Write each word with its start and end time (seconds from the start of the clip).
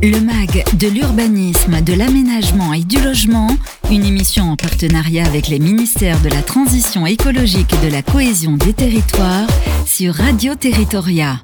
Le 0.00 0.20
MAG 0.20 0.64
de 0.78 0.86
l'urbanisme, 0.86 1.80
de 1.80 1.92
l'aménagement 1.92 2.72
et 2.72 2.84
du 2.84 3.02
logement, 3.02 3.48
une 3.90 4.04
émission 4.04 4.44
en 4.44 4.54
partenariat 4.54 5.26
avec 5.26 5.48
les 5.48 5.58
ministères 5.58 6.22
de 6.22 6.28
la 6.28 6.40
Transition 6.40 7.04
écologique 7.04 7.72
et 7.72 7.86
de 7.86 7.90
la 7.90 8.02
cohésion 8.02 8.56
des 8.56 8.74
territoires 8.74 9.48
sur 9.86 10.14
Radio 10.14 10.54
Territoria. 10.54 11.40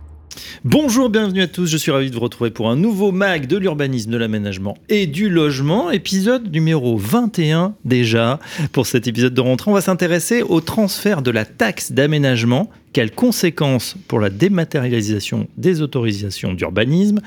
Bonjour, 0.65 1.11
bienvenue 1.11 1.43
à 1.43 1.49
tous, 1.49 1.67
je 1.67 1.77
suis 1.77 1.91
ravi 1.91 2.11
de 2.11 2.15
vous 2.15 2.21
retrouver 2.21 2.51
pour 2.51 2.71
un 2.71 2.77
nouveau 2.77 3.11
MAG 3.11 3.49
de 3.49 3.57
l'urbanisme, 3.57 4.13
de 4.13 4.17
l'aménagement 4.17 4.79
et 4.89 5.09
du 5.09 5.29
logement, 5.29 5.91
épisode 5.91 6.53
numéro 6.53 6.97
21 6.97 7.75
déjà. 7.85 8.39
Pour 8.71 8.87
cet 8.87 9.09
épisode 9.09 9.35
de 9.35 9.41
rentrée, 9.41 9.73
on 9.73 9.75
va 9.75 9.81
s'intéresser 9.81 10.43
au 10.43 10.61
transfert 10.61 11.23
de 11.23 11.33
la 11.33 11.45
taxe 11.45 11.91
d'aménagement 11.91 12.71
quelles 12.95 13.11
conséquences 13.11 13.97
pour 14.07 14.21
la 14.21 14.31
dématérialisation 14.31 15.49
des 15.57 15.83
autorisations 15.83 16.55
d'urbanisme? 16.55 17.21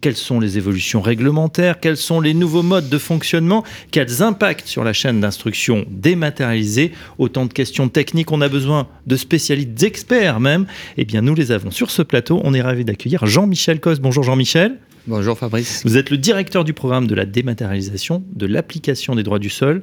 Quelles 0.00 0.16
sont 0.16 0.40
les 0.40 0.58
évolutions 0.58 1.00
réglementaires, 1.00 1.80
quels 1.80 1.96
sont 1.96 2.20
les 2.20 2.34
nouveaux 2.34 2.62
modes 2.62 2.88
de 2.88 2.98
fonctionnement, 2.98 3.64
quels 3.90 4.22
impacts 4.22 4.66
sur 4.66 4.84
la 4.84 4.92
chaîne 4.92 5.20
d'instruction 5.20 5.84
dématérialisée, 5.90 6.92
autant 7.18 7.46
de 7.46 7.52
questions 7.52 7.88
techniques, 7.88 8.32
on 8.32 8.40
a 8.40 8.48
besoin 8.48 8.88
de 9.06 9.16
spécialistes, 9.16 9.74
d'experts 9.74 10.40
même, 10.40 10.66
eh 10.96 11.04
bien 11.04 11.20
nous 11.22 11.34
les 11.34 11.52
avons 11.52 11.70
sur 11.70 11.90
ce 11.90 12.02
plateau, 12.02 12.40
on 12.44 12.54
est 12.54 12.62
ravi 12.62 12.84
d'accueillir 12.84 13.26
Jean-Michel 13.26 13.80
Cos. 13.80 13.96
Bonjour 14.00 14.24
Jean-Michel. 14.24 14.78
Bonjour 15.06 15.38
Fabrice. 15.38 15.82
Vous 15.84 15.96
êtes 15.96 16.10
le 16.10 16.18
directeur 16.18 16.64
du 16.64 16.72
programme 16.72 17.06
de 17.06 17.14
la 17.14 17.24
dématérialisation 17.24 18.22
de 18.32 18.46
l'application 18.46 19.14
des 19.14 19.22
droits 19.22 19.38
du 19.38 19.48
sol 19.48 19.82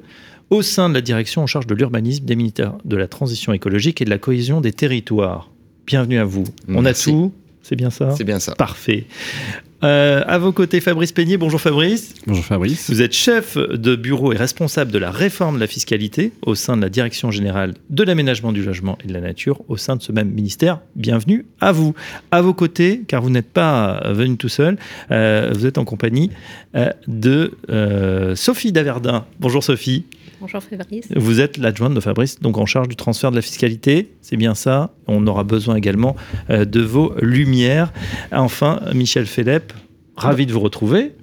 au 0.49 0.61
sein 0.61 0.89
de 0.89 0.93
la 0.93 1.01
direction 1.01 1.41
en 1.41 1.47
charge 1.47 1.67
de 1.67 1.75
l'urbanisme 1.75 2.23
des 2.25 2.35
ministères 2.35 2.77
de 2.85 2.95
la 2.95 3.07
transition 3.07 3.51
écologique 3.51 4.01
et 4.01 4.05
de 4.05 4.09
la 4.09 4.19
cohésion 4.19 4.61
des 4.61 4.71
territoires. 4.71 5.49
Bienvenue 5.85 6.19
à 6.19 6.23
vous. 6.23 6.45
On 6.69 6.85
a 6.85 6.93
tout 6.93 7.33
c'est 7.67 7.75
bien 7.75 7.89
ça? 7.89 8.15
C'est 8.15 8.23
bien 8.23 8.39
ça. 8.39 8.55
Parfait. 8.55 9.07
Euh, 9.83 10.23
à 10.25 10.37
vos 10.39 10.51
côtés, 10.51 10.81
Fabrice 10.81 11.11
Peigné. 11.11 11.37
Bonjour 11.37 11.61
Fabrice. 11.61 12.15
Bonjour 12.25 12.43
Fabrice. 12.43 12.89
Vous 12.89 13.01
êtes 13.01 13.13
chef 13.13 13.57
de 13.57 13.95
bureau 13.95 14.33
et 14.33 14.35
responsable 14.35 14.91
de 14.91 14.97
la 14.97 15.11
réforme 15.11 15.55
de 15.55 15.59
la 15.59 15.67
fiscalité 15.67 16.31
au 16.41 16.55
sein 16.55 16.77
de 16.77 16.81
la 16.81 16.89
Direction 16.89 17.29
générale 17.29 17.75
de 17.89 18.03
l'aménagement 18.03 18.51
du 18.51 18.63
logement 18.63 18.97
et 19.03 19.07
de 19.07 19.13
la 19.13 19.21
nature 19.21 19.61
au 19.67 19.77
sein 19.77 19.95
de 19.95 20.01
ce 20.01 20.11
même 20.11 20.29
ministère. 20.29 20.79
Bienvenue 20.95 21.45
à 21.61 21.71
vous. 21.71 21.93
À 22.31 22.41
vos 22.41 22.53
côtés, 22.53 23.03
car 23.07 23.21
vous 23.21 23.29
n'êtes 23.29 23.51
pas 23.51 24.01
venu 24.13 24.37
tout 24.37 24.49
seul, 24.49 24.77
euh, 25.11 25.51
vous 25.53 25.65
êtes 25.67 25.77
en 25.77 25.85
compagnie 25.85 26.31
euh, 26.75 26.89
de 27.07 27.53
Sophie 28.35 28.71
Daverdin. 28.71 29.25
Bonjour 29.39 29.63
Sophie. 29.63 30.05
Bonjour 30.39 30.61
Fabrice. 30.61 31.07
Vous 31.15 31.41
êtes 31.41 31.57
l'adjointe 31.57 31.95
de 31.95 31.99
Fabrice, 31.99 32.39
donc 32.39 32.57
en 32.59 32.67
charge 32.67 32.87
du 32.87 32.95
transfert 32.95 33.31
de 33.31 33.35
la 33.35 33.41
fiscalité, 33.41 34.11
c'est 34.21 34.37
bien 34.37 34.53
ça. 34.53 34.93
On 35.07 35.25
aura 35.25 35.43
besoin 35.43 35.75
également 35.75 36.15
euh, 36.51 36.63
de 36.63 36.81
vos 36.81 37.13
lumières. 37.21 37.91
Enfin, 38.31 38.81
Michel 38.93 39.25
Phélep, 39.25 39.73
ravi 40.15 40.45
de 40.45 40.53
vous 40.53 40.59
retrouver. 40.59 41.13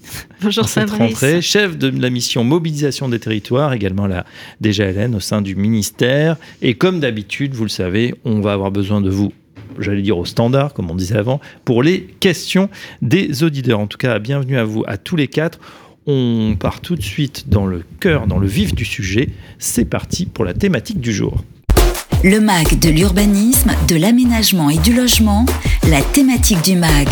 Bonjour 0.42 0.68
cette 0.68 0.90
rentrée, 0.90 1.40
chef 1.42 1.78
de 1.78 1.88
la 2.00 2.10
mission 2.10 2.42
mobilisation 2.42 3.08
des 3.08 3.20
territoires, 3.20 3.72
également 3.72 4.08
la 4.08 4.24
DGLN 4.60 5.14
au 5.14 5.20
sein 5.20 5.42
du 5.42 5.54
ministère. 5.54 6.36
Et 6.60 6.74
comme 6.74 6.98
d'habitude, 6.98 7.54
vous 7.54 7.64
le 7.64 7.70
savez, 7.70 8.14
on 8.24 8.40
va 8.40 8.52
avoir 8.52 8.72
besoin 8.72 9.00
de 9.00 9.10
vous 9.10 9.32
j'allais 9.78 10.02
dire 10.02 10.18
au 10.18 10.24
standard, 10.24 10.72
comme 10.72 10.90
on 10.90 10.94
disait 10.94 11.16
avant, 11.16 11.40
pour 11.64 11.82
les 11.82 12.02
questions 12.20 12.68
des 13.02 13.42
auditeurs. 13.42 13.80
En 13.80 13.86
tout 13.86 13.98
cas, 13.98 14.18
bienvenue 14.18 14.56
à 14.56 14.64
vous, 14.64 14.84
à 14.86 14.96
tous 14.96 15.16
les 15.16 15.28
quatre. 15.28 15.58
On 16.06 16.54
part 16.58 16.82
tout 16.82 16.96
de 16.96 17.02
suite 17.02 17.48
dans 17.48 17.64
le 17.64 17.82
cœur, 17.98 18.26
dans 18.26 18.38
le 18.38 18.46
vif 18.46 18.74
du 18.74 18.84
sujet. 18.84 19.30
C'est 19.58 19.86
parti 19.86 20.26
pour 20.26 20.44
la 20.44 20.52
thématique 20.52 21.00
du 21.00 21.12
jour. 21.14 21.42
Le 22.22 22.40
MAG 22.40 22.78
de 22.78 22.90
l'urbanisme, 22.90 23.72
de 23.88 23.96
l'aménagement 23.96 24.68
et 24.68 24.78
du 24.78 24.94
logement, 24.94 25.46
la 25.88 26.02
thématique 26.02 26.62
du 26.62 26.76
MAG. 26.76 27.08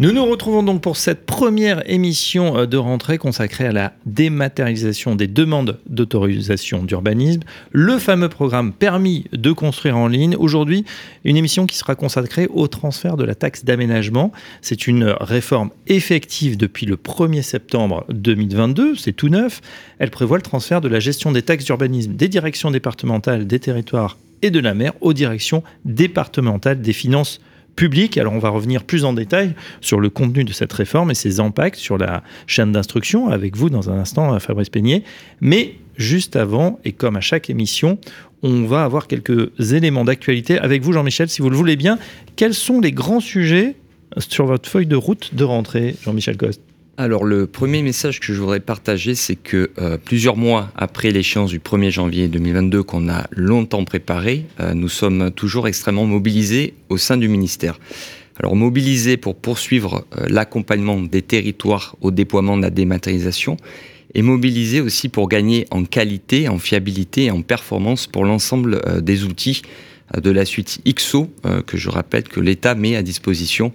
Nous 0.00 0.10
nous 0.10 0.26
retrouvons 0.26 0.64
donc 0.64 0.80
pour 0.80 0.96
cette 0.96 1.24
première 1.24 1.88
émission 1.88 2.58
euh, 2.58 2.66
de 2.66 2.76
rentrée 2.76 3.16
consacrée 3.16 3.66
à 3.66 3.70
la 3.70 3.92
dématérialisation 4.06 5.14
des 5.14 5.28
demandes 5.28 5.78
d'autorisation 5.86 6.82
d'urbanisme, 6.82 7.42
le 7.70 7.98
fameux 7.98 8.28
programme 8.28 8.72
permis 8.72 9.26
de 9.32 9.52
construire 9.52 9.96
en 9.96 10.08
ligne. 10.08 10.34
Aujourd'hui, 10.36 10.84
une 11.22 11.36
émission 11.36 11.66
qui 11.66 11.76
sera 11.76 11.94
consacrée 11.94 12.48
au 12.52 12.66
transfert 12.66 13.16
de 13.16 13.22
la 13.22 13.36
taxe 13.36 13.64
d'aménagement. 13.64 14.32
C'est 14.62 14.88
une 14.88 15.14
réforme 15.20 15.70
effective 15.86 16.56
depuis 16.56 16.86
le 16.86 16.96
1er 16.96 17.42
septembre 17.42 18.04
2022, 18.08 18.96
c'est 18.96 19.12
tout 19.12 19.28
neuf. 19.28 19.60
Elle 20.00 20.10
prévoit 20.10 20.38
le 20.38 20.42
transfert 20.42 20.80
de 20.80 20.88
la 20.88 20.98
gestion 20.98 21.30
des 21.30 21.42
taxes 21.42 21.66
d'urbanisme 21.66 22.14
des 22.14 22.26
directions 22.26 22.72
départementales 22.72 23.46
des 23.46 23.60
territoires 23.60 24.18
et 24.42 24.50
de 24.50 24.58
la 24.58 24.74
mer 24.74 24.92
aux 25.00 25.12
directions 25.12 25.62
départementales 25.84 26.80
des 26.80 26.92
finances 26.92 27.40
public. 27.76 28.18
Alors 28.18 28.32
on 28.32 28.38
va 28.38 28.48
revenir 28.48 28.84
plus 28.84 29.04
en 29.04 29.12
détail 29.12 29.54
sur 29.80 30.00
le 30.00 30.10
contenu 30.10 30.44
de 30.44 30.52
cette 30.52 30.72
réforme 30.72 31.10
et 31.10 31.14
ses 31.14 31.40
impacts 31.40 31.76
sur 31.76 31.98
la 31.98 32.22
chaîne 32.46 32.72
d'instruction 32.72 33.28
avec 33.28 33.56
vous 33.56 33.70
dans 33.70 33.90
un 33.90 33.98
instant, 33.98 34.38
Fabrice 34.38 34.70
Peignet. 34.70 35.02
Mais 35.40 35.74
juste 35.96 36.36
avant, 36.36 36.80
et 36.84 36.92
comme 36.92 37.16
à 37.16 37.20
chaque 37.20 37.50
émission, 37.50 37.98
on 38.42 38.64
va 38.64 38.84
avoir 38.84 39.06
quelques 39.06 39.72
éléments 39.72 40.04
d'actualité 40.04 40.58
avec 40.58 40.82
vous, 40.82 40.92
Jean-Michel, 40.92 41.28
si 41.28 41.40
vous 41.40 41.50
le 41.50 41.56
voulez 41.56 41.76
bien. 41.76 41.98
Quels 42.36 42.54
sont 42.54 42.80
les 42.80 42.92
grands 42.92 43.20
sujets 43.20 43.76
sur 44.18 44.46
votre 44.46 44.68
feuille 44.68 44.86
de 44.86 44.96
route 44.96 45.34
de 45.34 45.44
rentrée, 45.44 45.96
Jean-Michel 46.02 46.36
Coste? 46.36 46.60
Alors 46.96 47.24
le 47.24 47.46
premier 47.46 47.82
message 47.82 48.20
que 48.20 48.32
je 48.32 48.40
voudrais 48.40 48.60
partager, 48.60 49.14
c'est 49.14 49.36
que 49.36 49.70
euh, 49.78 49.98
plusieurs 50.02 50.36
mois 50.36 50.70
après 50.76 51.10
l'échéance 51.10 51.50
du 51.50 51.58
1er 51.58 51.90
janvier 51.90 52.28
2022 52.28 52.82
qu'on 52.82 53.08
a 53.08 53.26
longtemps 53.32 53.84
préparé, 53.84 54.46
euh, 54.60 54.74
nous 54.74 54.88
sommes 54.88 55.30
toujours 55.32 55.66
extrêmement 55.66 56.06
mobilisés 56.06 56.74
au 56.88 56.96
sein 56.96 57.16
du 57.16 57.28
ministère. 57.28 57.78
Alors 58.38 58.54
mobilisés 58.56 59.16
pour 59.16 59.36
poursuivre 59.36 60.04
euh, 60.18 60.26
l'accompagnement 60.28 61.00
des 61.00 61.22
territoires 61.22 61.96
au 62.00 62.10
déploiement 62.10 62.56
de 62.56 62.62
la 62.62 62.70
dématérialisation 62.70 63.56
et 64.14 64.22
mobilisés 64.22 64.80
aussi 64.80 65.08
pour 65.08 65.28
gagner 65.28 65.66
en 65.72 65.84
qualité, 65.84 66.48
en 66.48 66.58
fiabilité 66.58 67.24
et 67.24 67.30
en 67.32 67.42
performance 67.42 68.06
pour 68.06 68.24
l'ensemble 68.24 69.02
des 69.02 69.24
outils 69.24 69.62
de 70.16 70.30
la 70.30 70.44
suite 70.44 70.80
XO 70.86 71.28
que 71.66 71.76
je 71.76 71.88
rappelle 71.88 72.22
que 72.22 72.38
l'État 72.38 72.76
met 72.76 72.94
à 72.94 73.02
disposition 73.02 73.72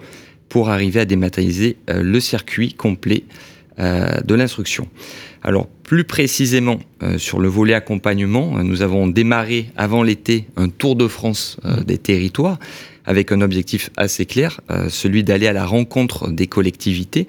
pour 0.50 0.70
arriver 0.70 1.00
à 1.00 1.06
dématérialiser 1.06 1.78
euh, 1.90 2.02
le 2.02 2.20
circuit 2.20 2.74
complet 2.74 3.24
euh, 3.80 4.20
de 4.22 4.36
l'instruction. 4.36 4.88
Alors 5.44 5.68
plus 5.68 6.04
précisément 6.04 6.80
euh, 7.02 7.18
sur 7.18 7.40
le 7.40 7.48
volet 7.48 7.74
accompagnement, 7.74 8.62
nous 8.64 8.82
avons 8.82 9.08
démarré 9.08 9.68
avant 9.78 10.04
l'été 10.04 10.48
un 10.58 10.68
tour 10.68 10.96
de 10.96 11.08
France 11.08 11.58
des 11.86 11.98
territoires 11.98 12.60
avec 13.06 13.32
un 13.32 13.42
objectif 13.42 13.90
assez 13.98 14.28
clair, 14.28 14.62
celui 14.88 15.24
d'aller 15.24 15.48
à 15.48 15.54
la 15.54 15.66
rencontre 15.66 16.30
des 16.30 16.46
collectivités, 16.46 17.26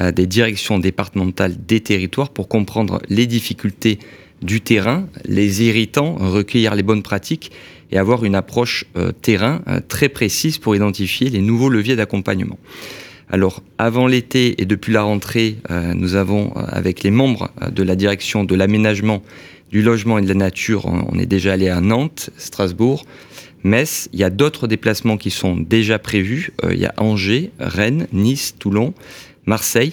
des 0.00 0.26
directions 0.26 0.80
départementales 0.80 1.54
des 1.68 1.78
territoires 1.78 2.30
pour 2.30 2.48
comprendre 2.48 3.00
les 3.08 3.28
difficultés 3.28 4.00
du 4.42 4.60
terrain, 4.60 5.06
les 5.24 5.62
irritants, 5.62 6.16
recueillir 6.18 6.74
les 6.74 6.82
bonnes 6.82 7.04
pratiques 7.04 7.52
et 7.92 7.98
avoir 7.98 8.24
une 8.24 8.34
approche 8.34 8.84
euh, 8.96 9.12
terrain 9.12 9.62
euh, 9.68 9.80
très 9.86 10.08
précise 10.08 10.58
pour 10.58 10.76
identifier 10.76 11.30
les 11.30 11.40
nouveaux 11.40 11.68
leviers 11.68 11.96
d'accompagnement. 11.96 12.58
Alors, 13.30 13.62
avant 13.78 14.06
l'été 14.06 14.60
et 14.60 14.64
depuis 14.64 14.92
la 14.92 15.02
rentrée, 15.02 15.56
euh, 15.70 15.94
nous 15.94 16.16
avons, 16.16 16.52
avec 16.52 17.02
les 17.02 17.10
membres 17.10 17.50
de 17.70 17.82
la 17.82 17.94
direction 17.94 18.44
de 18.44 18.54
l'aménagement, 18.54 19.22
du 19.70 19.82
logement 19.82 20.18
et 20.18 20.22
de 20.22 20.28
la 20.28 20.34
nature, 20.34 20.86
on 20.86 21.16
est 21.16 21.26
déjà 21.26 21.52
allé 21.52 21.68
à 21.68 21.80
Nantes, 21.80 22.30
Strasbourg, 22.36 23.06
Metz. 23.62 24.08
Il 24.12 24.18
y 24.18 24.24
a 24.24 24.30
d'autres 24.30 24.66
déplacements 24.66 25.16
qui 25.16 25.30
sont 25.30 25.56
déjà 25.56 26.00
prévus. 26.00 26.50
il 26.68 26.78
y 26.78 26.86
a 26.86 26.94
Angers, 26.96 27.52
Rennes, 27.60 28.08
Nice, 28.12 28.56
Toulon, 28.58 28.94
Marseille. 29.46 29.92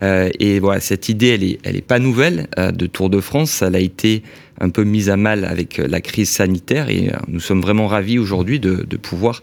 et 0.00 0.60
voilà, 0.60 0.80
cette 0.80 1.10
idée, 1.10 1.28
elle 1.28 1.44
est, 1.44 1.58
elle 1.62 1.76
est 1.76 1.86
pas 1.86 1.98
nouvelle 1.98 2.48
de 2.56 2.86
Tour 2.86 3.10
de 3.10 3.20
France. 3.20 3.60
Elle 3.60 3.76
a 3.76 3.80
été 3.80 4.22
un 4.62 4.70
peu 4.70 4.84
mise 4.84 5.10
à 5.10 5.16
mal 5.16 5.44
avec 5.44 5.78
euh, 5.78 5.86
la 5.88 6.00
crise 6.00 6.30
sanitaire 6.30 6.88
et 6.88 7.08
euh, 7.08 7.16
nous 7.28 7.40
sommes 7.40 7.60
vraiment 7.60 7.88
ravis 7.88 8.18
aujourd'hui 8.18 8.60
de, 8.60 8.84
pouvoir 8.96 9.42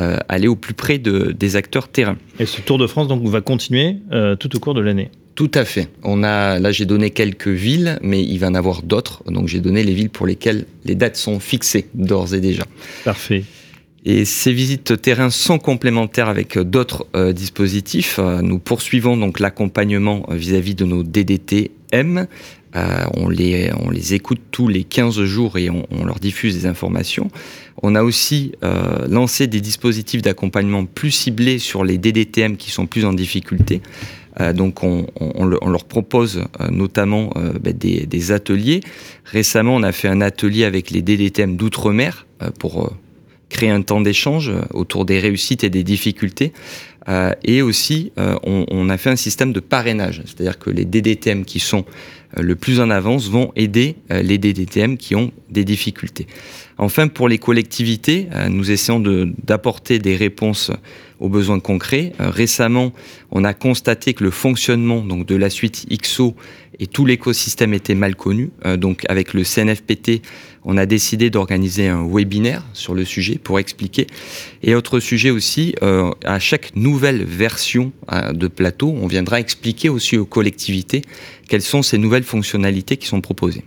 euh, 0.00 0.18
aller 0.28 0.48
au 0.48 0.56
plus 0.56 0.74
près 0.74 0.98
de, 0.98 1.32
des 1.32 1.54
acteurs 1.54 1.88
terrain. 1.88 2.16
Et 2.40 2.46
ce 2.46 2.60
Tour 2.60 2.76
de 2.76 2.86
France 2.86 3.06
donc 3.06 3.24
va 3.26 3.40
continuer 3.40 3.96
tout 4.40 4.56
au 4.56 4.58
cours 4.58 4.74
de 4.74 4.80
l'année. 4.80 5.10
Tout 5.36 5.50
à 5.54 5.64
fait. 5.64 5.88
On 6.02 6.24
a 6.24 6.58
là 6.58 6.72
j'ai 6.72 6.86
donné 6.86 7.10
quelques 7.10 7.46
villes, 7.48 7.98
mais 8.02 8.22
il 8.22 8.38
va 8.38 8.48
en 8.48 8.54
avoir 8.54 8.82
d'autres. 8.82 9.22
Donc 9.30 9.46
j'ai 9.46 9.60
donné 9.60 9.84
les 9.84 9.94
villes 9.94 10.10
pour 10.10 10.26
lesquelles 10.26 10.64
les 10.84 10.96
dates 10.96 11.16
sont 11.16 11.38
fixées 11.38 11.86
d'ores 11.94 12.34
et 12.34 12.40
déjà. 12.40 12.64
Parfait. 13.04 13.44
Et 14.04 14.24
ces 14.24 14.52
visites 14.52 15.00
terrain 15.00 15.30
sont 15.30 15.58
complémentaires 15.58 16.28
avec 16.28 16.58
d'autres 16.58 17.06
dispositifs. 17.32 18.18
Nous 18.18 18.58
poursuivons 18.58 19.16
donc 19.16 19.38
l'accompagnement 19.38 20.26
vis-à-vis 20.30 20.74
de 20.74 20.84
nos 20.84 21.02
DDT-M 21.02 22.26
euh, 22.76 23.04
on, 23.16 23.28
les, 23.28 23.70
on 23.78 23.90
les 23.90 24.14
écoute 24.14 24.40
tous 24.50 24.68
les 24.68 24.84
15 24.84 25.24
jours 25.24 25.56
et 25.56 25.70
on, 25.70 26.04
leur 26.04 26.18
diffuse 26.18 26.54
des 26.54 26.66
informations. 26.66 27.30
On 27.82 27.94
a 27.94 28.02
aussi 28.02 28.52
euh, 28.64 29.06
lancé 29.08 29.46
des 29.46 29.60
dispositifs 29.60 30.22
d'accompagnement 30.22 30.84
plus 30.84 31.10
ciblés 31.10 31.58
sur 31.58 31.84
les 31.84 31.96
DDTM 31.96 32.56
qui 32.56 32.70
sont 32.70 32.86
plus 32.86 33.04
en 33.04 33.12
difficulté. 33.12 33.80
Euh, 34.40 34.52
donc 34.52 34.82
on, 34.82 35.06
leur 35.46 35.84
propose 35.84 36.44
notamment 36.70 37.32
des, 37.60 38.04
des, 38.06 38.32
ateliers. 38.32 38.80
Récemment, 39.24 39.76
on 39.76 39.82
a 39.82 39.92
fait 39.92 40.08
un 40.08 40.20
atelier 40.20 40.64
avec 40.64 40.90
les 40.90 41.00
DDTM 41.00 41.56
d'outre-mer 41.56 42.26
pour 42.58 42.92
créer 43.48 43.70
un 43.70 43.82
temps 43.82 44.00
d'échange 44.00 44.52
autour 44.74 45.06
des 45.06 45.18
réussites 45.18 45.64
et 45.64 45.70
des 45.70 45.84
difficultés 45.84 46.52
et 47.44 47.62
aussi, 47.62 48.12
on, 48.16 48.66
on, 48.68 48.88
a 48.88 48.98
fait 48.98 49.10
un 49.10 49.16
système 49.16 49.52
de 49.52 49.60
parrainage, 49.60 50.22
c'est-à-dire 50.24 50.58
que 50.58 50.70
les 50.70 50.84
DDTM 50.84 51.44
qui 51.44 51.60
sont 51.60 51.84
le 52.34 52.56
plus 52.56 52.80
en 52.80 52.90
avance 52.90 53.28
vont 53.28 53.52
aider 53.56 53.96
les 54.10 54.38
DDTM 54.38 54.96
qui 54.96 55.14
ont 55.14 55.32
des 55.50 55.64
difficultés. 55.64 56.26
Enfin, 56.78 57.08
pour 57.08 57.28
les 57.28 57.38
collectivités, 57.38 58.28
nous 58.50 58.70
essayons 58.70 59.00
d'apporter 59.00 59.98
des 59.98 60.16
réponses 60.16 60.70
aux 61.20 61.28
besoins 61.28 61.60
concrets. 61.60 62.12
récemment, 62.18 62.92
on 63.30 63.44
a 63.44 63.54
constaté 63.54 64.12
que 64.12 64.24
le 64.24 64.30
fonctionnement 64.30 65.00
donc, 65.00 65.26
de 65.26 65.36
la 65.36 65.48
suite 65.48 65.86
XO 65.90 66.34
et 66.78 66.86
tout 66.86 67.06
l'écosystème 67.06 67.74
était 67.74 67.94
mal 67.94 68.16
connu. 68.16 68.50
Euh, 68.64 68.76
donc 68.76 69.04
avec 69.08 69.34
le 69.34 69.42
CNFPT, 69.44 70.22
on 70.66 70.76
a 70.76 70.84
décidé 70.84 71.30
d'organiser 71.30 71.88
un 71.88 72.06
webinaire 72.06 72.62
sur 72.74 72.94
le 72.94 73.04
sujet 73.04 73.38
pour 73.38 73.58
expliquer. 73.58 74.08
Et 74.62 74.74
autre 74.74 75.00
sujet 75.00 75.30
aussi, 75.30 75.74
euh, 75.82 76.10
à 76.24 76.38
chaque 76.40 76.74
nouvelle 76.74 77.24
version 77.24 77.92
euh, 78.12 78.32
de 78.32 78.48
plateau, 78.48 78.94
on 79.00 79.06
viendra 79.06 79.40
expliquer 79.40 79.88
aussi 79.88 80.18
aux 80.18 80.26
collectivités 80.26 81.02
quelles 81.48 81.62
sont 81.62 81.82
ces 81.82 81.98
nouvelles 81.98 82.24
fonctionnalités 82.24 82.96
qui 82.96 83.06
sont 83.06 83.20
proposées. 83.20 83.64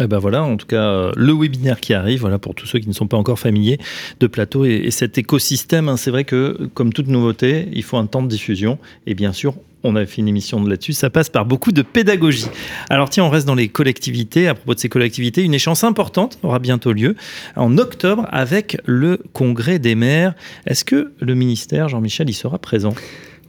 Eh 0.00 0.06
ben 0.06 0.18
voilà, 0.18 0.42
en 0.42 0.56
tout 0.56 0.66
cas, 0.66 1.12
le 1.14 1.32
webinaire 1.34 1.78
qui 1.78 1.92
arrive, 1.92 2.20
voilà 2.20 2.38
pour 2.38 2.54
tous 2.54 2.66
ceux 2.66 2.78
qui 2.78 2.88
ne 2.88 2.94
sont 2.94 3.06
pas 3.06 3.18
encore 3.18 3.38
familiers 3.38 3.78
de 4.20 4.26
Plateau 4.26 4.64
et, 4.64 4.90
cet 4.90 5.18
écosystème. 5.18 5.90
Hein, 5.90 5.98
c'est 5.98 6.10
vrai 6.10 6.24
que, 6.24 6.70
comme 6.72 6.94
toute 6.94 7.08
nouveauté, 7.08 7.68
il 7.72 7.82
faut 7.82 7.98
un 7.98 8.06
temps 8.06 8.22
de 8.22 8.28
diffusion 8.28 8.78
et 9.06 9.14
bien 9.14 9.34
sûr, 9.34 9.54
on 9.84 9.96
a 9.96 10.06
fait 10.06 10.20
une 10.20 10.28
émission 10.28 10.62
là-dessus, 10.62 10.92
ça 10.92 11.10
passe 11.10 11.28
par 11.28 11.46
beaucoup 11.46 11.72
de 11.72 11.82
pédagogie. 11.82 12.46
Alors 12.90 13.10
tiens, 13.10 13.24
on 13.24 13.30
reste 13.30 13.46
dans 13.46 13.54
les 13.54 13.68
collectivités. 13.68 14.48
À 14.48 14.54
propos 14.54 14.74
de 14.74 14.80
ces 14.80 14.88
collectivités, 14.88 15.42
une 15.42 15.54
échéance 15.54 15.84
importante 15.84 16.38
aura 16.42 16.58
bientôt 16.58 16.92
lieu 16.92 17.16
en 17.56 17.78
octobre 17.78 18.26
avec 18.30 18.78
le 18.84 19.18
congrès 19.32 19.78
des 19.78 19.94
maires. 19.94 20.34
Est-ce 20.66 20.84
que 20.84 21.12
le 21.20 21.34
ministère, 21.34 21.88
Jean-Michel, 21.88 22.30
y 22.30 22.34
sera 22.34 22.58
présent? 22.58 22.94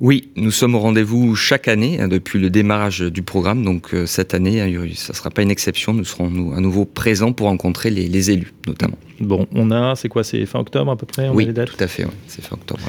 Oui, 0.02 0.30
nous 0.36 0.52
sommes 0.52 0.76
au 0.76 0.80
rendez-vous 0.80 1.36
chaque 1.36 1.68
année 1.68 2.02
hein, 2.02 2.08
depuis 2.08 2.40
le 2.40 2.50
démarrage 2.50 3.00
du 3.00 3.22
programme. 3.22 3.64
Donc 3.64 3.94
euh, 3.94 4.06
cette 4.06 4.34
année, 4.34 4.62
euh, 4.62 4.88
ça 4.96 5.14
ne 5.14 5.18
sera 5.18 5.30
pas 5.30 5.44
une 5.44 5.52
exception. 5.52 5.94
Nous 5.94 6.04
serons 6.04 6.54
à 6.54 6.60
nouveau 6.60 6.84
présents 6.86 7.32
pour 7.32 7.48
rencontrer 7.48 7.90
les, 7.90 8.32
élus, 8.32 8.54
notamment. 8.68 8.98
Bon, 9.20 9.48
on 9.54 9.72
a, 9.72 9.96
c'est 9.96 10.10
quoi 10.10 10.24
C'est 10.24 10.46
fin 10.46 10.60
octobre 10.60 10.92
à 10.92 10.98
peu 10.98 11.06
près 11.06 11.30
Oui, 11.30 11.48
tout 11.48 11.76
à 11.80 11.88
fait. 11.88 12.06
C'est 12.28 12.44
fin 12.44 12.56
octobre. 12.56 12.82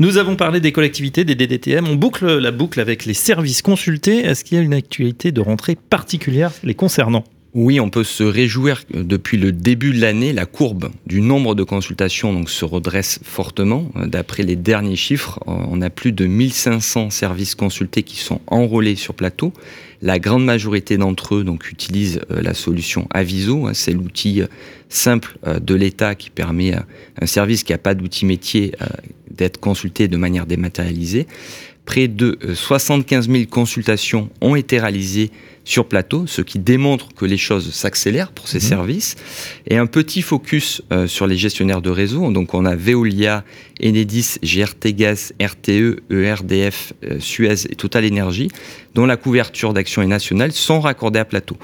Nous 0.00 0.16
avons 0.16 0.36
parlé 0.36 0.60
des 0.60 0.70
collectivités, 0.70 1.24
des 1.24 1.34
DDTM. 1.34 1.88
On 1.88 1.96
boucle 1.96 2.38
la 2.38 2.52
boucle 2.52 2.78
avec 2.78 3.04
les 3.04 3.14
services 3.14 3.62
consultés. 3.62 4.18
Est-ce 4.18 4.44
qu'il 4.44 4.56
y 4.56 4.60
a 4.60 4.62
une 4.62 4.72
actualité 4.72 5.32
de 5.32 5.40
rentrée 5.40 5.74
particulière 5.74 6.52
les 6.62 6.74
concernant? 6.74 7.24
Oui, 7.54 7.80
on 7.80 7.88
peut 7.88 8.04
se 8.04 8.22
réjouir 8.22 8.82
depuis 8.92 9.38
le 9.38 9.52
début 9.52 9.94
de 9.94 10.00
l'année, 10.00 10.34
la 10.34 10.44
courbe 10.44 10.90
du 11.06 11.22
nombre 11.22 11.54
de 11.54 11.62
consultations 11.62 12.46
se 12.46 12.66
redresse 12.66 13.20
fortement. 13.24 13.90
D'après 14.04 14.42
les 14.42 14.54
derniers 14.54 14.96
chiffres, 14.96 15.40
euh, 15.48 15.52
on 15.70 15.80
a 15.80 15.88
plus 15.88 16.12
de 16.12 16.26
1500 16.26 17.08
services 17.08 17.54
consultés 17.54 18.02
qui 18.02 18.16
sont 18.16 18.42
enrôlés 18.48 18.96
sur 18.96 19.14
plateau. 19.14 19.54
La 20.02 20.18
grande 20.18 20.44
majorité 20.44 20.98
d'entre 20.98 21.36
eux 21.36 21.44
donc, 21.44 21.70
utilisent 21.70 22.20
euh, 22.30 22.42
la 22.42 22.52
solution 22.52 23.08
Aviso. 23.14 23.66
Hein, 23.66 23.72
c'est 23.72 23.92
l'outil 23.92 24.42
euh, 24.42 24.46
simple 24.90 25.38
de 25.46 25.74
l'État 25.74 26.14
qui 26.14 26.28
permet 26.28 26.74
à 26.74 26.84
un 27.20 27.26
service 27.26 27.62
qui 27.62 27.72
n'a 27.72 27.78
pas 27.78 27.94
d'outil 27.94 28.24
métier 28.24 28.72
d'être 29.30 29.60
consulté 29.60 30.08
de 30.08 30.16
manière 30.16 30.46
dématérialisée. 30.46 31.26
Près 31.84 32.08
de 32.08 32.38
75 32.54 33.28
000 33.28 33.44
consultations 33.50 34.30
ont 34.40 34.56
été 34.56 34.78
réalisées 34.78 35.30
sur 35.68 35.86
plateau, 35.86 36.26
ce 36.26 36.40
qui 36.40 36.58
démontre 36.58 37.12
que 37.14 37.26
les 37.26 37.36
choses 37.36 37.74
s'accélèrent 37.74 38.32
pour 38.32 38.48
ces 38.48 38.56
mhm. 38.56 38.64
services. 38.64 39.16
Et 39.66 39.76
un 39.76 39.84
petit 39.84 40.22
focus 40.22 40.80
euh, 40.92 41.06
sur 41.06 41.26
les 41.26 41.36
gestionnaires 41.36 41.82
de 41.82 41.90
réseau. 41.90 42.32
Donc 42.32 42.54
on 42.54 42.64
a 42.64 42.74
Veolia, 42.74 43.44
Enedis, 43.84 44.36
GRT 44.42 44.94
Gaz, 44.94 45.34
RTE, 45.38 46.00
ERDF, 46.10 46.94
euh, 47.04 47.20
Suez 47.20 47.66
et 47.68 47.74
Total 47.76 48.06
Energy, 48.10 48.48
dont 48.94 49.04
la 49.04 49.18
couverture 49.18 49.74
d'action 49.74 50.00
est 50.00 50.06
nationale, 50.06 50.52
sont 50.52 50.80
raccordés 50.80 51.18
à 51.18 51.26
plateau. 51.26 51.58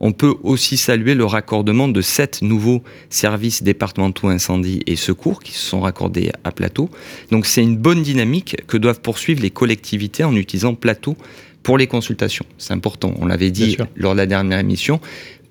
On 0.00 0.12
peut 0.12 0.34
aussi 0.44 0.76
saluer 0.76 1.16
le 1.16 1.24
raccordement 1.24 1.88
de 1.88 2.00
sept 2.00 2.42
nouveaux 2.42 2.84
services 3.10 3.64
départementaux 3.64 4.28
incendie 4.28 4.82
et 4.86 4.94
secours 4.94 5.40
qui 5.40 5.52
se 5.52 5.58
sont 5.58 5.80
raccordés 5.80 6.30
à 6.44 6.52
Plateau. 6.52 6.88
Donc 7.32 7.46
c'est 7.46 7.64
une 7.64 7.76
bonne 7.76 8.04
dynamique 8.04 8.56
que 8.68 8.76
doivent 8.76 9.00
poursuivre 9.00 9.42
les 9.42 9.50
collectivités 9.50 10.22
en 10.22 10.36
utilisant 10.36 10.76
Plateau 10.76 11.16
pour 11.62 11.78
les 11.78 11.86
consultations. 11.86 12.46
C'est 12.58 12.72
important. 12.72 13.14
On 13.18 13.26
l'avait 13.26 13.50
dit 13.50 13.76
lors 13.96 14.12
de 14.12 14.18
la 14.18 14.26
dernière 14.26 14.58
émission. 14.58 15.00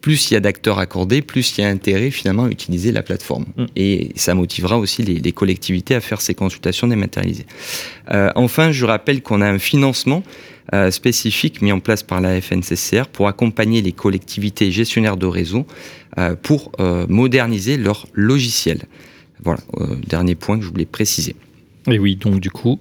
Plus 0.02 0.30
il 0.30 0.36
y 0.36 0.38
a 0.38 0.40
d'acteurs 0.40 0.80
accordés, 0.80 1.22
plus 1.22 1.58
il 1.58 1.62
y 1.62 1.64
a 1.64 1.70
intérêt 1.70 2.12
finalement 2.12 2.46
à 2.46 2.50
utiliser 2.50 2.92
la 2.92 3.02
plateforme. 3.02 3.46
Mm. 3.58 3.66
Et 3.76 4.12
ça 4.16 4.36
motivera 4.36 4.78
aussi 4.78 5.04
les, 5.04 5.32
collectivités 5.32 5.96
à 5.96 6.02
faire 6.02 6.22
ces 6.22 6.34
consultations 6.34 6.88
dématérialisées. 6.88 7.46
Euh, 8.12 8.32
enfin, 8.36 8.72
je 8.72 8.86
rappelle 8.86 9.22
qu'on 9.22 9.42
a 9.42 9.50
un 9.50 9.60
financement 9.60 10.24
euh, 10.74 10.92
spécifique 10.92 11.62
mis 11.62 11.72
en 11.72 11.80
place 11.80 12.04
par 12.04 12.22
la 12.22 12.40
FNCCR 12.40 13.08
pour 13.12 13.28
accompagner 13.28 13.82
les 13.82 13.92
collectivités 13.92 14.72
gestionnaires 14.72 15.18
de 15.18 15.26
réseau 15.26 15.66
euh, 16.18 16.36
pour 16.36 16.72
moderniser 17.10 17.78
leur 17.78 18.08
logiciel. 18.14 18.84
Voilà, 19.44 19.60
dernier 20.08 20.36
point 20.36 20.58
que 20.58 20.64
je 20.64 20.70
voulais 20.70 20.86
préciser. 20.86 21.36
Et 21.90 22.00
oui, 22.00 22.18
donc 22.18 22.42
du 22.42 22.52
coup, 22.52 22.80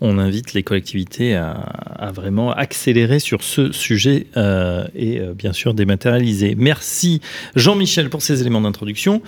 on 0.00 0.18
invite 0.18 0.54
les 0.54 0.62
collectivités 0.62 1.34
à, 1.34 2.12
vraiment 2.14 2.52
accélérer 2.52 3.18
sur 3.18 3.42
ce 3.42 3.72
sujet 3.72 4.26
euh, 4.36 4.86
et 4.94 5.18
euh, 5.18 5.34
bien 5.34 5.52
sûr 5.52 5.74
dématérialiser. 5.74 6.54
Merci 6.56 7.20
Jean-Michel 7.56 8.10
pour 8.10 8.22
ces 8.22 8.40
éléments 8.40 8.60
d'introduction. 8.60 9.22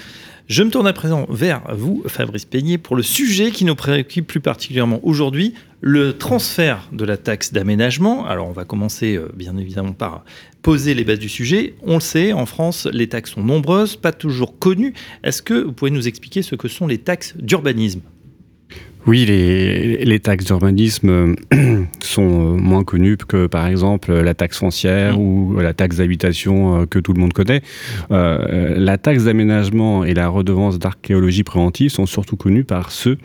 Je 0.49 0.63
me 0.63 0.71
tourne 0.71 0.87
à 0.87 0.93
présent 0.93 1.27
vers 1.29 1.63
vous, 1.75 2.05
Fabrice 2.07 2.45
Peigné, 2.45 2.79
pour 2.79 2.95
le 2.95 3.03
sujet 3.03 3.51
qui 3.51 3.65
nous 3.65 3.75
préoccupe 3.75 4.29
plus 4.29 4.39
particulièrement 4.39 5.01
aujourd'hui, 5.03 5.55
le 5.81 6.17
transfert 6.17 6.89
de 6.93 7.05
la 7.05 7.17
taxe 7.17 7.53
d'aménagement. 7.53 8.27
Alors 8.27 8.47
on 8.47 8.53
va 8.53 8.65
commencer 8.65 9.17
euh, 9.17 9.29
bien 9.35 9.57
évidemment 9.57 9.93
par 9.93 10.25
poser 10.63 10.95
les 10.95 11.03
bases 11.03 11.19
du 11.19 11.29
sujet. 11.29 11.75
On 11.83 11.95
le 11.95 12.01
sait, 12.01 12.33
en 12.33 12.47
France, 12.47 12.87
les 12.93 13.09
taxes 13.09 13.33
sont 13.33 13.43
nombreuses, 13.43 13.97
pas 13.97 14.13
toujours 14.13 14.57
connues. 14.61 14.95
Est-ce 15.25 15.43
que 15.43 15.55
vous 15.55 15.73
pouvez 15.73 15.91
nous 15.91 16.07
expliquer 16.07 16.43
ce 16.43 16.55
que 16.55 16.69
sont 16.69 16.87
les 16.87 16.99
taxes 16.99 17.35
d'urbanisme? 17.37 18.03
Oui, 19.07 19.25
les, 19.25 20.21
taxes 20.21 20.47
d'urbanisme 20.47 21.37
euh, 21.55 21.85
sont 22.03 22.23
euh, 22.23 22.57
moins 22.57 22.83
connues 22.83 23.17
que 23.17 23.47
par 23.47 23.69
exemple 23.69 24.13
la 24.13 24.35
taxe 24.35 24.59
foncière 24.59 25.17
mm. 25.17 25.21
ou 25.21 25.61
la 25.61 25.75
taxe 25.75 25.99
d'habitation 25.99 26.83
euh, 26.83 26.87
que 26.87 26.99
tout 26.99 27.13
le 27.13 27.21
monde 27.21 27.33
connaît. 27.33 27.63
la 28.11 28.99
taxe 28.99 29.25
d'aménagement 29.25 30.05
et 30.05 30.15
la 30.15 30.29
redevance 30.29 30.79
d'archéologie 30.79 31.45
préventive 31.45 31.91
sont 31.91 32.07
surtout 32.07 32.37
connues 32.37 32.65
par 32.65 32.91
ceux 32.91 33.19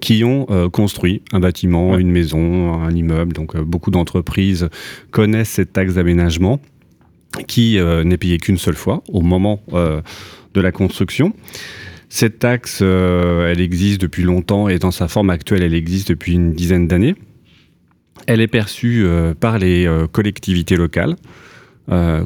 qui 0.00 0.22
ont 0.22 0.46
construit 0.70 1.22
un 1.32 1.40
bâtiment, 1.40 1.98
une 1.98 2.10
maison, 2.10 2.74
un 2.74 2.90
immeuble. 2.90 3.32
Donc 3.32 3.56
beaucoup 3.56 3.90
d'entreprises 3.90 4.68
connaissent 5.10 5.50
cette 5.50 5.72
taxe 5.72 5.94
d'aménagement 5.94 6.60
qui 7.46 7.78
n'est 8.04 8.18
payée 8.18 8.38
qu'une 8.38 8.58
seule 8.58 8.74
fois 8.74 9.02
au 9.08 9.20
moment 9.20 9.60
de 9.72 10.60
la 10.60 10.72
construction. 10.72 11.32
Cette 12.08 12.38
taxe, 12.38 12.80
euh, 12.82 13.50
elle 13.50 13.60
existe 13.60 14.00
depuis 14.00 14.22
longtemps 14.22 14.68
et 14.68 14.78
dans 14.78 14.90
sa 14.90 15.08
forme 15.08 15.30
actuelle, 15.30 15.62
elle 15.62 15.74
existe 15.74 16.08
depuis 16.08 16.34
une 16.34 16.52
dizaine 16.52 16.86
d'années. 16.86 17.14
Elle 18.26 18.40
est 18.40 18.48
perçue 18.48 19.04
euh, 19.04 19.34
par 19.34 19.58
les 19.58 19.86
euh, 19.86 20.06
collectivités 20.06 20.76
locales, 20.76 21.16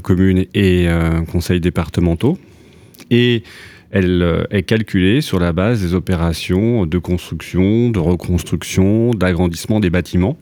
communes 0.04 0.44
et 0.54 0.86
conseils 1.32 1.60
départementaux. 1.60 2.38
Et 3.10 3.42
elle 3.90 4.46
est 4.50 4.62
calculée 4.62 5.20
sur 5.20 5.38
la 5.38 5.52
base 5.52 5.80
des 5.80 5.94
opérations 5.94 6.86
de 6.86 6.98
construction, 6.98 7.90
de 7.90 7.98
reconstruction, 7.98 9.12
d'agrandissement 9.12 9.80
des 9.80 9.90
bâtiments. 9.90 10.36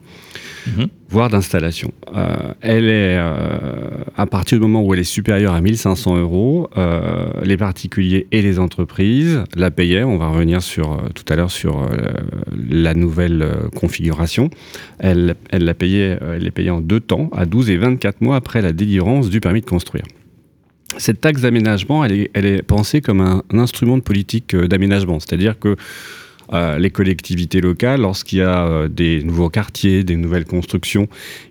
Mhm. 0.67 0.87
voire 1.09 1.29
d'installation. 1.29 1.91
Euh, 2.15 2.53
elle 2.61 2.85
est, 2.85 3.17
euh, 3.17 4.03
à 4.17 4.25
partir 4.25 4.57
du 4.57 4.61
moment 4.61 4.83
où 4.83 4.93
elle 4.93 4.99
est 4.99 5.05
supérieure 5.05 5.53
à 5.53 5.61
1500 5.61 6.17
euros, 6.17 6.69
euh, 6.77 7.29
les 7.43 7.55
particuliers 7.55 8.27
et 8.31 8.41
les 8.41 8.59
entreprises 8.59 9.43
la 9.55 9.71
payaient. 9.71 10.03
On 10.03 10.17
va 10.17 10.27
revenir 10.27 10.61
sur, 10.61 11.01
tout 11.15 11.23
à 11.29 11.37
l'heure 11.37 11.51
sur 11.51 11.87
la 12.69 12.93
nouvelle 12.93 13.47
configuration. 13.75 14.49
Elle, 14.99 15.35
elle, 15.51 15.63
la 15.63 15.73
payait, 15.73 16.19
elle 16.21 16.43
les 16.43 16.51
payait 16.51 16.71
en 16.71 16.81
deux 16.81 16.99
temps, 16.99 17.29
à 17.33 17.45
12 17.45 17.69
et 17.69 17.77
24 17.77 18.21
mois 18.21 18.35
après 18.35 18.61
la 18.61 18.73
délivrance 18.73 19.29
du 19.29 19.39
permis 19.39 19.61
de 19.61 19.65
construire. 19.65 20.03
Cette 20.99 21.21
taxe 21.21 21.41
d'aménagement, 21.41 22.03
elle 22.03 22.27
est, 22.33 22.61
pensée 22.63 23.01
comme 23.01 23.21
un, 23.21 23.43
un 23.51 23.59
instrument 23.59 23.97
de 23.97 24.03
politique 24.03 24.55
d'aménagement, 24.55 25.19
c'est-à-dire 25.19 25.59
que 25.59 25.75
euh, 26.53 26.77
les 26.79 26.91
collectivités 26.91 27.59
locales, 27.59 28.01
lorsqu'il 28.01 28.39
y 28.39 28.41
a 28.41 28.65
euh, 28.65 28.87
des 28.87 29.21
nouveaux 29.23 29.49
quartiers, 29.49 30.03
des 30.03 30.15
nouvelles 30.15 30.45
constructions 30.45 31.07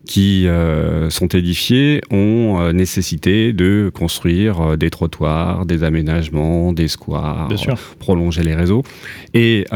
qui 0.07 0.49
euh, 0.49 1.11
sont 1.11 1.27
édifiées, 1.27 2.01
ont 2.11 2.73
nécessité 2.73 3.53
de 3.53 3.91
construire 3.93 4.77
des 4.77 4.89
trottoirs, 4.89 5.67
des 5.67 5.83
aménagements, 5.83 6.73
des 6.73 6.89
squares, 6.89 7.49
prolonger 7.99 8.43
les 8.43 8.55
réseaux. 8.55 8.83
Et 9.35 9.67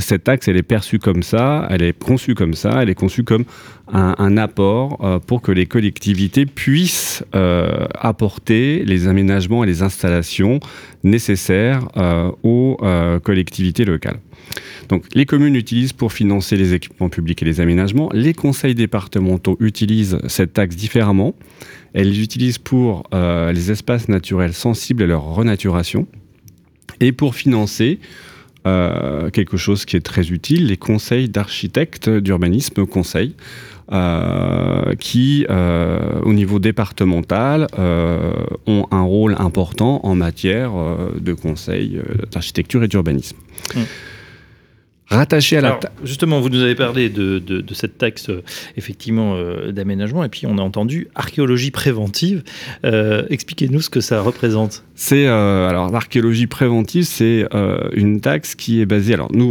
cette 0.00 0.24
taxe, 0.24 0.48
elle 0.48 0.56
est 0.56 0.62
perçue 0.62 0.98
comme 0.98 1.22
ça, 1.22 1.66
elle 1.70 1.82
est 1.82 1.98
conçue 1.98 2.34
comme 2.34 2.54
ça, 2.54 2.82
elle 2.82 2.90
est 2.90 2.94
conçue 2.94 3.22
comme 3.22 3.44
un, 3.92 4.36
apport 4.36 5.20
pour 5.26 5.42
que 5.42 5.52
les 5.52 5.66
collectivités 5.66 6.44
puissent 6.44 7.24
apporter 7.32 8.84
les 8.84 9.06
aménagements 9.06 9.62
et 9.62 9.66
les 9.66 9.82
installations 9.82 10.58
nécessaires 11.04 11.88
aux 12.42 12.76
collectivités 13.22 13.84
locales. 13.84 14.18
Donc 14.88 15.04
les 15.14 15.26
communes 15.26 15.54
l'utilisent 15.54 15.92
pour 15.92 16.12
financer 16.12 16.56
les 16.56 16.74
équipements 16.74 17.08
publics 17.08 17.42
et 17.42 17.44
les 17.44 17.60
aménagements. 17.60 18.10
Les 18.12 18.34
conseils 18.34 18.74
départementaux 18.74 19.56
utilisent 19.60 20.18
cette 20.28 20.54
taxe 20.54 20.76
différemment. 20.76 21.34
Elles 21.92 22.12
l'utilisent 22.12 22.58
pour 22.58 23.04
euh, 23.12 23.52
les 23.52 23.70
espaces 23.70 24.08
naturels 24.08 24.54
sensibles 24.54 25.02
et 25.02 25.06
leur 25.06 25.22
renaturation. 25.22 26.06
Et 27.00 27.12
pour 27.12 27.34
financer 27.34 27.98
euh, 28.66 29.30
quelque 29.30 29.56
chose 29.56 29.84
qui 29.84 29.96
est 29.96 30.00
très 30.00 30.30
utile, 30.30 30.66
les 30.66 30.76
conseils 30.76 31.28
d'architectes 31.28 32.08
d'urbanisme 32.08 32.86
conseils. 32.86 33.34
Euh, 33.90 34.94
qui, 35.00 35.46
au 35.48 36.32
niveau 36.34 36.58
départemental, 36.58 37.68
ont 38.66 38.86
un 38.90 39.00
rôle 39.00 39.34
important 39.38 40.00
en 40.02 40.14
matière 40.14 40.72
de 41.18 41.32
conseil 41.32 41.98
d'architecture 42.30 42.84
et 42.84 42.88
d'urbanisme. 42.88 43.38
Mmh. 43.74 43.80
Rattaché 45.10 45.56
à 45.56 45.62
la 45.62 45.80
justement, 46.04 46.38
vous 46.40 46.50
nous 46.50 46.60
avez 46.60 46.74
parlé 46.74 47.08
de, 47.08 47.38
de, 47.38 47.74
cette 47.74 47.96
taxe 47.96 48.28
euh, 48.28 48.42
effectivement 48.76 49.36
euh, 49.36 49.72
d'aménagement 49.72 50.22
et 50.22 50.28
puis 50.28 50.46
on 50.46 50.58
a 50.58 50.60
entendu 50.60 51.08
archéologie 51.14 51.70
préventive. 51.70 52.42
Euh, 52.84 53.22
expliquez-nous 53.30 53.80
ce 53.80 53.88
que 53.88 54.02
ça 54.02 54.20
représente. 54.20 54.84
C'est 54.94 55.26
alors 55.26 55.90
l'archéologie 55.90 56.46
préventive, 56.46 57.04
c'est 57.04 57.46
une 57.94 58.20
taxe 58.20 58.56
qui 58.56 58.80
est 58.80 58.86
basée. 58.86 59.14
Alors 59.14 59.30
nous, 59.32 59.44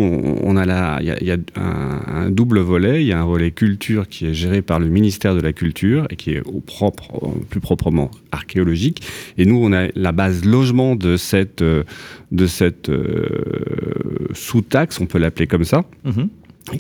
on, 0.44 0.58
a 0.58 0.66
là, 0.66 1.00
il 1.02 1.26
y 1.26 1.32
a, 1.32 1.38
un, 1.56 2.30
double 2.30 2.60
volet. 2.60 3.02
Il 3.02 3.08
y 3.08 3.14
a 3.14 3.22
un 3.22 3.26
volet 3.26 3.52
culture 3.52 4.10
qui 4.10 4.26
est 4.26 4.34
géré 4.34 4.62
par 4.62 4.80
le 4.80 4.88
ministère 4.88 5.36
de 5.36 5.40
la 5.40 5.54
Culture 5.54 6.06
et 6.10 6.18
qui 6.18 6.32
est 6.32 6.42
au 6.42 6.60
propre, 6.60 7.32
plus 7.50 7.62
proprement 7.62 8.12
archéologique. 8.34 9.02
Et 9.38 9.46
nous, 9.46 9.58
on 9.64 9.72
a 9.72 9.88
la 9.96 10.12
base 10.12 10.44
logement 10.44 10.98
de 10.98 11.16
cette 11.16 11.64
de 11.64 12.46
cette 12.46 12.92
sous-taxe, 14.34 15.00
on 15.00 15.06
peut 15.06 15.18
l'appeler 15.18 15.47
comme 15.48 15.63
ça. 15.63 15.84
Mhm. 16.04 16.30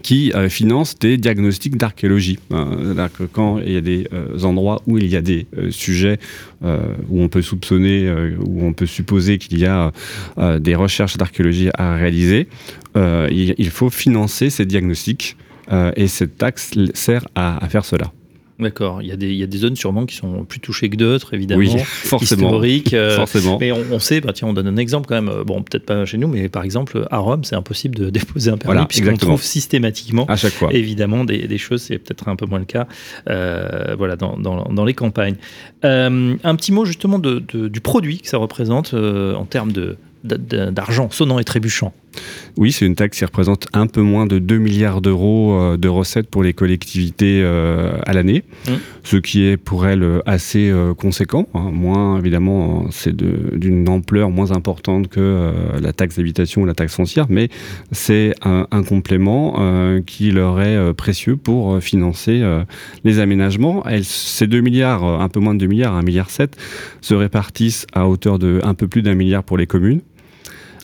qui 0.03 0.33
euh, 0.33 0.49
finance 0.49 0.99
des 0.99 1.17
diagnostics 1.17 1.77
d'archéologie. 1.77 2.39
Euh, 2.51 3.07
quand 3.31 3.59
il 3.59 3.71
y 3.71 3.77
a 3.77 3.81
des 3.81 4.07
euh, 4.11 4.43
endroits 4.43 4.81
où 4.85 4.97
il 4.97 5.07
y 5.07 5.15
a 5.15 5.21
des 5.21 5.47
sujets 5.69 6.19
où 6.61 7.21
on 7.21 7.29
peut 7.29 7.41
soupçonner, 7.41 8.11
où 8.45 8.65
on 8.65 8.73
peut 8.73 8.85
supposer 8.85 9.37
qu'il 9.37 9.59
y 9.59 9.65
a 9.65 9.91
des 10.59 10.75
recherches 10.75 11.17
d'archéologie 11.17 11.69
à 11.75 11.95
réaliser, 11.95 12.47
il, 12.95 13.69
faut 13.69 13.89
financer 13.89 14.49
ces 14.49 14.65
diagnostics 14.65 15.37
et 15.95 16.07
cette 16.07 16.37
taxe 16.37 16.71
sert 16.93 17.27
à 17.35 17.65
faire 17.69 17.85
cela. 17.85 18.11
D'accord. 18.59 19.03
Il, 19.03 19.07
y 19.07 19.11
a 19.11 19.15
des, 19.15 19.27
il 19.27 19.37
y 19.37 19.43
a 19.43 19.47
des 19.47 19.57
zones 19.59 19.75
sûrement 19.75 20.07
qui 20.07 20.15
sont 20.15 20.43
plus 20.43 20.59
touchées 20.59 20.89
que 20.89 20.95
d'autres, 20.95 21.33
évidemment. 21.35 21.59
Oui, 21.59 21.77
forcément. 21.85 22.47
Historiques. 22.47 22.93
Euh, 22.93 23.15
forcément. 23.15 23.57
Mais 23.59 23.71
on, 23.71 23.99
sait, 23.99 24.19
bah, 24.19 24.33
tiens, 24.33 24.47
on 24.47 24.53
donne 24.53 24.67
un 24.67 24.77
exemple 24.77 25.07
quand 25.07 25.15
même. 25.15 25.29
Euh, 25.29 25.43
bon, 25.43 25.61
peut-être 25.61 25.85
pas 25.85 26.05
chez 26.05 26.17
nous, 26.17 26.27
mais 26.27 26.49
par 26.49 26.63
exemple, 26.63 27.05
à 27.11 27.19
Rome, 27.19 27.43
c'est 27.43 27.55
impossible 27.55 27.95
de 27.95 28.09
déposer 28.09 28.49
un 28.49 28.57
permis 28.57 28.85
puisqu'on 28.87 29.15
trouve 29.17 29.43
systématiquement, 29.43 30.25
à 30.25 30.35
chaque 30.35 30.53
fois. 30.53 30.73
évidemment, 30.73 31.23
des, 31.23 31.47
des 31.47 31.57
choses. 31.57 31.83
C'est 31.83 31.99
peut-être 31.99 32.27
un 32.29 32.35
peu 32.35 32.45
moins 32.47 32.59
le 32.59 32.65
cas 32.65 32.87
euh, 33.29 33.95
voilà, 33.97 34.15
dans, 34.15 34.37
dans, 34.37 34.63
dans, 34.65 34.85
les 34.85 34.95
campagnes. 34.95 35.35
un 35.83 36.55
petit 36.55 36.71
mot 36.71 36.85
justement 36.85 37.19
de, 37.19 37.39
du 37.39 37.81
produit 37.81 38.19
que 38.19 38.27
ça 38.27 38.37
représente 38.37 38.93
en 38.93 39.45
termes 39.45 39.71
de, 39.71 39.97
d'argent 40.23 41.09
sonnant 41.11 41.39
et 41.39 41.43
trébuchant. 41.43 41.93
Oui, 42.57 42.71
c'est 42.71 42.85
une 42.85 42.95
taxe 42.95 43.19
qui 43.19 43.25
représente 43.25 43.67
un 43.73 43.85
peu 43.85 44.01
moins 44.01 44.25
de 44.25 44.39
2 44.39 44.57
milliards 44.57 45.01
d'euros 45.01 45.53
euh, 45.53 45.77
de 45.77 45.87
recettes 45.87 46.27
pour 46.27 46.41
les 46.41 46.53
collectivités 46.53 47.41
euh, 47.43 47.99
à 48.05 48.13
l'année, 48.13 48.43
mmh. 48.67 48.71
ce 49.03 49.17
qui 49.17 49.43
est 49.45 49.57
pour 49.57 49.85
elles 49.85 50.21
assez 50.25 50.69
euh, 50.69 50.95
conséquent. 50.95 51.47
Hein. 51.53 51.69
Moins, 51.71 52.17
évidemment, 52.17 52.87
c'est 52.89 53.15
d'une 53.15 53.87
ampleur 53.89 54.31
moins 54.31 54.51
importante 54.51 55.07
que 55.07 55.51
la 55.79 55.93
taxe 55.93 56.17
d'habitation 56.17 56.63
ou 56.63 56.65
la 56.65 56.73
taxe 56.73 56.95
foncière, 56.95 57.27
mais 57.29 57.49
c'est 57.91 58.33
un, 58.43 58.65
complément 58.83 59.59
qui 60.05 60.31
leur 60.31 60.61
est 60.61 60.93
précieux 60.93 61.35
pour 61.35 61.81
financer 61.81 62.43
les 63.03 63.19
aménagements. 63.19 63.83
ces 64.01 64.47
2 64.47 64.61
milliards, 64.61 65.03
un 65.03 65.29
peu 65.29 65.39
moins 65.39 65.53
de 65.53 65.59
2 65.59 65.67
milliards, 65.67 65.95
1 65.95 66.01
milliard 66.03 66.29
7, 66.29 66.55
se 67.01 67.13
répartissent 67.13 67.85
à 67.93 68.07
hauteur 68.07 68.39
de 68.39 68.61
un 68.63 68.73
peu 68.73 68.87
plus 68.87 69.01
d'un 69.01 69.15
milliard 69.15 69.43
pour 69.43 69.57
les 69.57 69.67
communes 69.67 70.01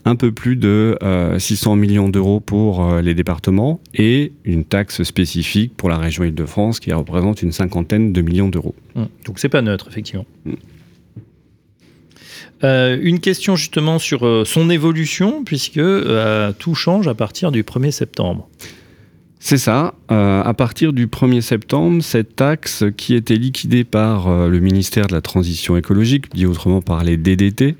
un 0.06 0.16
peu 0.16 0.32
plus 0.32 0.56
de 0.56 0.98
600 1.38 1.74
euh, 1.74 1.76
millions 1.76 2.10
d'euros 2.10 2.40
pour 2.40 2.86
euh, 2.86 3.02
les 3.02 3.14
départements 3.14 3.80
et 3.94 4.34
une 4.44 4.66
taxe 4.66 5.04
spécifique 5.04 5.76
pour 5.78 5.90
la 5.90 5.98
région 5.98 6.24
Île-de-France 6.24 6.80
qui 6.80 6.92
représente 6.92 7.42
une 7.42 7.52
cinquantaine 7.52 8.14
de 8.14 8.22
millions 8.22 8.50
d'euros. 8.50 8.76
Mmh. 8.96 9.04
Donc 9.26 9.40
c'est 9.40 9.50
pas 9.50 9.62
neutre, 9.62 9.88
effectivement. 9.90 10.26
Mmh. 10.46 10.54
Euh, 12.64 12.98
une 13.02 13.20
question 13.20 13.56
justement 13.56 14.00
sur 14.00 14.48
son 14.48 14.70
évolution, 14.70 15.44
puisque 15.44 15.82
tout 16.60 16.76
change 16.76 17.08
à 17.08 17.14
partir 17.14 17.52
du 17.52 17.64
1er 17.64 17.92
septembre. 17.92 18.48
C'est 19.46 19.58
ça. 19.58 19.94
à 20.08 20.54
partir 20.54 20.94
du 20.94 21.08
1er 21.08 21.42
septembre, 21.42 22.02
cette 22.02 22.38
taxe 22.38 22.86
qui 22.96 23.14
était 23.14 23.36
liquidée 23.36 23.84
par 23.84 24.48
le 24.48 24.60
ministère 24.62 25.08
de 25.08 25.14
la 25.14 25.20
Transition 25.20 25.76
écologique, 25.76 26.34
dit 26.34 26.46
autrement 26.46 26.82
par 26.82 27.04
les 27.04 27.18
DDT, 27.18 27.76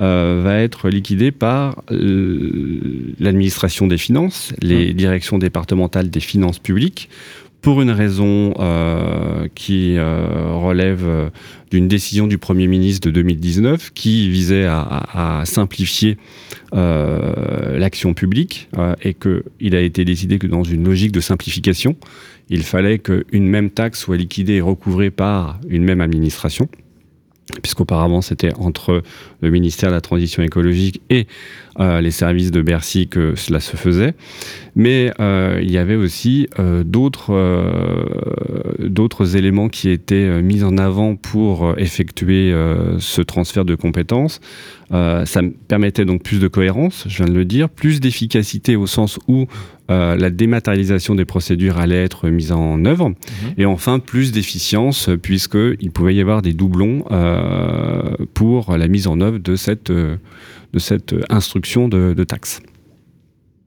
euh, 0.00 0.40
va 0.42 0.56
être 0.60 0.88
liquidé 0.88 1.30
par 1.30 1.82
euh, 1.90 3.12
l'administration 3.18 3.86
des 3.86 3.98
finances, 3.98 4.54
les 4.62 4.94
directions 4.94 5.36
départementales 5.36 6.08
des 6.08 6.20
finances 6.20 6.58
publiques, 6.58 7.10
pour 7.62 7.82
une 7.82 7.90
raison 7.90 8.54
euh, 8.58 9.46
qui 9.54 9.98
relève 9.98 11.30
d'une 11.70 11.88
décision 11.88 12.26
du 12.26 12.38
Premier 12.38 12.66
ministre 12.66 13.06
de 13.06 13.12
2019 13.12 13.92
qui 13.92 14.30
visait 14.30 14.66
à, 14.66 15.42
simplifier 15.44 16.16
l'action 16.72 18.14
publique 18.14 18.68
et 19.02 19.14
qu'il 19.14 19.74
a 19.74 19.80
été 19.80 20.04
décidé 20.04 20.38
que 20.38 20.46
dans 20.46 20.64
une 20.64 20.84
logique 20.84 21.12
de 21.12 21.20
simplification, 21.20 21.96
il 22.48 22.62
fallait 22.62 22.98
qu'une 22.98 23.46
même 23.46 23.70
taxe 23.70 24.00
soit 24.00 24.16
liquidée 24.16 24.54
et 24.54 24.60
recouvrée 24.60 25.10
par 25.10 25.60
une 25.68 25.84
même 25.84 26.00
administration 26.00 26.68
puisqu'auparavant 27.62 28.20
c'était 28.20 28.52
entre 28.58 29.02
le 29.40 29.50
ministère 29.50 29.90
de 29.90 29.94
la 29.94 30.00
Transition 30.00 30.42
écologique 30.42 31.00
et 31.10 31.26
euh, 31.78 32.00
les 32.00 32.10
services 32.10 32.50
de 32.50 32.62
Bercy 32.62 33.08
que 33.08 33.34
cela 33.36 33.60
se 33.60 33.76
faisait. 33.76 34.14
Mais 34.74 35.12
euh, 35.20 35.60
il 35.62 35.70
y 35.70 35.78
avait 35.78 35.94
aussi 35.94 36.48
euh, 36.58 36.82
d'autres 36.84 37.36
éléments 39.36 39.68
qui 39.68 39.88
étaient 39.88 40.42
mis 40.42 40.62
en 40.64 40.76
avant 40.78 41.16
pour 41.16 41.74
effectuer 41.78 42.54
ce 42.98 43.22
transfert 43.22 43.64
de 43.64 43.74
compétences. 43.74 44.40
ça 44.90 45.40
permettait 45.68 46.04
donc 46.04 46.22
plus 46.22 46.40
de 46.40 46.48
cohérence, 46.48 47.04
je 47.08 47.18
viens 47.18 47.32
de 47.32 47.38
le 47.38 47.44
dire, 47.44 47.68
plus 47.68 48.00
d'efficacité 48.00 48.76
au 48.76 48.86
sens 48.86 49.18
où 49.28 49.46
la 49.90 50.30
dématérialisation 50.30 51.14
des 51.14 51.24
procédures 51.24 51.78
allait 51.78 52.02
être 52.02 52.28
mise 52.28 52.52
en 52.52 52.84
œuvre, 52.84 53.08
mhm. 53.08 53.16
et 53.58 53.66
enfin 53.66 53.98
plus 53.98 54.32
d'efficience 54.32 55.10
puisqu'il 55.20 55.90
pouvait 55.90 56.14
y 56.14 56.20
avoir 56.20 56.42
des 56.42 56.52
doublons 56.52 57.04
pour 58.34 58.76
la 58.76 58.88
mise 58.88 59.06
en 59.06 59.20
œuvre 59.20 59.38
de 59.38 59.56
cette 59.56 59.92
de 60.72 60.78
cette 60.78 61.14
instruction 61.28 61.88
de, 61.88 62.24
taxes. 62.24 62.60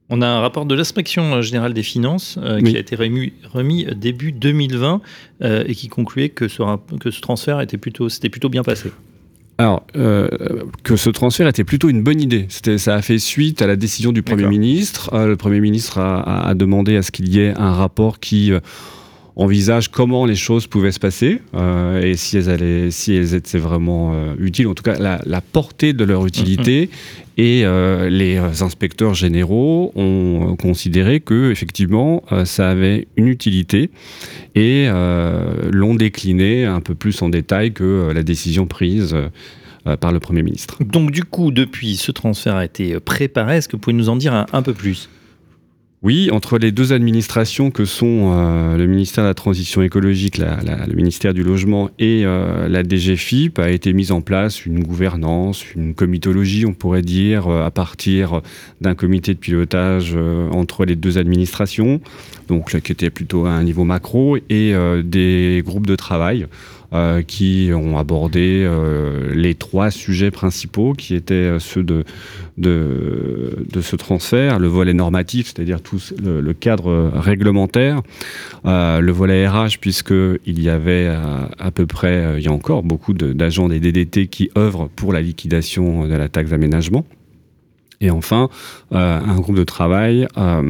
On 0.10 0.22
a 0.22 0.27
un 0.27 0.39
rapport 0.39 0.65
de 0.65 0.75
l'inspection 0.75 1.42
générale 1.42 1.74
des 1.74 1.84
finances 1.84 2.38
euh, 2.42 2.62
qui 2.62 2.75
a 2.75 2.80
été 2.80 2.96
remis, 2.96 3.34
remis, 3.51 3.88
début 3.96 4.32
2020 4.32 5.01
euh, 5.42 5.63
et 5.65 5.74
qui 5.74 5.88
concluait 5.88 6.30
que 6.30 6.48
ce, 6.48 6.62
que 7.00 7.10
ce 7.10 7.22
transfert 7.22 7.62
était 7.62 7.77
plutôt, 7.77 8.10
s'était 8.10 8.30
plutôt 8.30 8.50
bien 8.50 8.63
passé. 8.63 8.92
Alors, 9.57 9.86
euh, 9.95 10.27
que 10.83 10.95
ce 10.95 11.10
transfert 11.10 11.48
était 11.48 11.63
plutôt 11.63 11.89
une 11.89 12.01
bonne 12.01 12.19
idée. 12.19 12.48
Ça 12.77 12.95
a 12.95 13.01
fait 13.01 13.19
suite 13.19 13.62
à 13.62 13.67
la 13.67 13.75
décision 13.75 14.12
du 14.12 14.24
Premier 14.24 14.48
ministre. 14.48 15.12
le 15.25 15.36
Premier 15.36 15.60
ministre 15.60 16.00
a, 16.00 16.48
a 16.48 16.53
demandé 16.55 16.98
à 16.98 17.01
ce 17.03 17.12
qu'il 17.12 17.29
y 17.29 17.39
ait 17.39 17.53
un 17.55 17.72
rapport 17.72 18.19
qui 18.19 18.51
envisage 19.35 19.89
comment 19.89 20.25
les 20.25 20.35
choses 20.35 20.67
pouvaient 20.67 20.91
se 20.91 20.99
passer 20.99 21.41
euh, 21.55 22.01
et 22.01 22.15
si 22.15 22.37
elles, 22.37 22.49
allaient, 22.49 22.91
si 22.91 23.15
elles 23.15 23.33
étaient 23.33 23.57
vraiment 23.57 24.11
euh, 24.13 24.35
utiles, 24.37 24.67
en 24.67 24.73
tout 24.73 24.83
cas 24.83 24.97
la, 24.97 25.41
portée 25.41 25.93
de 25.93 26.03
leur 26.03 26.25
utilité. 26.25 26.85
Mm-hmm. 26.85 27.19
Et 27.35 27.65
euh, 27.65 28.09
les 28.09 28.37
inspecteurs 28.61 29.15
généraux 29.15 29.91
ont 29.95 30.55
considéré 30.55 31.19
que 31.19 31.49
effectivement 31.51 32.23
ça 32.45 32.69
avait 32.69 33.07
une 33.15 33.27
utilité 33.27 33.89
et 34.53 34.87
l'ont 35.71 35.95
décliné 35.95 36.65
un 36.65 36.79
peu 36.79 36.93
plus 36.93 37.19
en 37.23 37.29
détail 37.29 37.73
que 37.73 38.11
la 38.13 38.21
décision 38.21 38.67
prise 38.67 39.15
par 39.99 40.11
le 40.11 40.19
Premier 40.19 40.43
ministre. 40.43 40.83
Donc 40.83 41.09
du 41.09 41.23
coup, 41.23 41.49
depuis, 41.49 41.95
ce 41.95 42.11
transfert 42.11 42.55
a 42.55 42.65
été 42.65 42.99
préparé. 42.99 43.57
Est-ce 43.57 43.67
que 43.67 43.77
vous 43.77 43.81
pouvez 43.81 43.95
nous 43.95 44.09
en 44.09 44.15
dire 44.15 44.45
un 44.53 44.61
peu 44.61 44.73
plus? 44.73 45.09
Oui, 46.03 46.29
entre 46.31 46.57
les 46.57 46.74
deux 46.74 46.91
administrations 46.91 47.72
que 47.72 47.86
sont 47.86 48.33
euh, 48.33 48.75
le 48.75 48.88
ministère 48.88 49.24
de 49.24 49.29
la 49.29 49.33
Transition 49.33 49.81
écologique, 49.81 50.38
le 50.38 50.93
ministère 50.93 51.33
du 51.33 51.43
Logement 51.43 51.89
et 51.98 52.24
euh, 52.25 52.67
la 52.67 52.83
DGFIP, 52.83 53.57
a 53.57 53.69
été 53.69 53.93
mise 53.93 54.12
en 54.12 54.19
place 54.19 54.65
une 54.65 54.83
gouvernance, 54.83 55.63
une 55.74 55.95
comitologie, 55.95 56.65
on 56.65 56.74
pourrait 56.74 57.03
dire, 57.03 57.48
euh, 57.48 57.65
à 57.65 57.72
partir 57.72 58.41
d'un 58.81 58.95
comité 58.95 59.33
de 59.33 59.39
pilotage 59.39 60.13
entre 60.51 60.83
les 60.83 60.98
deux 60.98 61.17
administrations, 61.17 62.01
donc 62.50 62.77
qui 62.81 62.91
était 62.91 63.10
plutôt 63.10 63.45
à 63.45 63.51
un 63.51 63.63
niveau 63.63 63.86
macro, 63.86 64.36
et 64.50 64.74
des 65.03 65.63
groupes 65.65 65.88
de 65.88 65.95
travail 65.95 66.48
qui 67.27 67.71
ont 67.73 67.97
abordé 67.97 68.69
les 69.33 69.55
trois 69.55 69.89
sujets 69.89 70.31
principaux 70.31 70.93
qui 70.93 71.15
étaient 71.15 71.57
ceux 71.59 71.83
de, 71.83 72.03
de, 72.57 73.65
de 73.71 73.81
ce 73.81 73.95
transfert, 73.95 74.59
le 74.59 74.67
volet 74.67 74.93
normatif, 74.93 75.47
c'est-à-dire 75.47 75.81
tout 75.81 76.00
le, 76.23 76.53
cadre 76.53 77.12
réglementaire, 77.15 78.01
le 78.65 79.12
volet 79.12 79.47
RH, 79.47 79.79
puisqu'il 79.81 80.62
y 80.62 80.69
avait 80.69 81.07
à, 81.07 81.71
peu 81.71 81.85
près, 81.85 82.35
il 82.38 82.43
y 82.43 82.47
a 82.47 82.51
encore 82.51 82.83
beaucoup 82.83 83.13
d'agents 83.13 83.69
des 83.69 83.79
DDT 83.79 84.27
qui 84.27 84.51
œuvrent 84.57 84.89
pour 84.89 85.13
la 85.13 85.21
liquidation 85.21 86.07
de 86.07 86.13
la 86.13 86.29
taxe 86.29 86.51
d'aménagement. 86.51 87.05
Et 88.03 88.12
enfin, 88.12 88.50
euh, 88.91 89.19
un 89.25 89.39
groupe 89.39 89.55
de 89.55 89.63
travail 89.63 90.27
euh, 90.38 90.62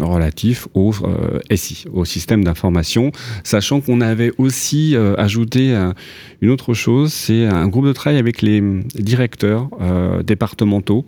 relatif 0.00 0.66
au 0.74 0.90
euh, 1.04 1.38
SI, 1.54 1.84
au 1.92 2.04
système 2.04 2.42
d'information, 2.42 3.12
sachant 3.44 3.80
qu'on 3.80 4.00
avait 4.00 4.32
aussi 4.36 4.96
ajouté 5.16 5.76
une 6.40 6.50
autre 6.50 6.74
chose, 6.74 7.12
c'est 7.12 7.46
un 7.46 7.68
groupe 7.68 7.86
de 7.86 7.92
travail 7.92 8.18
avec 8.18 8.42
les 8.42 8.60
directeurs 8.96 9.68
départementaux 10.24 11.06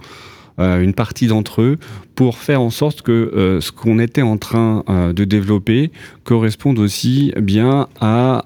une 0.58 0.92
partie 0.92 1.28
d'entre 1.28 1.62
eux 1.62 1.78
pour 2.16 2.38
faire 2.38 2.60
en 2.60 2.70
sorte 2.70 3.02
que 3.02 3.58
ce 3.60 3.70
qu'on 3.70 3.98
était 4.00 4.22
en 4.22 4.38
train 4.38 4.84
de 4.88 5.24
développer 5.24 5.92
corresponde 6.24 6.78
aussi 6.78 7.32
bien 7.40 7.86
à, 8.00 8.44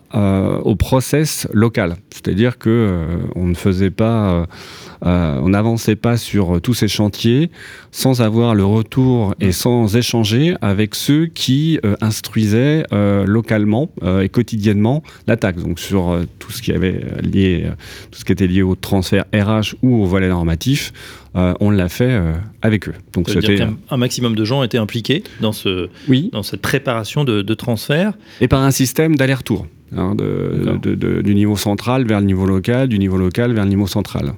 au 0.64 0.76
process 0.76 1.49
local. 1.52 1.97
C'est-à-dire 2.23 2.59
que 2.59 3.07
on 3.35 3.47
ne 3.47 3.55
faisait 3.55 3.91
pas 3.91 4.47
euh, 5.05 5.38
on 5.43 5.49
n'avançait 5.49 5.97
pas 5.97 6.17
sur 6.17 6.61
tous 6.61 6.75
ces 6.75 6.88
chantiers 6.88 7.50
sans 7.91 8.23
avoir 8.23 8.55
le 8.55 8.64
retour 8.64 9.35
et 9.41 9.50
sans 9.50 9.97
échanger 9.97 10.55
avec 10.61 10.95
ceux 10.95 11.26
qui 11.26 11.81
euh, 11.85 11.97
instruisaient 12.00 12.85
euh, 12.93 13.25
localement 13.25 13.91
et 14.23 14.29
quotidiennement 14.29 15.02
la 15.26 15.37
taxe. 15.37 15.62
Donc 15.62 15.79
sur 15.79 16.19
tout 16.38 16.52
ce 16.52 16.62
qui 16.62 16.73
avait 16.73 17.05
lié, 17.23 17.67
tout 18.11 18.19
ce 18.19 18.25
qui 18.25 18.33
était 18.33 18.47
lié 18.47 18.62
au 18.62 18.75
transfert 18.75 19.25
RH 19.35 19.75
ou 19.83 20.02
au 20.02 20.07
volet 20.07 20.29
normatif, 20.29 20.93
on 21.35 21.71
l'a 21.71 21.89
fait 21.89 22.21
avec 22.61 22.89
eux. 22.89 22.95
Donc 23.12 23.31
c'était 23.31 23.61
un, 23.91 23.97
maximum 23.97 24.35
de 24.35 24.45
gens 24.45 24.62
étaient 24.62 24.79
impliqués 24.79 25.25
dans 25.41 25.53
ce, 25.53 25.89
oui. 26.09 26.31
dans 26.33 26.43
cette 26.43 26.61
préparation 26.61 27.25
de, 27.25 27.55
transfert 27.55 28.12
et 28.41 28.49
par 28.49 28.62
un 28.62 28.71
système 28.71 29.17
d'aller-retour. 29.17 29.67
Hein, 29.95 30.15
du 30.15 31.35
niveau 31.35 31.57
central 31.57 32.07
vers 32.07 32.21
le 32.21 32.27
niveau 32.27 32.47
local, 32.47 32.89
du 32.89 32.99
niveau 32.99 33.19
local 33.19 33.53
vers 33.53 33.65
le 33.65 33.71
niveau 33.71 33.87
central. 33.87 34.33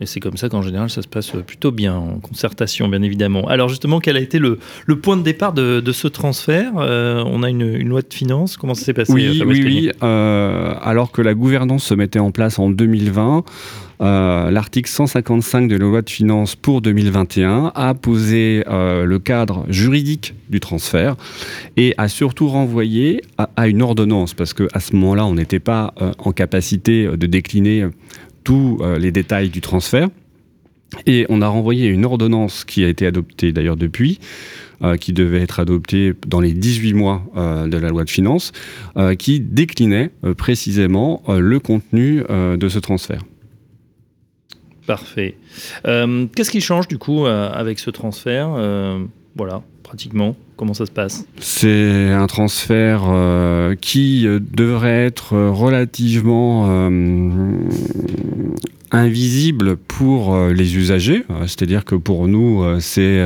Et 0.00 0.06
c'est 0.06 0.20
comme 0.20 0.36
ça 0.36 0.48
qu'en 0.48 0.62
général, 0.62 0.90
ça 0.90 1.02
se 1.02 1.08
passe 1.08 1.32
plutôt 1.44 1.72
bien, 1.72 1.96
en 1.96 2.20
concertation, 2.20 2.86
bien 2.88 3.02
évidemment. 3.02 3.48
Alors 3.48 3.68
justement, 3.68 3.98
quel 3.98 4.16
a 4.16 4.20
été 4.20 4.38
le, 4.38 4.58
point 5.02 5.16
de 5.16 5.22
départ 5.22 5.52
de, 5.52 5.92
ce 5.92 6.06
transfert? 6.06 6.72
Euh, 6.76 7.24
On 7.26 7.42
a 7.42 7.50
une, 7.50 7.88
loi 7.88 8.02
de 8.02 8.14
finances, 8.14 8.56
comment 8.56 8.74
ça 8.74 8.84
s'est 8.84 8.94
passé 8.94 9.12
Oui, 9.12 9.42
oui, 9.44 9.62
oui. 9.64 9.90
Euh, 10.02 10.74
alors 10.82 11.10
que 11.10 11.20
la 11.20 11.34
gouvernance 11.34 11.82
se 11.82 11.94
mettait 11.94 12.20
en 12.20 12.30
place 12.30 12.60
en 12.60 12.70
2020, 12.70 13.42
euh, 14.00 14.50
l'article 14.52 14.88
155 14.88 15.66
de 15.66 15.74
la 15.74 15.84
loi 15.84 16.02
de 16.02 16.10
finances 16.10 16.54
pour 16.54 16.80
2021 16.80 17.72
a 17.74 17.94
posé 17.94 18.62
le 18.68 19.18
cadre 19.18 19.66
juridique 19.68 20.34
du 20.48 20.60
transfert 20.60 21.16
et 21.76 21.94
a 21.98 22.06
surtout 22.06 22.46
renvoyé 22.46 23.20
à, 23.36 23.50
à 23.56 23.66
une 23.66 23.82
ordonnance, 23.82 24.32
parce 24.32 24.54
qu'à 24.54 24.78
ce 24.78 24.94
moment-là, 24.94 25.26
on 25.26 25.34
n'était 25.34 25.58
pas 25.58 25.92
en 26.18 26.30
capacité 26.30 27.08
de 27.08 27.26
décliner 27.26 27.88
tous 28.44 28.78
euh, 28.80 28.98
les 28.98 29.12
détails 29.12 29.50
du 29.50 29.60
transfert. 29.60 30.08
Et 31.06 31.26
on 31.28 31.42
a 31.42 31.48
renvoyé 31.48 31.88
une 31.88 32.04
ordonnance 32.06 32.64
qui 32.64 32.82
a 32.84 32.88
été 32.88 33.06
adoptée 33.06 33.52
d'ailleurs 33.52 33.76
depuis, 33.76 34.18
euh, 34.82 34.96
qui 34.96 35.12
devait 35.12 35.42
être 35.42 35.60
adoptée 35.60 36.14
dans 36.26 36.40
les 36.40 36.52
18 36.52 36.94
mois 36.94 37.22
euh, 37.36 37.68
de 37.68 37.76
la 37.76 37.90
loi 37.90 38.04
de 38.04 38.10
finances, 38.10 38.52
qui 39.18 39.40
déclinait 39.40 40.10
précisément 40.36 41.22
le 41.28 41.60
contenu 41.60 42.22
de 42.28 42.68
ce 42.68 42.78
transfert. 42.78 43.22
Parfait. 44.86 45.36
Qu'est-ce 45.84 46.50
qui 46.50 46.60
change 46.60 46.88
du 46.88 46.98
coup 46.98 47.26
avec 47.26 47.78
ce 47.78 47.90
transfert? 47.90 48.48
Voilà, 49.36 49.62
pratiquement 49.82 50.36
Comment 50.58 50.74
ça 50.74 50.86
se 50.86 50.90
passe 50.90 51.24
C'est 51.38 52.10
un 52.10 52.26
transfert 52.26 53.04
euh, 53.06 53.76
qui 53.80 54.26
euh, 54.26 54.40
devrait 54.40 55.06
être 55.06 55.36
relativement 55.36 56.66
euh, 56.68 57.60
invisible 58.90 59.76
pour 59.76 60.36
les 60.48 60.76
usagers. 60.76 61.24
C'est-à-dire 61.42 61.84
que 61.84 61.94
pour 61.94 62.26
nous, 62.26 62.64
c'est 62.80 63.24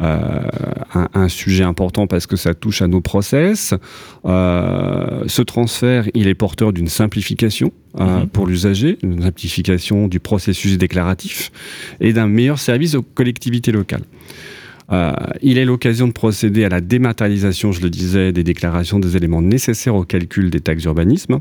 un, 0.00 1.28
sujet 1.28 1.64
important 1.64 2.06
parce 2.06 2.26
que 2.26 2.36
ça 2.36 2.52
touche 2.52 2.82
à 2.82 2.88
nos 2.88 3.00
process. 3.00 3.72
ce 4.24 5.42
transfert, 5.42 6.08
il 6.12 6.28
est 6.28 6.34
porteur 6.34 6.74
d'une 6.74 6.88
simplification 6.88 7.72
mhm. 7.98 8.28
pour 8.28 8.46
l'usager, 8.46 8.98
une 9.02 9.22
simplification 9.22 10.08
du 10.08 10.20
processus 10.20 10.76
déclaratif 10.76 11.52
et 12.00 12.12
d'un 12.12 12.26
meilleur 12.26 12.58
service 12.58 12.96
aux 12.96 13.02
collectivités 13.02 13.72
locales. 13.72 14.04
Euh, 14.90 15.12
il 15.42 15.58
est 15.58 15.64
l'occasion 15.64 16.08
de 16.08 16.12
procéder 16.12 16.64
à 16.64 16.68
la 16.68 16.80
dématérialisation, 16.80 17.72
je 17.72 17.82
le 17.82 17.90
disais, 17.90 18.32
des 18.32 18.44
déclarations 18.44 18.98
des 18.98 19.16
éléments 19.16 19.42
nécessaires 19.42 19.94
au 19.94 20.04
calcul 20.04 20.50
des 20.50 20.60
taxes 20.60 20.82
d'urbanisme. 20.82 21.38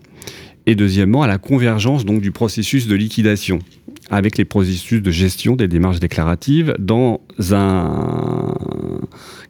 Et 0.66 0.76
deuxièmement, 0.76 1.24
à 1.24 1.28
la 1.28 1.38
convergence 1.38 2.04
donc 2.04 2.22
du 2.22 2.32
processus 2.32 2.88
de 2.88 2.96
liquidation 2.96 3.60
avec 4.10 4.38
les 4.38 4.46
processus 4.46 5.02
de 5.02 5.12
gestion 5.12 5.56
des 5.56 5.68
démarches 5.68 6.00
déclaratives 6.00 6.76
dans 6.78 7.22
un 7.52 8.54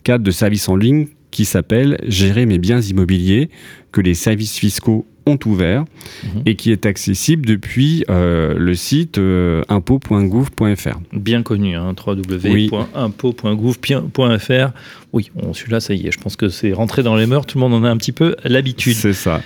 cadre 0.04 0.24
de 0.24 0.32
service 0.32 0.70
en 0.70 0.76
ligne 0.76 1.08
qui 1.32 1.46
s'appelle 1.46 2.00
Gérer 2.08 2.46
mes 2.46 2.58
biens 2.58 2.82
immobiliers, 2.82 3.50
que 3.92 4.02
les 4.02 4.14
services 4.14 4.58
fiscaux 4.58 5.06
ont 5.28 5.40
ouvert 5.46 5.86
mhm. 6.24 6.44
et 6.46 6.56
qui 6.56 6.72
est 6.72 6.86
accessible 6.86 7.46
depuis 7.46 8.06
euh, 8.10 8.54
le 8.58 8.76
site 8.76 9.18
euh, 9.18 9.64
impôt.gouv.fr. 9.70 11.00
Bien 11.14 11.44
connu, 11.44 11.76
hein, 11.76 11.94
www.impôt.gouv.fr. 12.06 14.72
Oui, 15.14 15.32
celui-là, 15.54 15.80
ça 15.80 15.94
y 15.94 16.08
est, 16.08 16.12
je 16.12 16.20
pense 16.20 16.36
que 16.36 16.50
c'est 16.50 16.74
rentré 16.74 17.04
dans 17.04 17.16
les 17.16 17.26
mœurs, 17.26 17.46
tout 17.46 17.58
le 17.58 17.62
monde 17.62 17.74
en 17.74 17.84
a 17.84 17.90
un 17.90 17.98
petit 17.98 18.12
peu 18.12 18.36
l'habitude. 18.44 18.96
C'est 18.96 19.14
ça. 19.14 19.42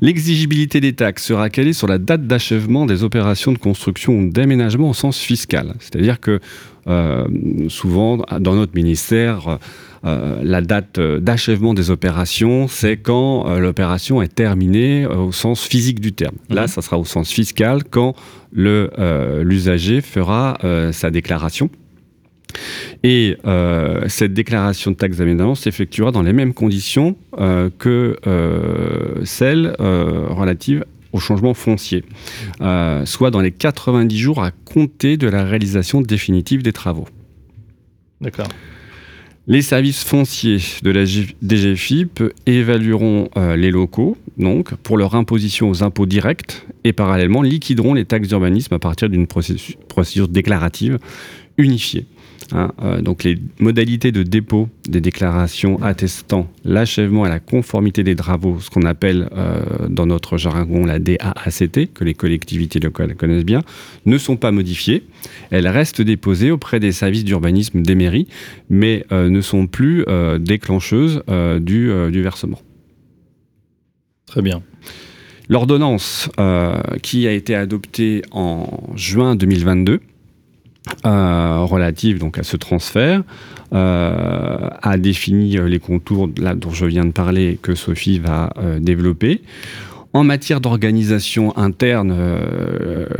L'exigibilité 0.00 0.80
des 0.80 0.92
taxes 0.92 1.24
sera 1.24 1.50
calée 1.50 1.72
sur 1.72 1.86
la 1.86 1.98
date 1.98 2.26
d'achèvement 2.26 2.86
des 2.86 3.04
opérations 3.04 3.52
de 3.52 3.58
construction 3.58 4.18
ou 4.18 4.30
d'aménagement 4.30 4.90
au 4.90 4.94
sens 4.94 5.18
fiscal. 5.18 5.74
C'est-à-dire 5.80 6.20
que 6.20 6.40
euh, 6.86 7.26
souvent, 7.68 8.18
dans 8.40 8.54
notre 8.54 8.74
ministère, 8.74 9.58
euh, 10.04 10.40
la 10.42 10.60
date 10.60 10.98
euh, 10.98 11.20
d'achèvement 11.20 11.74
des 11.74 11.90
opérations, 11.90 12.68
c'est 12.68 12.96
quand 12.96 13.48
euh, 13.48 13.58
l'opération 13.58 14.22
est 14.22 14.34
terminée 14.34 15.06
au 15.06 15.32
sens 15.32 15.64
physique 15.64 16.00
du 16.00 16.12
terme. 16.12 16.36
Là, 16.48 16.62
mhm. 16.62 16.68
ça 16.68 16.82
sera 16.82 16.98
au 16.98 17.04
sens 17.04 17.30
fiscal 17.30 17.82
quand 17.84 18.14
l'usager 18.52 20.00
fera 20.00 20.58
sa 20.92 21.10
déclaration. 21.10 21.68
Et 23.02 23.36
cette 24.06 24.32
déclaration 24.32 24.90
de 24.92 24.96
taxe 24.96 25.18
d'aménagement 25.18 25.54
s'effectuera 25.54 26.12
dans 26.12 26.22
les 26.22 26.32
mêmes 26.32 26.54
conditions 26.54 27.14
que 27.78 28.16
celles 29.24 29.76
relatives 29.78 30.86
au 31.12 31.18
changement 31.20 31.52
foncier, 31.52 32.04
soit 33.04 33.30
dans 33.30 33.42
les 33.42 33.52
90 33.52 34.16
jours 34.18 34.42
à 34.42 34.50
compter 34.50 35.18
de 35.18 35.28
la 35.28 35.44
réalisation 35.44 36.00
définitive 36.00 36.62
des 36.62 36.72
travaux. 36.72 37.06
D'accord. 38.22 38.48
Les 39.50 39.62
services 39.62 40.04
fonciers 40.04 40.60
de 40.82 40.90
la 40.90 41.06
DGFIP 41.06 42.22
évalueront 42.44 43.30
euh, 43.38 43.56
les 43.56 43.70
locaux 43.70 44.18
donc, 44.36 44.74
pour 44.74 44.98
leur 44.98 45.14
imposition 45.14 45.70
aux 45.70 45.82
impôts 45.82 46.04
directs 46.04 46.66
et 46.84 46.92
parallèlement 46.92 47.40
liquideront 47.40 47.94
les 47.94 48.04
taxes 48.04 48.28
d'urbanisme 48.28 48.74
à 48.74 48.78
partir 48.78 49.08
d'une 49.08 49.26
procédure 49.26 50.28
déclarative 50.28 50.98
unifiée. 51.58 52.06
Hein, 52.52 52.72
euh, 52.82 53.02
donc 53.02 53.24
les 53.24 53.38
modalités 53.58 54.10
de 54.10 54.22
dépôt 54.22 54.70
des 54.88 55.02
déclarations 55.02 55.82
attestant 55.82 56.48
l'achèvement 56.64 57.26
et 57.26 57.28
la 57.28 57.40
conformité 57.40 58.02
des 58.02 58.16
travaux, 58.16 58.58
ce 58.60 58.70
qu'on 58.70 58.82
appelle 58.82 59.28
euh, 59.36 59.60
dans 59.90 60.06
notre 60.06 60.38
jargon 60.38 60.86
la 60.86 60.98
DAACT, 60.98 61.92
que 61.92 62.04
les 62.04 62.14
collectivités 62.14 62.80
locales 62.80 63.14
connaissent 63.16 63.44
bien, 63.44 63.62
ne 64.06 64.16
sont 64.16 64.36
pas 64.36 64.50
modifiées. 64.50 65.04
Elles 65.50 65.68
restent 65.68 66.00
déposées 66.00 66.50
auprès 66.50 66.80
des 66.80 66.92
services 66.92 67.24
d'urbanisme 67.24 67.82
des 67.82 67.94
mairies, 67.94 68.28
mais 68.70 69.04
euh, 69.12 69.28
ne 69.28 69.40
sont 69.40 69.66
plus 69.66 70.06
déclencheuses 70.38 71.22
du, 71.60 71.90
du 72.10 72.22
versement. 72.22 72.60
Très 74.26 74.42
bien. 74.42 74.62
L'ordonnance 75.48 76.30
qui 77.02 77.26
a 77.26 77.32
été 77.32 77.54
adoptée 77.54 78.22
en 78.30 78.68
juin 78.94 79.34
2022 79.34 80.00
euh, 81.06 81.60
relative 81.60 82.18
donc 82.18 82.38
à 82.38 82.42
ce 82.42 82.56
transfert 82.56 83.22
euh, 83.72 84.68
a 84.82 84.96
défini 84.96 85.56
euh, 85.56 85.68
les 85.68 85.78
contours 85.78 86.26
dont 86.28 86.70
je 86.70 86.86
viens 86.86 87.04
de 87.04 87.12
parler 87.12 87.58
que 87.62 87.74
Sophie 87.74 88.18
va 88.18 88.52
développer. 88.80 89.42
En 90.14 90.24
matière 90.24 90.60
d'organisation 90.60 91.56
interne, 91.58 92.16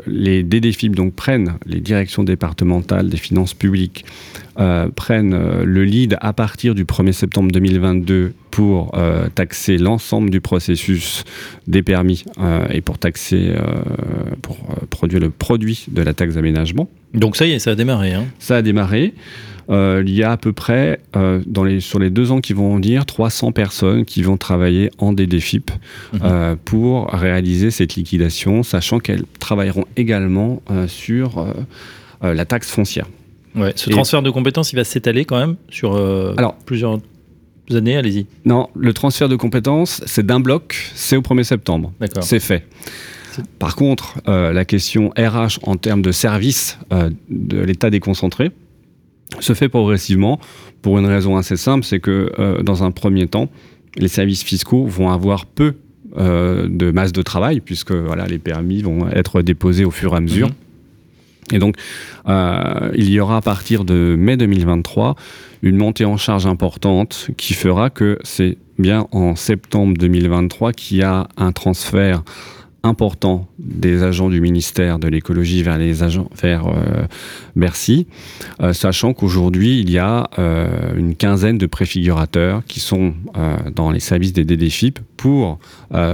les 0.07 0.43
DDFIP 0.43 0.97
donc 0.97 1.13
prennent 1.15 1.55
les 1.67 1.81
directions 1.81 2.25
départementales 2.25 3.11
des 3.11 3.19
finances 3.19 3.53
publiques 3.53 4.07
prennent 4.97 5.63
le 5.63 5.85
lead 5.85 6.17
à 6.23 6.33
partir 6.33 6.75
du 6.75 6.85
1er 6.85 7.13
septembre 7.13 7.53
2022 7.53 8.33
pour 8.51 8.99
taxer 9.35 9.77
l'ensemble 9.77 10.31
du 10.31 10.41
processus 10.41 11.25
des 11.67 11.83
permis 11.83 12.25
et 12.71 12.81
pour 12.81 12.99
taxer, 12.99 13.55
pour 14.41 14.57
produire 14.89 15.21
le 15.21 15.31
produit 15.31 15.85
de 15.89 16.03
la 16.03 16.15
taxe 16.15 16.35
d'aménagement. 16.35 16.89
Donc 17.15 17.37
ça 17.37 17.47
y 17.47 17.53
est, 17.53 17.59
ça 17.59 17.71
a 17.71 17.75
démarré. 17.75 18.13
Hein. 18.13 18.27
Ça 18.39 18.57
a 18.57 18.63
démarré. 18.63 19.15
Euh, 19.71 20.03
il 20.07 20.15
y 20.15 20.23
a 20.23 20.33
à 20.33 20.37
peu 20.37 20.53
près, 20.53 21.01
euh, 21.15 21.43
dans 21.47 21.65
les, 21.65 21.81
sur 21.81 21.99
les 21.99 22.09
deux 22.11 22.33
ans 22.33 22.41
qui 22.41 22.55
vont 22.55 22.79
dire, 22.79 23.05
300 23.05 23.53
personnes 23.53 24.05
qui 24.05 24.23
vont 24.23 24.37
travailler 24.37 24.91
en 24.99 25.13
DDFIP 25.13 25.71
mhm. 26.13 26.21
euh, 26.25 26.57
pour 26.65 27.11
réaliser 27.11 27.71
cette 27.71 27.95
liquidation, 27.95 28.63
sachant 28.63 28.99
qu'elles 28.99 29.25
travailleront 29.39 29.85
également 29.97 30.63
sur 30.87 31.47
la 32.23 32.45
taxe 32.45 32.71
foncière. 32.71 33.07
Ouais, 33.55 33.73
ce 33.77 33.91
transfert 33.91 34.23
de 34.23 34.31
compétences, 34.31 34.73
il 34.73 34.77
va 34.77 34.85
s'étaler 34.85 35.25
quand 35.25 35.39
même 35.39 35.57
sur 35.69 35.97
Alors, 36.37 36.55
plusieurs 36.65 36.99
années, 37.71 37.97
allez-y. 37.97 38.27
Non, 38.45 38.69
le 38.75 38.93
transfert 38.93 39.29
de 39.29 39.37
compétences, 39.37 40.03
c'est 40.07 40.25
d'un 40.25 40.41
bloc, 40.41 40.91
c'est 40.95 41.17
au 41.17 41.23
1er 41.23 41.43
septembre. 41.43 41.93
C'est 42.21 42.41
fait. 42.41 42.67
Par 43.59 43.77
contre, 43.77 44.21
la 44.27 44.65
question 44.65 45.11
RH 45.17 45.61
en 45.63 45.77
termes 45.77 46.03
de 46.03 46.13
service 46.13 46.79
de 47.29 47.59
l'État 47.59 47.91
déconcentré, 47.91 48.53
se 49.41 49.55
fait 49.55 49.69
progressivement 49.69 50.39
pour 50.83 50.99
une 50.99 51.07
raison 51.07 51.37
assez 51.37 51.57
simple, 51.57 51.85
c'est 51.85 52.01
que 52.01 52.33
euh, 52.39 52.63
dans 52.63 52.85
un 52.85 52.91
premier 52.91 53.27
temps, 53.27 53.49
les 53.97 54.09
services 54.09 54.43
fiscaux 54.43 54.87
vont 54.87 55.11
avoir 55.11 55.47
peu 55.47 55.75
euh, 56.17 56.67
de 56.71 56.91
masse 56.91 57.13
de 57.13 57.23
travail 57.23 57.61
puisque 57.61 57.93
voilà, 57.93 58.27
les 58.27 58.39
permis 58.39 58.83
vont 58.83 59.09
être 59.09 59.43
déposés 59.43 59.85
au 59.85 59.91
fur 59.91 60.15
et 60.15 60.17
à 60.17 60.21
mesure. 60.21 60.49
Mhm. 60.49 60.55
Et 61.51 61.59
donc, 61.59 61.77
euh, 62.29 62.91
il 62.95 63.11
y 63.11 63.21
aura 63.21 63.39
à 63.39 63.41
partir 63.41 63.85
de 63.85 64.17
mai 64.19 64.37
2023 64.37 65.17
une 65.63 65.77
montée 65.77 66.05
en 66.05 66.19
charge 66.19 66.47
importante 66.47 67.31
qui 67.37 67.55
fera 67.55 67.89
que 67.89 68.19
c'est 68.23 68.59
bien 68.79 69.07
en 69.13 69.35
septembre 69.35 69.95
2023 69.99 70.73
qu'il 70.73 70.99
y 70.99 71.03
a 71.03 71.27
un 71.37 71.53
transfert 71.53 72.23
important 72.83 73.49
des 73.59 74.03
agents 74.03 74.29
du 74.29 74.41
ministère 74.41 74.99
de 74.99 75.09
l'écologie 75.09 75.63
vers 75.63 75.79
les 75.79 76.03
agents 76.03 76.29
vers 76.41 76.67
euh, 76.69 77.07
Bercy, 77.57 78.07
euh, 78.61 78.73
sachant 78.73 79.15
qu'aujourd'hui 79.15 79.81
il 79.81 79.91
y 79.91 79.99
a 79.99 80.31
euh, 80.39 80.95
une 80.97 81.17
quinzaine 81.17 81.59
de 81.59 81.67
préfigurateurs 81.67 82.63
qui 82.67 82.81
sont 82.81 83.15
dans 83.75 83.91
les 83.91 84.01
services 84.01 84.33
des 84.33 84.45
DDFIP 84.45 85.01
pour 85.19 85.59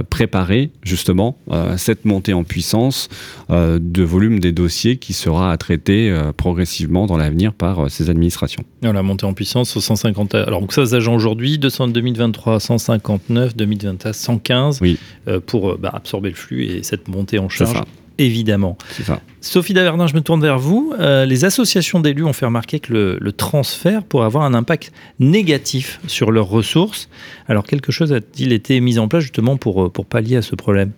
préparer 0.09 0.71
justement 0.83 1.37
cette 1.77 2.05
montée 2.05 2.33
en 2.33 2.43
puissance 2.43 3.07
de 3.49 4.03
volume 4.03 4.39
des 4.39 4.51
dossiers 4.51 4.97
qui 4.97 5.13
sera 5.13 5.51
à 5.51 5.57
traiter 5.57 6.13
progressivement 6.35 7.05
dans 7.05 7.15
l'avenir 7.15 7.53
par 7.53 7.89
ces 7.89 8.09
administrations. 8.09 8.63
la 8.81 9.03
montée 9.03 9.25
en 9.25 9.33
puissance 9.33 9.77
aux 9.77 9.81
150 9.81 10.35
alors 10.35 10.59
donc 10.59 10.73
ça 10.73 10.81
agents 10.95 11.15
aujourd'hui 11.15 11.57
200 11.57 11.89
2023 11.89 12.59
159 12.59 13.55
2021 13.55 14.13
115 14.13 14.79
oui. 14.81 14.97
pour 15.45 15.77
bah, 15.77 15.91
absorber 15.93 16.29
le 16.29 16.35
flux 16.35 16.65
et 16.65 16.83
cette 16.83 17.07
montée 17.07 17.39
en 17.39 17.49
charge. 17.49 17.83
Évidemment. 18.17 18.77
Ça. 19.03 19.21
Sophie 19.41 19.73
Daverdin, 19.73 20.07
je 20.07 20.15
me 20.15 20.21
tourne 20.21 20.41
vers 20.41 20.57
vous. 20.57 20.93
Euh, 20.99 21.25
les 21.25 21.45
associations 21.45 21.99
d'élus 21.99 22.23
ont 22.23 22.33
fait 22.33 22.45
remarquer 22.45 22.79
que 22.79 23.17
le, 23.19 23.31
transfert 23.31 24.03
pourrait 24.03 24.25
avoir 24.25 24.43
un 24.43 24.53
impact 24.53 24.91
négatif 25.19 25.99
sur 26.07 26.31
leurs 26.31 26.47
ressources. 26.47 27.09
Alors, 27.47 27.65
quelque 27.65 27.91
chose 27.91 28.13
a-t-il 28.13 28.53
été 28.53 28.79
mis 28.79 28.97
en 28.97 29.07
place 29.07 29.23
justement 29.23 29.57
pour, 29.57 29.85
euh, 29.85 29.89
pour 29.89 30.05
pallier 30.05 30.37
à 30.37 30.41
ce 30.41 30.55
problème? 30.55 30.91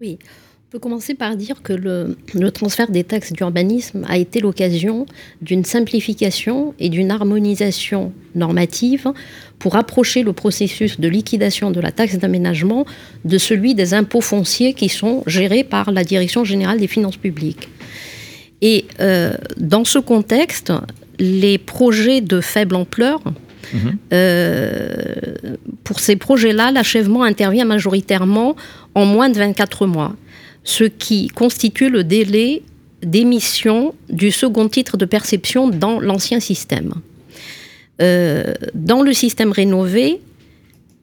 Oui. 0.00 0.18
On 0.68 0.72
peut 0.72 0.78
commencer 0.80 1.14
par 1.14 1.36
dire 1.36 1.62
que 1.62 1.72
le, 1.72 2.16
le 2.34 2.50
transfert 2.50 2.90
des 2.90 3.04
taxes 3.04 3.32
d'urbanisme 3.32 4.04
a 4.08 4.18
été 4.18 4.40
l'occasion 4.40 5.06
d'une 5.40 5.64
simplification 5.64 6.74
et 6.80 6.88
d'une 6.88 7.12
harmonisation 7.12 8.12
normative 8.34 9.12
pour 9.60 9.74
rapprocher 9.74 10.24
le 10.24 10.32
processus 10.32 10.98
de 10.98 11.06
liquidation 11.06 11.70
de 11.70 11.78
la 11.78 11.92
taxe 11.92 12.18
d'aménagement 12.18 12.84
de 13.24 13.38
celui 13.38 13.76
des 13.76 13.94
impôts 13.94 14.20
fonciers 14.20 14.74
qui 14.74 14.88
sont 14.88 15.22
gérés 15.28 15.62
par 15.62 15.92
la 15.92 16.02
Direction 16.02 16.42
générale 16.42 16.80
des 16.80 16.88
finances 16.88 17.16
publiques. 17.16 17.68
Et 18.60 18.86
euh, 18.98 19.34
dans 19.58 19.84
ce 19.84 20.00
contexte, 20.00 20.72
les 21.20 21.58
projets 21.58 22.20
de 22.20 22.40
faible 22.40 22.74
ampleur, 22.74 23.22
mhm. 23.72 23.98
euh, 24.12 24.88
pour 25.84 26.00
ces 26.00 26.16
projets-là, 26.16 26.72
l'achèvement 26.72 27.22
intervient 27.22 27.66
majoritairement 27.66 28.56
en 28.96 29.04
moins 29.04 29.28
de 29.28 29.38
24 29.38 29.86
mois, 29.86 30.16
ce 30.66 30.84
qui 30.84 31.28
constitue 31.28 31.88
le 31.88 32.04
délai 32.04 32.62
d'émission 33.00 33.94
du 34.10 34.32
second 34.32 34.68
titre 34.68 34.96
de 34.96 35.04
perception 35.04 35.68
dans 35.68 36.00
l'ancien 36.00 36.40
système. 36.40 36.92
Euh, 38.02 38.52
dans 38.74 39.00
le 39.02 39.12
système 39.12 39.52
rénové, 39.52 40.20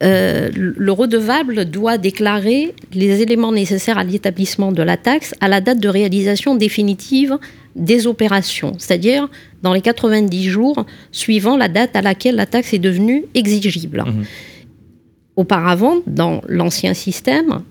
euh, 0.03 0.49
le 0.53 0.91
redevable 0.91 1.63
doit 1.63 1.97
déclarer 1.97 2.75
les 2.93 3.21
éléments 3.21 3.53
nécessaires 3.53 3.97
à 3.97 4.03
l'établissement 4.03 4.73
de 4.73 4.83
la 4.83 4.97
taxe 4.97 5.33
à 5.39 5.47
la 5.47 5.61
date 5.61 5.79
de 5.79 5.87
réalisation 5.87 6.55
définitive 6.55 7.37
des 7.77 8.05
opérations, 8.05 8.73
c'est-à-dire 8.77 9.29
dans 9.61 9.73
les 9.73 9.81
90 9.81 10.49
jours 10.49 10.85
suivant 11.13 11.55
la 11.55 11.69
date 11.69 11.95
à 11.95 12.01
laquelle 12.01 12.35
la 12.35 12.45
taxe 12.45 12.73
est 12.73 12.79
devenue 12.79 13.23
exigible. 13.33 14.03
Mmh. 14.05 14.23
Auparavant, 15.37 16.01
dans 16.05 16.41
l'ancien 16.49 16.93
système, 16.93 17.63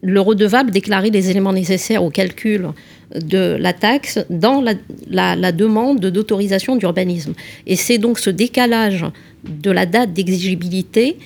le 0.00 0.20
redevable 0.20 0.70
déclarait 0.70 1.10
les 1.10 1.30
éléments 1.30 1.52
nécessaires 1.52 2.04
au 2.04 2.10
calcul 2.10 2.68
de 3.14 3.56
la 3.58 3.72
taxe 3.72 4.18
dans 4.30 4.62
la, 5.10 5.52
demande 5.52 6.00
d'autorisation 6.00 6.76
d'urbanisme. 6.76 7.34
Et 7.66 7.76
c'est 7.76 7.98
donc 7.98 8.18
ce 8.18 8.30
décalage 8.30 9.04
de 9.44 9.70
la 9.70 9.86
date 9.86 10.12
d'exigibilité 10.12 11.16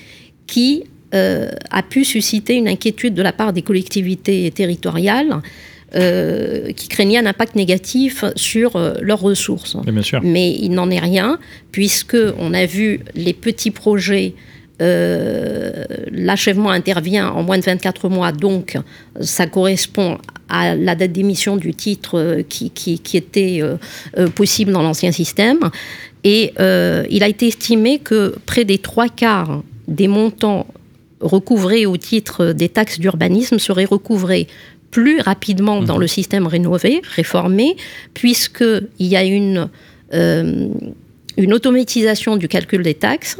qui 0.46 0.84
euh, 1.14 1.50
a 1.70 1.82
pu 1.82 2.04
susciter 2.04 2.54
une 2.54 2.68
inquiétude 2.68 3.14
de 3.14 3.22
la 3.22 3.32
part 3.32 3.52
des 3.52 3.62
collectivités 3.62 4.50
territoriales 4.50 5.42
euh, 5.94 6.72
qui 6.72 6.88
craignaient 6.88 7.18
un 7.18 7.26
impact 7.26 7.54
négatif 7.54 8.24
sur 8.34 8.76
euh, 8.76 8.94
leurs 9.02 9.20
ressources. 9.20 9.76
Mais 10.22 10.56
il 10.58 10.70
n'en 10.70 10.88
est 10.88 10.98
rien, 10.98 11.38
puisque 11.70 12.16
on 12.38 12.54
a 12.54 12.64
vu 12.64 13.00
les 13.14 13.34
petits 13.34 13.70
projets 13.70 14.32
l'achèvement 14.80 16.70
intervient 16.70 17.30
en 17.30 17.42
moins 17.42 17.58
de 17.58 17.62
24 17.62 18.08
mois, 18.08 18.32
donc 18.32 18.76
ça 19.20 19.46
correspond 19.46 20.18
à 20.52 20.76
la 20.76 20.94
date 20.94 21.12
d'émission 21.12 21.56
du 21.56 21.74
titre 21.74 22.18
euh, 22.18 22.42
qui, 22.46 22.70
qui, 22.70 23.16
était 23.16 23.60
euh, 23.62 23.76
euh, 24.18 24.28
possible 24.28 24.70
dans 24.70 24.82
l'ancien 24.82 25.10
système. 25.10 25.58
Et 26.24 26.52
il 27.10 27.22
a 27.24 27.28
été 27.28 27.48
estimé 27.48 27.98
que 27.98 28.36
près 28.46 28.64
des 28.64 28.78
trois 28.78 29.08
quarts 29.08 29.64
des 29.88 30.06
montants 30.06 30.68
recouvrés 31.20 31.84
au 31.84 31.96
titre 31.96 32.52
des 32.52 32.68
taxes 32.68 33.00
d'urbanisme 33.00 33.58
seraient 33.58 33.86
recouvrés 33.86 34.46
plus 34.92 35.20
rapidement 35.20 35.82
dans 35.82 35.96
mhm. 35.96 36.02
le 36.02 36.06
système 36.06 36.46
rénové, 36.46 37.02
réformé, 37.16 37.76
puisqu'il 38.14 39.06
y 39.06 39.16
a 39.16 39.24
une, 39.24 39.68
une 40.12 41.52
automatisation 41.52 42.36
du 42.36 42.46
calcul 42.46 42.84
des 42.84 42.94
taxes, 42.94 43.36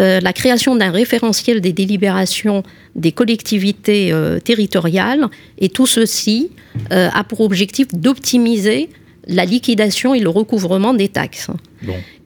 la 0.00 0.32
création 0.32 0.76
d'un 0.76 0.90
référentiel 0.90 1.60
des 1.60 1.72
délibérations 1.72 2.62
des 2.94 3.12
collectivités 3.12 4.12
euh, 4.12 4.38
territoriales. 4.38 5.26
Et 5.58 5.68
tout 5.68 5.86
ceci 5.86 6.50
euh, 6.92 7.08
a 7.12 7.24
pour 7.24 7.40
objectif 7.40 7.88
d'optimiser 7.92 8.88
la 9.26 9.44
liquidation 9.44 10.14
et 10.14 10.20
le 10.20 10.28
recouvrement 10.28 10.94
des 10.94 11.08
taxes. 11.08 11.50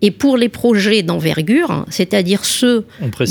Et 0.00 0.10
pour 0.10 0.36
les 0.36 0.48
projets 0.48 1.02
d'envergure, 1.02 1.84
c'est-à-dire 1.90 2.44
ceux 2.44 2.86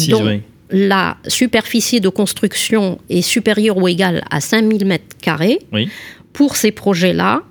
dont 0.09 0.39
la 0.69 1.17
superficie 1.27 2.01
de 2.01 2.09
construction 2.09 2.99
est 3.09 3.21
supérieure 3.21 3.77
ou 3.77 3.87
égale 3.87 4.23
à 4.29 4.41
5000 4.41 4.85
m2, 4.85 5.87
pour 6.33 6.55
ces 6.55 6.71
projets-là, 6.71 7.43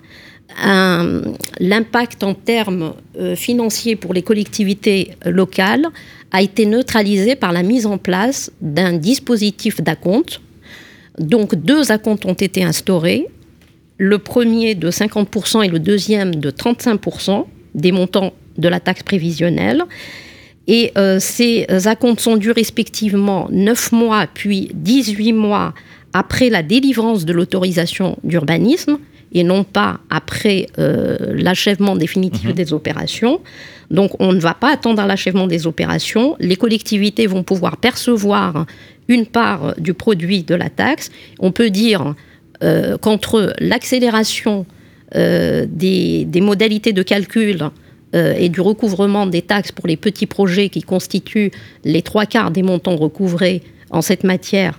l'impact 1.61 2.23
en 2.25 2.35
termes 2.35 2.95
euh, 3.19 3.35
financiers 3.35 3.97
pour 3.97 4.13
les 4.13 4.23
collectivités 4.23 5.13
locales 5.25 5.87
a 6.33 6.43
été 6.43 6.67
neutralisé 6.67 7.37
par 7.37 7.53
la 7.53 7.63
mise 7.63 7.87
en 7.87 7.99
place 7.99 8.51
d'un 8.61 8.95
dispositif 8.95 9.81
d'acompte. 9.81 10.41
Donc 11.19 11.55
deux 11.55 11.93
acomptes 11.93 12.25
ont 12.25 12.33
été 12.33 12.65
instaurés, 12.65 13.29
le 13.99 14.19
premier 14.19 14.75
de 14.75 14.91
50% 14.91 15.65
et 15.65 15.69
le 15.69 15.79
deuxième 15.79 16.35
de 16.35 16.51
35% 16.51 17.45
des 17.75 17.93
montants 17.93 18.33
de 18.57 18.69
la 18.69 18.81
taxe 18.81 19.03
prévisionnelle. 19.03 19.85
Et 20.69 20.93
euh, 20.97 21.19
ces 21.19 21.67
acomptes 21.87 22.21
sont 22.21 22.37
dus 22.37 22.53
respectivement 22.53 23.49
9 23.51 23.93
mois 23.93 24.27
puis 24.33 24.71
18 24.75 25.33
mois 25.33 25.75
après 26.13 26.51
la 26.51 26.63
délivrance 26.63 27.25
de 27.25 27.33
l'autorisation 27.33 28.17
d'urbanisme 28.23 28.99
et 29.33 29.45
non 29.45 29.65
pas 29.65 30.01
après 30.11 30.67
euh, 30.79 31.17
l'achèvement 31.35 31.97
définitif 31.97 32.49
mhm. 32.51 32.53
des 32.53 32.73
opérations. 32.73 33.41
Donc 33.91 34.13
on 34.21 34.33
ne 34.33 34.41
va 34.41 34.55
pas 34.55 34.73
attendre 34.73 35.05
l'achèvement 35.05 35.47
des 35.47 35.67
opérations. 35.67 36.37
Les 36.39 36.57
collectivités 36.57 37.27
vont 37.27 37.43
pouvoir 37.43 37.79
percevoir 37.79 38.67
une 39.09 39.27
part 39.27 39.75
du 39.79 39.95
produit 39.95 40.43
de 40.43 40.55
la 40.55 40.71
taxe. 40.71 41.11
On 41.41 41.51
peut 41.51 41.71
dire 41.71 42.15
euh, 42.63 42.97
qu'entre 42.99 43.55
l'accélération 43.59 44.67
euh, 45.15 45.67
des, 45.69 46.27
modalités 46.41 46.93
de 46.93 47.03
calcul 47.03 47.71
et 48.15 48.51
du 48.51 48.61
recouvrement 48.61 49.27
des 49.27 49.41
taxes 49.41 49.73
pour 49.73 49.87
les 49.87 49.97
petits 49.97 50.27
projets 50.27 50.69
qui 50.69 50.83
constituent 50.83 51.51
les 51.83 52.03
trois 52.03 52.27
quarts 52.27 52.51
des 52.51 52.63
montants 52.63 52.97
recouvrés 52.97 53.63
en 53.89 54.03
cette 54.03 54.23
matière 54.23 54.77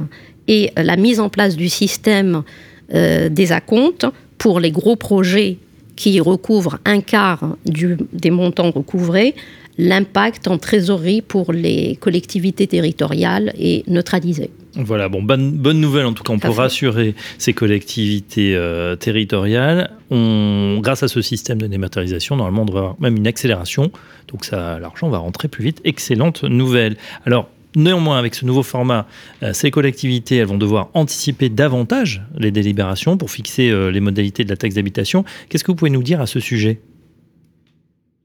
et 0.48 0.70
la 0.78 0.98
mise 0.98 1.20
en 1.20 1.30
place 1.30 1.56
du 1.56 1.68
système 1.68 2.44
des 2.92 3.52
acomptes 3.52 4.06
pour 4.44 4.60
les 4.60 4.72
gros 4.72 4.98
projets 4.98 5.58
qui 5.96 6.20
recouvrent 6.20 6.78
un 6.84 7.00
quart 7.00 7.56
des 7.66 8.30
montants 8.30 8.72
recouvrés, 8.72 9.36
l'impact 9.78 10.50
en 10.50 10.58
trésorerie 10.58 11.22
pour 11.22 11.54
les 11.54 11.96
collectivités 11.96 12.68
territoriales 12.68 13.54
est 13.58 13.88
neutralisé. 13.88 14.50
Voilà, 14.76 15.08
bon, 15.08 15.24
bonne, 15.24 15.52
bonne 15.52 15.80
nouvelle 15.80 16.06
en 16.06 16.12
tout 16.12 16.24
cas, 16.24 16.34
on 16.34 16.40
peut 16.40 16.50
rassurer 16.50 17.16
ces 17.38 17.54
collectivités 17.54 18.54
euh, 18.54 18.98
territoriales. 18.98 19.92
On, 20.12 20.80
grâce 20.82 21.04
à 21.04 21.08
ce 21.08 21.22
système 21.22 21.62
de 21.62 21.68
dématérialisation, 21.68 22.36
normalement, 22.36 22.64
on 22.64 22.66
devrait 22.66 22.82
avoir 22.82 23.00
même 23.00 23.16
une 23.16 23.28
accélération, 23.28 23.94
donc 24.28 24.44
ça, 24.44 24.78
l'argent 24.78 25.08
va 25.08 25.20
rentrer 25.20 25.48
plus 25.48 25.64
vite. 25.64 25.80
Excellente 25.86 26.44
nouvelle. 26.44 26.98
Alors, 27.26 27.48
Néanmoins, 27.76 28.20
avec 28.20 28.36
ce 28.36 28.46
nouveau 28.46 28.62
format, 28.62 29.08
euh, 29.42 29.52
ces 29.54 29.72
collectivités 29.72 30.44
vont 30.44 30.58
devoir 30.58 30.90
anticiper 30.94 31.50
davantage 31.50 32.22
les 32.38 32.52
délibérations 32.52 33.18
pour 33.18 33.32
fixer 33.32 33.70
euh, 33.70 33.90
les 33.90 34.00
modalités 34.00 34.44
de 34.44 34.50
la 34.50 34.58
taxe 34.58 34.76
d'habitation. 34.76 35.26
Qu'est-ce 35.50 35.64
que 35.64 35.72
vous 35.72 35.76
pouvez 35.76 35.90
nous 35.90 36.04
dire 36.04 36.22
à 36.22 36.28
ce 36.28 36.40
sujet? 36.40 36.80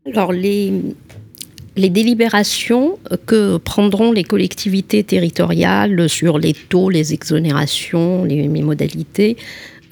Alors, 0.07 0.33
les, 0.33 0.73
délibérations 1.77 2.99
que 3.25 3.57
prendront 3.57 4.13
les 4.13 4.25
collectivités 4.25 5.03
territoriales 5.03 6.09
sur 6.09 6.39
les 6.39 6.53
taux, 6.53 6.91
les 6.91 7.15
exonérations, 7.15 8.25
les, 8.25 8.49
modalités 8.49 9.37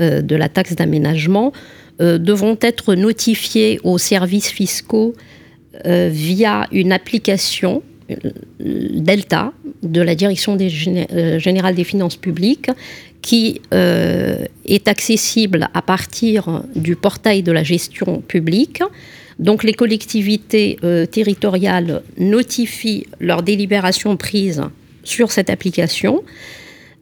euh, 0.02 0.20
de 0.20 0.36
la 0.36 0.48
taxe 0.48 0.74
d'aménagement 0.74 1.52
devront 1.98 2.58
être 2.60 2.94
notifiées 2.94 3.80
aux 3.82 3.96
services 3.96 4.50
fiscaux 4.50 5.14
via 5.82 6.68
une 6.70 6.92
application 6.92 7.82
Delta 8.60 9.52
de 9.82 10.00
la 10.00 10.14
Direction 10.14 10.56
générale 10.58 11.74
des 11.74 11.84
finances 11.84 12.16
publiques 12.16 12.70
qui 13.22 13.60
est 13.72 14.88
accessible 14.88 15.68
à 15.74 15.82
partir 15.82 16.62
du 16.76 16.94
portail 16.94 17.42
de 17.42 17.50
la 17.52 17.64
gestion 17.64 18.20
publique 18.20 18.82
donc 19.38 19.64
les 19.64 19.74
collectivités 19.74 20.78
euh, 20.82 21.04
territoriales 21.06 22.02
notifient 22.18 23.06
leurs 23.20 23.42
délibérations 23.42 24.16
prises 24.16 24.62
sur 25.04 25.30
cette 25.30 25.50
application. 25.50 26.22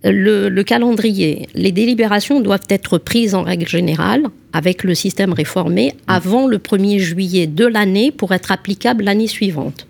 Le, 0.07 0.63
calendrier, 0.63 1.49
les 1.55 1.73
délibérations 1.73 2.41
doivent 2.41 2.67
être 2.69 2.99
prises 2.99 3.35
en 3.35 3.43
règle 3.43 3.67
générale 3.67 4.25
avec 4.53 4.85
le 4.85 4.95
système 4.95 5.33
réformé 5.33 5.95
avant 6.07 6.47
le 6.47 6.59
1er 6.59 6.99
juillet 6.99 7.47
de 7.47 7.65
l'année 7.65 8.11
pour 8.11 8.35
être 8.35 8.53
applicables 8.53 9.05
l'année 9.05 9.29
suivante. 9.29 9.87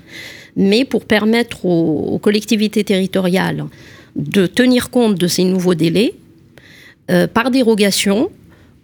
Mais 0.56 0.84
pour 0.84 1.04
permettre 1.04 1.64
aux, 1.64 2.18
collectivités 2.18 2.84
territoriales 2.84 3.64
de 4.16 4.46
tenir 4.46 4.90
compte 4.90 5.16
de 5.16 5.26
ces 5.26 5.44
nouveaux 5.44 5.74
délais, 5.74 6.14
euh, 7.10 7.26
par 7.26 7.50
dérogation, 7.50 8.30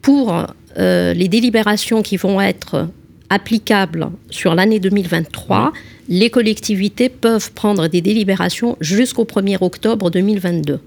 pour 0.03 0.35
euh, 0.79 1.15
les 1.15 1.29
délibérations 1.29 2.03
qui 2.03 2.17
vont 2.17 2.41
être 2.41 2.89
applicable 3.29 4.11
sur 4.29 4.55
l'année 4.55 4.81
2023, 4.81 5.73
les 6.09 6.31
collectivités 6.31 7.09
peuvent 7.09 7.53
prendre 7.53 7.87
des 7.87 8.01
délibérations 8.01 8.77
jusqu'au 8.81 9.25
1er 9.25 9.59
octobre 9.61 10.11
2022, 10.11 10.81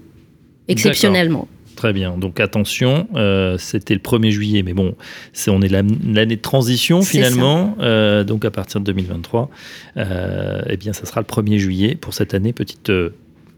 exceptionnellement. 0.68 1.48
Très 1.76 1.92
bien. 1.92 2.16
Donc 2.16 2.40
attention, 2.40 3.08
euh, 3.14 3.58
c'était 3.58 3.94
le 3.94 4.00
1er 4.00 4.30
juillet, 4.30 4.62
mais 4.62 4.74
bon, 4.74 4.94
c'est 5.32 5.50
on 5.50 5.60
est 5.60 5.68
l'année 5.68 6.36
de 6.36 6.40
transition 6.40 7.02
finalement. 7.02 7.76
Euh, 7.80 8.22
donc 8.22 8.44
à 8.44 8.50
partir 8.50 8.80
de 8.80 8.86
2023, 8.86 9.50
euh, 9.96 10.62
eh 10.68 10.76
bien, 10.76 10.92
ça 10.92 11.04
sera 11.04 11.20
le 11.20 11.26
1er 11.26 11.58
juillet 11.58 11.96
pour 11.96 12.14
cette 12.14 12.34
année. 12.34 12.52
Petite 12.52 12.92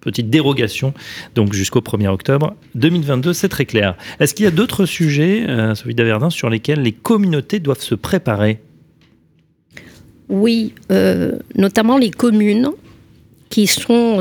petite 0.00 0.30
dérogation, 0.30 0.94
donc 1.34 1.52
jusqu'au 1.52 1.80
1er 1.80 2.06
octobre 2.06 2.54
2022, 2.76 3.32
c'est 3.32 3.48
très 3.48 3.64
clair. 3.64 3.96
Est-ce 4.20 4.34
qu'il 4.34 4.44
y 4.44 4.48
a 4.48 4.52
d'autres 4.52 4.86
sujets, 4.86 5.44
celui 5.74 5.96
d'Averdin, 5.96 6.30
sur 6.30 6.48
lesquels 6.48 6.80
les 6.80 6.92
communautés 6.92 7.58
doivent 7.58 7.80
se 7.80 7.96
préparer? 7.96 8.60
Oui, 10.28 10.74
notamment 11.56 11.98
les 11.98 12.10
communes 12.10 12.70
qui 13.48 13.66
sont 13.66 14.20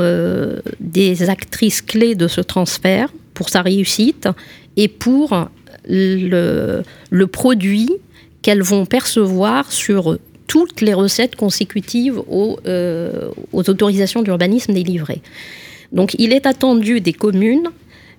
des 0.80 1.30
actrices 1.30 1.82
clés 1.82 2.16
de 2.16 2.26
ce 2.26 2.40
transfert 2.40 3.08
pour 3.36 3.48
sa 3.50 3.62
réussite 3.62 4.28
et 4.76 4.88
pour 4.88 5.48
le, 5.86 6.82
produit 7.30 7.90
qu'elles 8.42 8.62
vont 8.62 8.86
percevoir 8.86 9.70
sur 9.70 10.18
toutes 10.48 10.80
les 10.80 10.94
recettes 10.94 11.36
consécutives 11.36 12.18
aux, 12.18 12.58
euh, 12.66 13.30
aux 13.52 13.68
autorisations 13.70 14.22
d'urbanisme 14.22 14.72
délivrées. 14.72 15.20
Donc 15.92 16.16
il 16.18 16.32
est 16.32 16.46
attendu 16.46 17.00
des 17.00 17.12
communes 17.12 17.68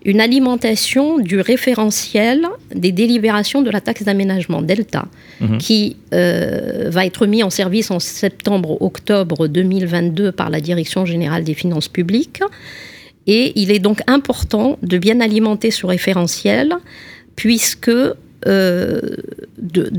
une 0.06 0.22
alimentation 0.22 1.20
du 1.20 1.42
référentiel 1.42 2.48
des 2.74 2.92
délibérations 2.92 3.62
de 3.62 3.70
la 3.70 3.82
taxe 3.82 4.04
d'aménagement 4.04 4.62
Delta, 4.62 5.06
mhm. 5.42 5.58
qui 5.58 5.98
euh, 6.14 6.90
va 6.90 7.06
être 7.06 7.26
mis 7.26 7.44
en 7.44 7.50
service 7.50 7.92
en 7.92 8.00
septembre-octobre 8.00 9.48
2022 9.48 10.32
par 10.32 10.50
la 10.50 10.62
Direction 10.62 11.06
générale 11.06 11.44
des 11.44 11.54
finances 11.54 11.90
publiques. 11.90 12.42
Et 13.28 13.52
il 13.56 13.72
est 13.72 13.80
donc 13.80 14.00
important 14.08 14.80
de 14.82 14.98
bien 14.98 15.20
alimenter 15.20 15.70
ce 15.72 15.86
référentiel, 15.86 16.74
puisque 17.36 17.92
euh, 18.48 19.02
de, 19.58 19.90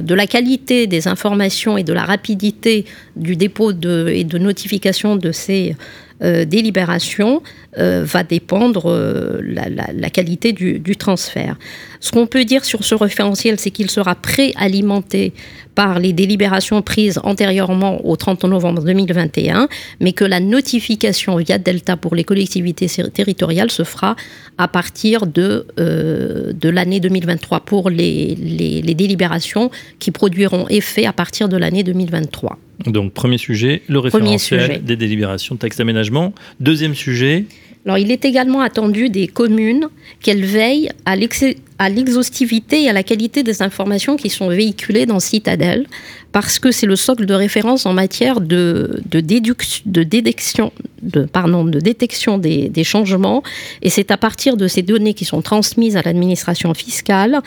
de, 0.00 0.14
la 0.14 0.26
qualité 0.26 0.86
des 0.86 1.08
informations 1.08 1.76
et 1.76 1.82
de 1.82 1.92
la 1.92 2.04
rapidité 2.04 2.86
du 3.16 3.36
dépôt 3.36 3.72
et 3.72 4.24
de 4.24 4.38
notification 4.38 5.16
de 5.16 5.32
ces 5.32 5.76
euh, 6.22 6.44
délibération 6.44 7.42
euh, 7.78 8.04
va 8.04 8.22
dépendre 8.22 8.84
euh, 8.86 9.40
la, 9.42 10.10
qualité 10.10 10.52
du, 10.52 10.96
transfert. 10.96 11.58
Ce 11.98 12.12
qu'on 12.12 12.26
peut 12.26 12.44
dire 12.44 12.64
sur 12.64 12.84
ce 12.84 12.94
référentiel, 12.94 13.58
c'est 13.58 13.70
qu'il 13.70 13.90
sera 13.90 14.14
préalimenté 14.14 15.32
par 15.74 15.98
les 15.98 16.12
délibérations 16.12 16.80
prises 16.82 17.18
antérieurement 17.24 18.06
au 18.06 18.14
30 18.14 18.44
novembre 18.44 18.84
2021, 18.84 19.68
mais 20.00 20.12
que 20.12 20.24
la 20.24 20.38
notification 20.38 21.36
via 21.36 21.58
Delta 21.58 21.96
pour 21.96 22.14
les 22.14 22.24
collectivités 22.24 22.86
territoriales 22.86 23.70
se 23.70 23.82
fera 23.82 24.14
à 24.58 24.68
partir 24.68 25.26
de, 25.26 25.66
de 25.78 26.68
l'année 26.68 27.00
2023 27.00 27.60
pour 27.60 27.88
les 27.88 28.82
délibérations 28.94 29.70
qui 29.98 30.10
produiront 30.10 30.68
effet 30.68 31.06
à 31.06 31.12
partir 31.12 31.48
de 31.48 31.56
l'année 31.56 31.82
2023. 31.82 32.58
Donc, 32.86 33.12
premier 33.12 33.38
sujet, 33.38 33.82
le 33.88 33.98
référentiel 33.98 34.84
des 34.84 34.96
délibérations 34.96 35.54
de 35.54 35.60
taxes 35.60 35.76
d'aménagement. 35.76 36.32
Deuxième 36.60 36.94
sujet. 36.94 37.44
Alors, 37.84 37.98
il 37.98 38.12
est 38.12 38.24
également 38.24 38.60
attendu 38.60 39.08
des 39.08 39.26
communes 39.26 39.88
qu'elles 40.20 40.44
veillent 40.44 40.90
à 41.04 41.16
l'exhaustivité 41.16 42.84
et 42.84 42.88
à 42.88 42.92
la 42.92 43.02
qualité 43.02 43.42
des 43.42 43.60
informations 43.60 44.16
qui 44.16 44.30
sont 44.30 44.48
véhiculées 44.48 45.04
dans 45.04 45.18
Citadel, 45.18 45.86
parce 46.30 46.60
que 46.60 46.70
c'est 46.70 46.86
le 46.86 46.94
socle 46.94 47.26
de 47.26 47.34
référence 47.34 47.84
en 47.84 47.92
matière 47.92 48.40
de, 48.40 49.00
de, 49.10 49.20
de, 49.20 50.02
détection, 50.04 50.72
de, 51.02 51.24
pardon, 51.24 51.64
de 51.64 51.80
détection 51.80 52.38
des, 52.38 52.68
des 52.68 52.84
changements. 52.84 53.42
Et 53.82 53.90
c'est 53.90 54.12
à 54.12 54.16
partir 54.16 54.56
de 54.56 54.68
ces 54.68 54.82
données 54.82 55.14
qui 55.14 55.24
sont 55.24 55.42
transmises 55.42 55.96
à 55.96 56.02
l'administration 56.02 56.72
fiscale 56.74 57.40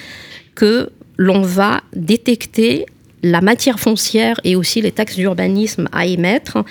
que 0.53 0.89
l'on 1.17 1.41
va 1.41 1.81
détecter 1.95 2.85
la 3.25 3.41
matière 3.41 3.79
foncière 3.79 4.39
et 4.43 4.55
aussi 4.55 4.81
les 4.81 4.91
taxes 4.91 5.15
d'urbanisme 5.15 5.89
à 5.91 6.05
émettre. 6.05 6.63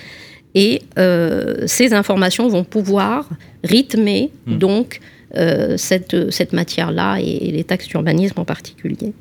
Et 0.55 0.83
euh, 0.99 1.65
ces 1.67 1.93
informations 1.93 2.49
vont 2.49 2.63
pouvoir 2.63 3.29
rythmer 3.65 4.31
hmm. 4.47 4.59
donc 4.59 5.01
euh, 5.37 5.77
cette, 5.77 6.31
cette 6.31 6.53
matière-là 6.53 7.19
et, 7.21 7.51
les 7.51 7.65
taxes 7.65 7.89
d'urbanisme 7.89 8.39
en 8.39 8.45
particulier. 8.45 9.13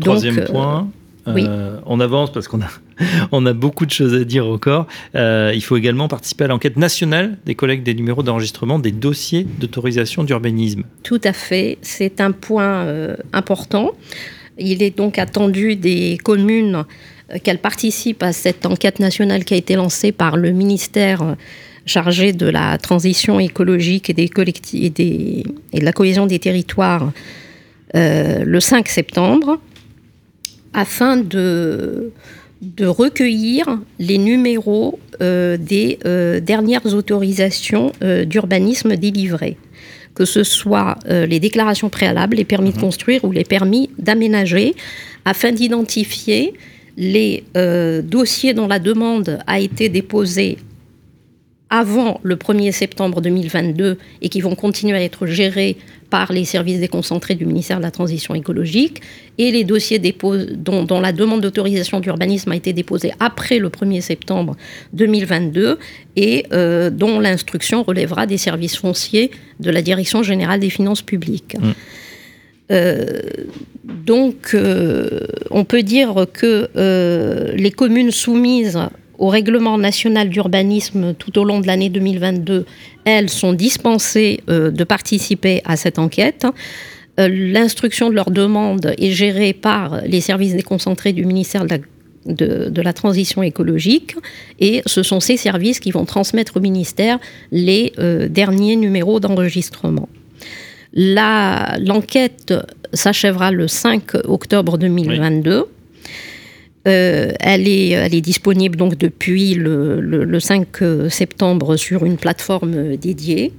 Troisième 0.00 0.38
euh, 0.38 0.46
point. 0.46 0.88
on 1.86 2.00
avance 2.00 2.32
parce 2.32 2.48
qu'on 2.48 2.60
a, 2.60 2.70
on 3.30 3.46
a 3.46 3.52
beaucoup 3.52 3.86
de 3.86 3.92
choses 3.92 4.14
à 4.14 4.24
dire 4.24 4.48
encore. 4.48 4.88
il 5.14 5.62
faut 5.62 5.76
également 5.76 6.08
participer 6.08 6.44
à 6.44 6.48
l'enquête 6.48 6.76
nationale 6.76 7.38
des 7.46 7.54
collègues 7.54 7.84
des 7.84 7.94
numéros 7.94 8.24
d'enregistrement 8.24 8.80
des 8.80 8.90
dossiers 8.90 9.46
d'autorisation 9.60 10.24
d'urbanisme. 10.24 10.82
Tout 11.04 11.20
à 11.22 11.32
fait, 11.32 11.78
c'est 11.82 12.20
un 12.20 12.32
point 12.32 12.88
important. 13.32 13.92
Il 14.58 14.82
est 14.82 14.96
donc 14.96 15.18
attendu 15.18 15.76
des 15.76 16.18
communes 16.22 16.84
euh, 17.32 17.38
qu'elles 17.42 17.58
participent 17.58 18.22
à 18.22 18.32
cette 18.32 18.66
enquête 18.66 19.00
nationale 19.00 19.44
qui 19.44 19.54
a 19.54 19.56
été 19.56 19.74
lancée 19.74 20.12
par 20.12 20.36
le 20.36 20.50
ministère 20.50 21.22
euh, 21.22 21.34
chargé 21.86 22.32
de 22.32 22.46
la 22.46 22.78
transition 22.78 23.40
écologique 23.40 24.10
et, 24.10 24.14
de 24.14 25.84
la 25.84 25.92
cohésion 25.92 26.26
des 26.26 26.38
territoires 26.38 27.12
euh, 27.94 28.42
le 28.44 28.60
5 28.60 28.88
septembre, 28.88 29.60
afin 30.72 31.16
de 31.18 32.10
recueillir 32.80 33.78
les 33.98 34.18
numéros 34.18 34.98
des 35.20 35.98
dernières 36.42 36.94
autorisations 36.94 37.92
d'urbanisme 38.26 38.96
délivrées 38.96 39.56
que 40.14 40.24
ce 40.24 40.44
soit 40.44 40.96
euh, 41.08 41.26
les 41.26 41.40
déclarations 41.40 41.88
préalables, 41.88 42.36
les 42.36 42.44
permis 42.44 42.70
de 42.70 42.76
mhm. 42.76 42.82
construire 42.82 43.24
ou 43.24 43.32
les 43.32 43.44
permis 43.44 43.90
d'aménager, 43.98 44.74
afin 45.24 45.52
d'identifier 45.52 46.54
les 46.96 47.44
euh, 47.56 48.02
dossiers 48.02 48.54
dont 48.54 48.68
la 48.68 48.78
demande 48.78 49.40
a 49.46 49.58
été 49.58 49.88
déposée 49.88 50.58
avant 51.74 52.20
le 52.22 52.36
1er 52.36 52.70
septembre 52.70 53.20
2022 53.20 53.98
et 54.22 54.28
qui 54.28 54.40
vont 54.40 54.54
continuer 54.54 54.96
à 54.96 55.02
être 55.02 55.26
gérés 55.26 55.76
par 56.08 56.32
les 56.32 56.44
services 56.44 56.78
déconcentrés 56.78 57.34
du 57.34 57.46
ministère 57.46 57.78
de 57.78 57.82
la 57.82 57.90
Transition 57.90 58.32
écologique 58.36 59.02
et 59.38 59.50
les 59.50 59.64
dossiers 59.64 59.98
dont, 59.98 60.84
dont, 60.84 61.00
la 61.00 61.10
demande 61.10 61.40
d'autorisation 61.40 61.98
d'urbanisme 61.98 62.52
a 62.52 62.54
été 62.54 62.72
déposée 62.72 63.10
après 63.18 63.58
le 63.58 63.70
1er 63.70 64.02
septembre 64.02 64.56
2022 64.92 65.80
et 66.14 66.46
euh, 66.52 66.90
dont 66.90 67.18
l'instruction 67.18 67.82
relèvera 67.82 68.26
des 68.26 68.38
services 68.38 68.76
fonciers 68.76 69.32
de 69.58 69.70
la 69.72 69.82
Direction 69.82 70.22
générale 70.22 70.60
des 70.60 70.70
finances 70.70 71.02
publiques. 71.02 71.56
Mmh. 71.58 71.70
Euh, 72.70 73.20
donc, 73.84 74.54
euh, 74.54 75.26
on 75.50 75.64
peut 75.64 75.82
dire 75.82 76.26
que 76.32 76.68
les 77.56 77.72
communes 77.72 78.12
soumises 78.12 78.78
au 79.18 79.28
règlement 79.28 79.78
national 79.78 80.28
d'urbanisme 80.28 81.14
tout 81.14 81.38
au 81.38 81.44
long 81.44 81.60
de 81.60 81.66
l'année 81.66 81.88
2022, 81.88 82.66
elles 83.04 83.30
sont 83.30 83.52
dispensées 83.52 84.40
euh, 84.48 84.70
de 84.70 84.84
participer 84.84 85.62
à 85.64 85.76
cette 85.76 85.98
enquête. 85.98 86.46
Euh, 87.20 87.28
l'instruction 87.28 88.10
de 88.10 88.14
leur 88.14 88.30
demande 88.30 88.94
est 88.98 89.12
gérée 89.12 89.52
par 89.52 90.00
les 90.04 90.20
services 90.20 90.54
déconcentrés 90.54 91.12
du 91.12 91.24
ministère 91.24 91.64
de 91.64 92.80
la, 92.80 92.92
Transition 92.92 93.42
écologique 93.42 94.16
et 94.58 94.82
ce 94.86 95.02
sont 95.02 95.20
ces 95.20 95.36
services 95.36 95.78
qui 95.78 95.90
vont 95.90 96.06
transmettre 96.06 96.56
au 96.56 96.60
ministère 96.60 97.18
les 97.52 97.92
euh, 97.98 98.28
derniers 98.28 98.76
numéros 98.76 99.20
d'enregistrement. 99.20 100.08
L'enquête 100.94 102.54
s'achèvera 102.92 103.50
le 103.50 103.68
5 103.68 104.14
octobre 104.26 104.78
2022. 104.78 105.66
Euh, 106.86 107.32
elle, 107.40 107.66
est, 107.66 107.90
elle 107.90 108.14
est 108.14 108.20
disponible 108.20 108.76
donc 108.76 108.98
depuis 108.98 109.54
le, 109.54 110.38
5 110.38 110.82
euh, 110.82 111.08
septembre 111.08 111.76
sur 111.76 112.04
une 112.04 112.18
plateforme 112.18 112.96
dédiée. 112.96 113.52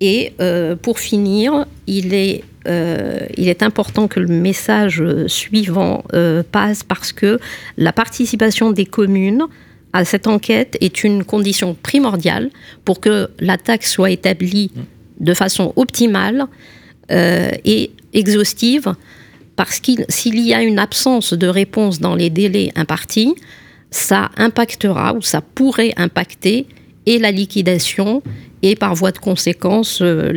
Et 0.00 0.32
euh, 0.40 0.74
pour 0.74 0.98
finir, 0.98 1.66
il 1.86 2.14
est, 2.14 2.44
il 2.66 3.48
est 3.48 3.62
important 3.62 4.08
que 4.08 4.20
le 4.20 4.26
message 4.26 5.02
suivant 5.26 6.04
passe 6.52 6.82
parce 6.82 7.12
que 7.12 7.38
la 7.78 7.94
participation 7.94 8.72
des 8.72 8.84
communes 8.84 9.44
à 9.94 10.04
cette 10.04 10.26
enquête 10.26 10.76
est 10.82 11.02
une 11.02 11.24
condition 11.24 11.74
primordiale 11.82 12.50
pour 12.84 13.00
que 13.00 13.30
la 13.40 13.56
taxe 13.56 13.90
soit 13.90 14.10
établie 14.10 14.70
de 15.18 15.32
façon 15.32 15.72
optimale 15.76 16.44
et 17.10 17.90
exhaustive 18.12 18.92
parce 19.58 19.80
que 19.80 19.90
s'il 20.08 20.38
y 20.38 20.54
a 20.54 20.62
une 20.62 20.78
absence 20.78 21.32
de 21.34 21.48
réponse 21.48 21.98
dans 21.98 22.14
les 22.14 22.30
délais 22.30 22.70
impartis, 22.76 23.34
ça 23.90 24.30
impactera 24.36 25.14
ou 25.14 25.20
ça 25.20 25.40
pourrait 25.40 25.92
impacter 25.96 26.68
et 27.06 27.18
la 27.18 27.32
liquidation 27.32 28.22
et 28.62 28.76
par 28.76 28.94
voie 28.94 29.10
de 29.10 29.18
conséquence 29.18 29.98
euh, 30.00 30.30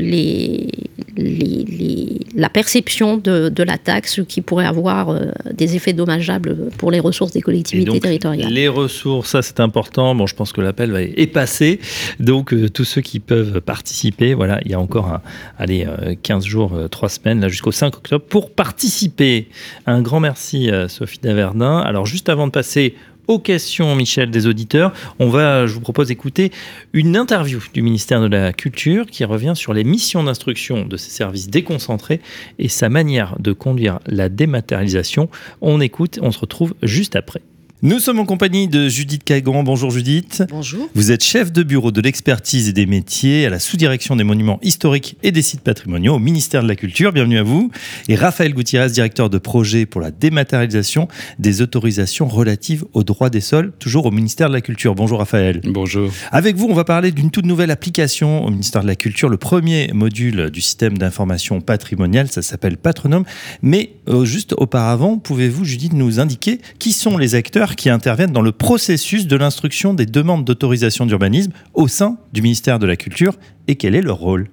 les, 1.17 2.19
la 2.35 2.49
perception 2.49 3.17
de, 3.17 3.63
la 3.63 3.77
taxe 3.77 4.21
qui 4.27 4.41
pourrait 4.41 4.65
avoir 4.65 5.09
euh, 5.09 5.31
des 5.53 5.75
effets 5.75 5.93
dommageables 5.93 6.69
pour 6.77 6.91
les 6.91 6.99
ressources 6.99 7.31
des 7.31 7.41
collectivités 7.41 7.99
territoriales. 7.99 8.51
Les 8.51 8.67
ressources, 8.67 9.29
ça 9.29 9.41
c'est 9.41 9.59
important. 9.59 10.15
Bon, 10.15 10.25
je 10.25 10.35
pense 10.35 10.51
que 10.51 10.61
l'appel 10.61 10.91
va 10.91 11.01
est 11.01 11.31
passé. 11.31 11.79
Donc 12.19 12.53
euh, 12.53 12.69
tous 12.69 12.85
ceux 12.85 13.01
qui 13.01 13.19
peuvent 13.19 13.61
participer, 13.61 14.33
voilà, 14.33 14.59
il 14.65 14.71
y 14.71 14.73
a 14.73 14.79
encore 14.79 15.07
un, 15.07 15.21
allez, 15.57 15.87
15 16.23 16.45
jours, 16.45 16.73
3 16.89 17.09
semaines, 17.09 17.41
là 17.41 17.49
jusqu'au 17.49 17.71
5 17.71 17.95
octobre 17.95 18.25
pour 18.27 18.51
participer. 18.51 19.47
Un 19.85 20.01
grand 20.01 20.19
merci 20.19 20.69
Sophie 20.87 21.19
Daverdin. 21.21 21.79
Alors 21.79 22.05
juste 22.05 22.29
avant 22.29 22.47
de 22.47 22.51
passer 22.51 22.95
aux 23.31 23.39
questions, 23.39 23.95
Michel, 23.95 24.29
des 24.29 24.45
auditeurs. 24.45 24.91
On 25.19 25.29
va, 25.29 25.65
je 25.65 25.73
vous 25.73 25.79
propose 25.79 26.09
d'écouter 26.09 26.51
une 26.91 27.15
interview 27.15 27.63
du 27.73 27.81
ministère 27.81 28.21
de 28.21 28.27
la 28.27 28.51
Culture 28.51 29.05
qui 29.05 29.23
revient 29.23 29.53
sur 29.55 29.73
les 29.73 29.85
missions 29.85 30.23
d'instruction 30.23 30.85
de 30.85 30.97
ces 30.97 31.11
services 31.11 31.49
déconcentrés 31.49 32.19
et 32.59 32.67
sa 32.67 32.89
manière 32.89 33.37
de 33.39 33.53
conduire 33.53 33.99
la 34.05 34.27
dématérialisation. 34.27 35.29
On 35.61 35.79
écoute, 35.79 36.19
on 36.21 36.31
se 36.31 36.39
retrouve 36.39 36.73
juste 36.83 37.15
après. 37.15 37.41
Nous 37.83 37.97
sommes 37.97 38.19
en 38.19 38.25
compagnie 38.25 38.67
de 38.67 38.87
Judith 38.89 39.23
Cagan. 39.23 39.63
Bonjour 39.63 39.89
Judith. 39.89 40.43
Bonjour. 40.51 40.87
Vous 40.93 41.11
êtes 41.11 41.23
chef 41.23 41.51
de 41.51 41.63
bureau 41.63 41.89
de 41.89 41.99
l'expertise 41.99 42.69
et 42.69 42.73
des 42.73 42.85
métiers 42.85 43.47
à 43.47 43.49
la 43.49 43.57
sous-direction 43.57 44.15
des 44.15 44.23
monuments 44.23 44.59
historiques 44.61 45.17
et 45.23 45.31
des 45.31 45.41
sites 45.41 45.61
patrimoniaux 45.61 46.13
au 46.13 46.19
ministère 46.19 46.61
de 46.61 46.67
la 46.67 46.75
Culture. 46.75 47.11
Bienvenue 47.11 47.39
à 47.39 47.43
vous. 47.43 47.71
Et 48.07 48.13
Raphaël 48.13 48.53
Gutiérrez, 48.53 48.91
directeur 48.91 49.31
de 49.31 49.39
projet 49.39 49.87
pour 49.87 49.99
la 49.99 50.11
dématérialisation 50.11 51.07
des 51.39 51.63
autorisations 51.63 52.27
relatives 52.27 52.85
aux 52.93 53.03
droits 53.03 53.31
des 53.31 53.41
sols, 53.41 53.73
toujours 53.79 54.05
au 54.05 54.11
ministère 54.11 54.49
de 54.49 54.53
la 54.53 54.61
Culture. 54.61 54.93
Bonjour 54.93 55.17
Raphaël. 55.17 55.61
Bonjour. 55.63 56.11
Avec 56.31 56.57
vous, 56.57 56.67
on 56.69 56.75
va 56.75 56.83
parler 56.83 57.11
d'une 57.11 57.31
toute 57.31 57.47
nouvelle 57.47 57.71
application 57.71 58.45
au 58.45 58.51
ministère 58.51 58.83
de 58.83 58.87
la 58.87 58.95
Culture, 58.95 59.27
le 59.27 59.37
premier 59.37 59.89
module 59.91 60.51
du 60.51 60.61
système 60.61 60.99
d'information 60.99 61.61
patrimoniale, 61.61 62.27
ça 62.31 62.43
s'appelle 62.43 62.77
Patronome. 62.77 63.23
Mais 63.63 63.93
euh, 64.07 64.23
juste 64.23 64.53
auparavant, 64.53 65.17
pouvez-vous, 65.17 65.65
Judith, 65.65 65.93
nous 65.93 66.19
indiquer 66.19 66.59
qui 66.77 66.93
sont 66.93 67.17
les 67.17 67.33
acteurs 67.33 67.70
qui 67.75 67.89
interviennent 67.89 68.31
dans 68.31 68.41
le 68.41 68.51
processus 68.51 69.27
de 69.27 69.35
l'instruction 69.35 69.93
des 69.93 70.05
demandes 70.05 70.45
d'autorisation 70.45 71.05
d'urbanisme 71.05 71.51
au 71.73 71.87
sein 71.87 72.17
du 72.33 72.41
ministère 72.41 72.79
de 72.79 72.87
la 72.87 72.95
Culture 72.95 73.35
et 73.67 73.75
quel 73.75 73.95
est 73.95 74.01
leur 74.01 74.17
rôle? 74.17 74.49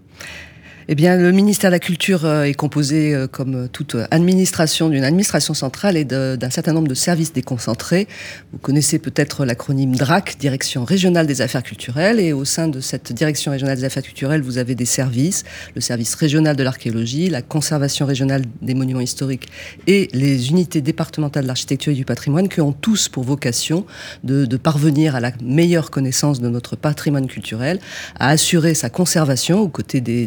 Eh 0.91 0.95
bien, 0.95 1.19
le 1.19 1.33
ministère 1.33 1.69
de 1.69 1.75
la 1.75 1.81
Culture 1.81 2.25
euh, 2.25 2.45
est 2.45 2.55
composé, 2.55 3.15
euh, 3.15 3.27
comme 3.27 3.69
toute 3.69 3.95
administration, 4.11 4.89
d'une 4.89 5.05
administration 5.05 5.53
centrale 5.53 5.99
et 5.99 6.05
d'un 6.07 6.49
certain 6.49 6.73
nombre 6.73 6.89
de 6.89 6.95
services 6.95 7.35
déconcentrés. 7.35 8.09
Vous 8.53 8.59
connaissez 8.59 8.99
peut-être 8.99 9.45
l'acronyme 9.45 9.95
DRAC, 9.95 10.39
Direction 10.39 10.87
régionale 10.87 11.27
des 11.27 11.43
affaires 11.43 11.63
culturelles. 11.63 12.21
Et 12.21 12.33
au 12.33 12.47
sein 12.47 12.69
de 12.69 12.81
cette 12.81 13.13
Direction 13.13 13.53
régionale 13.53 13.77
des 13.77 13.85
affaires 13.85 14.03
culturelles, 14.03 14.41
vous 14.41 14.57
avez 14.57 14.75
des 14.75 14.87
services, 14.87 15.45
le 15.75 15.83
service 15.83 16.15
régional 16.15 16.57
de 16.57 16.63
l'archéologie, 16.63 17.29
la 17.29 17.43
conservation 17.43 18.07
régionale 18.07 18.45
des 18.63 18.73
monuments 18.73 19.01
historiques 19.01 19.47
et 19.87 20.09
les 20.15 20.49
unités 20.49 20.81
départementales 20.81 21.43
de 21.43 21.49
l'architecture 21.49 21.93
et 21.93 21.97
du 21.97 22.07
patrimoine 22.07 22.49
qui 22.49 22.63
ont 22.63 22.73
tous 22.73 23.11
pour 23.11 23.25
vocation 23.25 23.85
de, 24.25 24.47
parvenir 24.57 25.15
à 25.15 25.21
la 25.21 25.33
meilleure 25.43 25.91
connaissance 25.91 26.41
de 26.41 26.49
notre 26.49 26.77
patrimoine 26.77 27.27
culturel, 27.27 27.79
à 28.19 28.31
assurer 28.31 28.73
sa 28.73 28.89
conservation 28.89 29.61
aux 29.61 29.69
côtés 29.69 30.01
des 30.01 30.27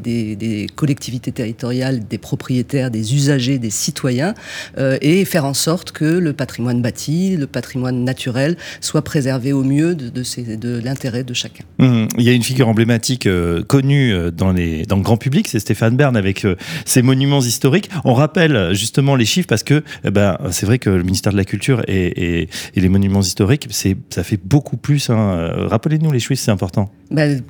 des 0.51 0.67
collectivités 0.67 1.31
territoriales, 1.31 2.07
des 2.07 2.17
propriétaires, 2.17 2.91
des 2.91 3.15
usagers, 3.15 3.57
des 3.57 3.69
citoyens, 3.69 4.33
euh, 4.77 4.97
et 5.01 5.23
faire 5.25 5.45
en 5.45 5.53
sorte 5.53 5.91
que 5.91 6.05
le 6.05 6.33
patrimoine 6.33 6.81
bâti, 6.81 7.37
le 7.37 7.47
patrimoine 7.47 8.03
naturel 8.03 8.57
soit 8.81 9.03
préservé 9.03 9.53
au 9.53 9.63
mieux 9.63 9.95
de, 9.95 10.09
de, 10.09 10.81
l'intérêt 10.83 11.23
de 11.23 11.33
chacun. 11.33 11.63
Mmh. 11.79 12.07
il 12.17 12.23
y 12.23 12.29
a 12.29 12.33
une 12.33 12.43
figure 12.43 12.67
emblématique 12.67 13.25
euh, 13.25 13.63
connue 13.63 14.13
euh, 14.13 14.31
dans, 14.31 14.51
les, 14.51 14.85
dans 14.85 14.97
le 14.97 15.03
grand 15.03 15.17
public, 15.17 15.47
c'est 15.47 15.59
Stéphane 15.59 15.95
Bern 15.95 16.15
avec 16.17 16.45
ses 16.85 17.01
monuments 17.01 17.41
historiques. 17.41 17.89
On 18.03 18.13
rappelle 18.13 18.73
justement 18.73 19.15
les 19.15 19.25
chiffres 19.25 19.47
parce 19.47 19.63
que 19.63 19.83
eh 20.03 20.11
ben, 20.11 20.37
c'est 20.51 20.65
vrai 20.65 20.79
que 20.79 20.89
le 20.89 21.03
ministère 21.03 21.31
de 21.31 21.37
la 21.37 21.45
Culture 21.45 21.81
et, 21.87 22.41
et, 22.41 22.49
les 22.75 22.89
monuments 22.89 23.21
historiques, 23.21 23.67
ça 23.71 24.23
fait 24.23 24.39
beaucoup 24.43 24.77
plus. 24.77 25.09
Hein. 25.09 25.67
Rappelez-nous 25.69 26.11
les 26.11 26.19
chiffres, 26.19 26.41
c'est 26.43 26.51
important. 26.51 26.91
Ben, 27.11 27.41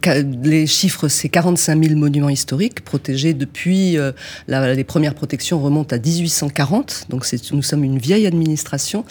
les 0.43 0.65
chiffres, 0.67 1.07
c'est 1.07 1.29
45 1.29 1.83
000 1.83 1.99
monuments 1.99 2.29
historiques 2.29 2.81
protégés 2.91 3.33
depuis 3.33 3.97
euh, 3.97 4.11
les 4.49 4.83
premières 4.83 5.15
protections 5.15 5.61
remontent 5.61 5.95
à 5.95 5.99
1840. 5.99 7.05
Donc 7.07 7.25
nous 7.53 7.61
sommes 7.61 7.85
une 7.85 7.97
vieille 7.97 8.27
administration. 8.27 9.05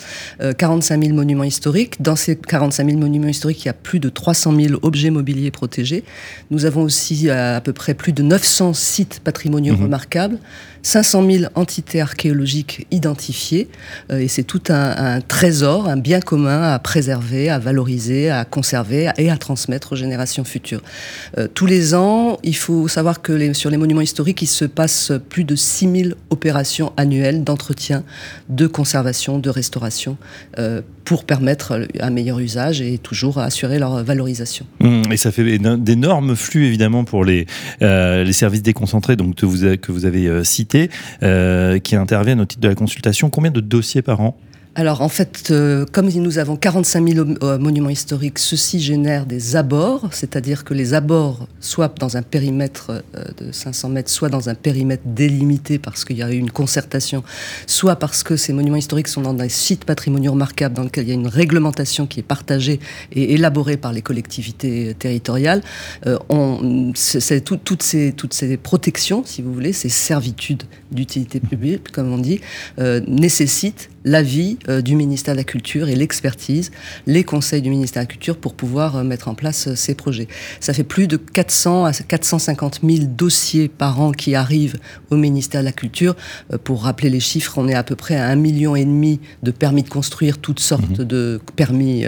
45 0.58 0.94
euh, 0.98 1.02
000 1.02 1.14
monuments 1.14 1.44
historiques. 1.44 2.02
Dans 2.02 2.14
ces 2.14 2.36
45 2.36 2.86
000 2.90 2.98
monuments 2.98 3.28
historiques, 3.28 3.64
il 3.64 3.68
y 3.68 3.70
a 3.70 3.74
plus 3.74 3.98
de 3.98 4.10
300 4.10 4.54
000 4.54 4.80
objets 4.82 5.08
mobiliers 5.08 5.50
protégés. 5.50 6.04
Nous 6.50 6.66
avons 6.66 6.82
aussi 6.82 7.30
euh, 7.30 7.56
à, 7.56 7.62
peu 7.62 7.72
près 7.72 7.94
plus 7.94 8.12
de 8.12 8.22
900 8.22 8.74
sites 8.74 9.20
patrimoniaux 9.24 9.76
mmh. 9.76 9.82
remarquables. 9.82 10.38
500 10.82 11.30
000 11.30 11.44
entités 11.54 12.00
archéologiques 12.00 12.86
identifiées. 12.90 13.68
Euh, 14.10 14.18
et 14.18 14.28
c'est 14.28 14.42
tout 14.42 14.62
un, 14.68 15.20
trésor, 15.20 15.88
un 15.88 15.96
bien 15.96 16.20
commun 16.20 16.62
à 16.62 16.78
préserver, 16.78 17.50
à 17.50 17.58
valoriser, 17.58 18.30
à 18.30 18.44
conserver 18.44 19.10
et 19.18 19.30
à 19.30 19.36
transmettre 19.36 19.92
aux 19.92 19.96
générations 19.96 20.44
futures. 20.44 20.82
Euh, 21.38 21.48
tous 21.52 21.66
les 21.66 21.94
ans, 21.94 22.38
il 22.42 22.56
faut 22.56 22.88
savoir 22.88 23.22
que 23.22 23.52
sur 23.52 23.70
les 23.70 23.76
monuments 23.76 24.00
historiques, 24.00 24.42
il 24.42 24.46
se 24.46 24.64
passe 24.64 25.12
plus 25.28 25.44
de 25.44 25.56
6 25.56 26.02
000 26.02 26.14
opérations 26.30 26.92
annuelles 26.96 27.44
d'entretien, 27.44 28.02
de 28.48 28.66
conservation, 28.66 29.38
de 29.38 29.50
restauration 29.50 30.16
euh, 30.58 30.80
pour 31.04 31.24
permettre 31.24 31.88
un 32.00 32.10
meilleur 32.10 32.38
usage 32.38 32.80
et 32.80 32.98
toujours 32.98 33.38
assurer 33.38 33.78
leur 33.78 34.04
valorisation. 34.04 34.64
Mmh, 34.80 35.02
et 35.10 35.16
ça 35.16 35.32
fait 35.32 35.58
d'énormes 35.58 36.36
flux 36.36 36.66
évidemment 36.66 37.04
pour 37.04 37.24
les, 37.24 37.46
les 37.80 38.32
services 38.32 38.62
déconcentrés 38.62 39.16
donc, 39.16 39.34
que, 39.34 39.46
vous, 39.46 39.76
que 39.76 39.90
vous 39.90 40.04
avez 40.04 40.44
cités 40.44 40.69
euh, 41.22 41.78
qui 41.78 41.96
interviennent 41.96 42.40
au 42.40 42.44
titre 42.44 42.62
de 42.62 42.68
la 42.68 42.74
consultation. 42.74 43.30
Combien 43.30 43.50
de 43.50 43.60
dossiers 43.60 44.02
par 44.02 44.20
an 44.20 44.36
alors 44.76 45.02
en 45.02 45.08
fait, 45.08 45.48
euh, 45.50 45.84
comme 45.90 46.08
nous 46.08 46.38
avons 46.38 46.54
45 46.54 47.08
000 47.08 47.28
euh, 47.42 47.58
monuments 47.58 47.90
historiques, 47.90 48.38
ceci 48.38 48.78
génère 48.78 49.26
des 49.26 49.56
abords, 49.56 50.10
c'est-à-dire 50.12 50.62
que 50.62 50.74
les 50.74 50.94
abords, 50.94 51.48
soit 51.58 51.92
dans 51.98 52.16
un 52.16 52.22
périmètre 52.22 53.02
euh, 53.16 53.24
de 53.38 53.50
500 53.50 53.88
mètres, 53.88 54.10
soit 54.10 54.28
dans 54.28 54.48
un 54.48 54.54
périmètre 54.54 55.02
délimité 55.04 55.80
parce 55.80 56.04
qu'il 56.04 56.18
y 56.18 56.22
a 56.22 56.30
eu 56.30 56.36
une 56.36 56.52
concertation, 56.52 57.24
soit 57.66 57.96
parce 57.96 58.22
que 58.22 58.36
ces 58.36 58.52
monuments 58.52 58.76
historiques 58.76 59.08
sont 59.08 59.22
dans 59.22 59.34
des 59.34 59.48
sites 59.48 59.84
patrimoniaux 59.84 60.32
remarquables 60.32 60.76
dans 60.76 60.84
lesquels 60.84 61.04
il 61.04 61.08
y 61.08 61.12
a 61.12 61.14
une 61.14 61.26
réglementation 61.26 62.06
qui 62.06 62.20
est 62.20 62.24
partagée 62.24 62.78
et 63.10 63.34
élaborée 63.34 63.76
par 63.76 63.92
les 63.92 64.02
collectivités 64.02 64.94
territoriales. 64.96 65.62
toutes 67.64 67.82
ces 67.82 68.56
protections, 68.62 69.24
si 69.26 69.42
vous 69.42 69.52
voulez, 69.52 69.72
ces 69.72 69.88
servitudes 69.88 70.62
d'utilité 70.92 71.40
publique, 71.40 71.90
comme 71.90 72.12
on 72.12 72.18
dit, 72.18 72.40
nécessitent 73.08 73.90
l'avis 74.04 74.58
euh, 74.68 74.80
du 74.80 74.96
ministère 74.96 75.34
de 75.34 75.38
la 75.38 75.44
Culture 75.44 75.88
et 75.88 75.94
l'expertise, 75.94 76.70
les 77.06 77.24
conseils 77.24 77.62
du 77.62 77.70
ministère 77.70 78.02
de 78.02 78.08
la 78.08 78.12
Culture 78.12 78.36
pour 78.36 78.54
pouvoir 78.54 78.96
euh, 78.96 79.04
mettre 79.04 79.28
en 79.28 79.34
place 79.34 79.68
euh, 79.68 79.74
ces 79.74 79.94
projets. 79.94 80.28
Ça 80.60 80.72
fait 80.72 80.84
plus 80.84 81.06
de 81.06 81.16
400 81.16 81.84
à 81.84 81.92
450 81.92 82.80
000 82.82 83.04
dossiers 83.06 83.68
par 83.68 84.00
an 84.00 84.12
qui 84.12 84.34
arrivent 84.34 84.78
au 85.10 85.16
ministère 85.16 85.60
de 85.60 85.66
la 85.66 85.72
Culture. 85.72 86.16
pour 86.64 86.84
rappeler 86.84 87.10
les 87.10 87.20
chiffres, 87.20 87.58
on 87.58 87.68
est 87.68 87.74
à 87.74 87.82
peu 87.82 87.96
près 87.96 88.16
à 88.16 88.26
un 88.28 88.36
million 88.36 88.76
et 88.76 88.84
demi 88.84 89.20
de 89.42 89.50
permis 89.50 89.82
de 89.82 89.88
construire, 89.88 90.38
toutes 90.38 90.60
sortes 90.60 90.98
mhm. 90.98 91.04
de 91.04 91.40
permis, 91.56 92.04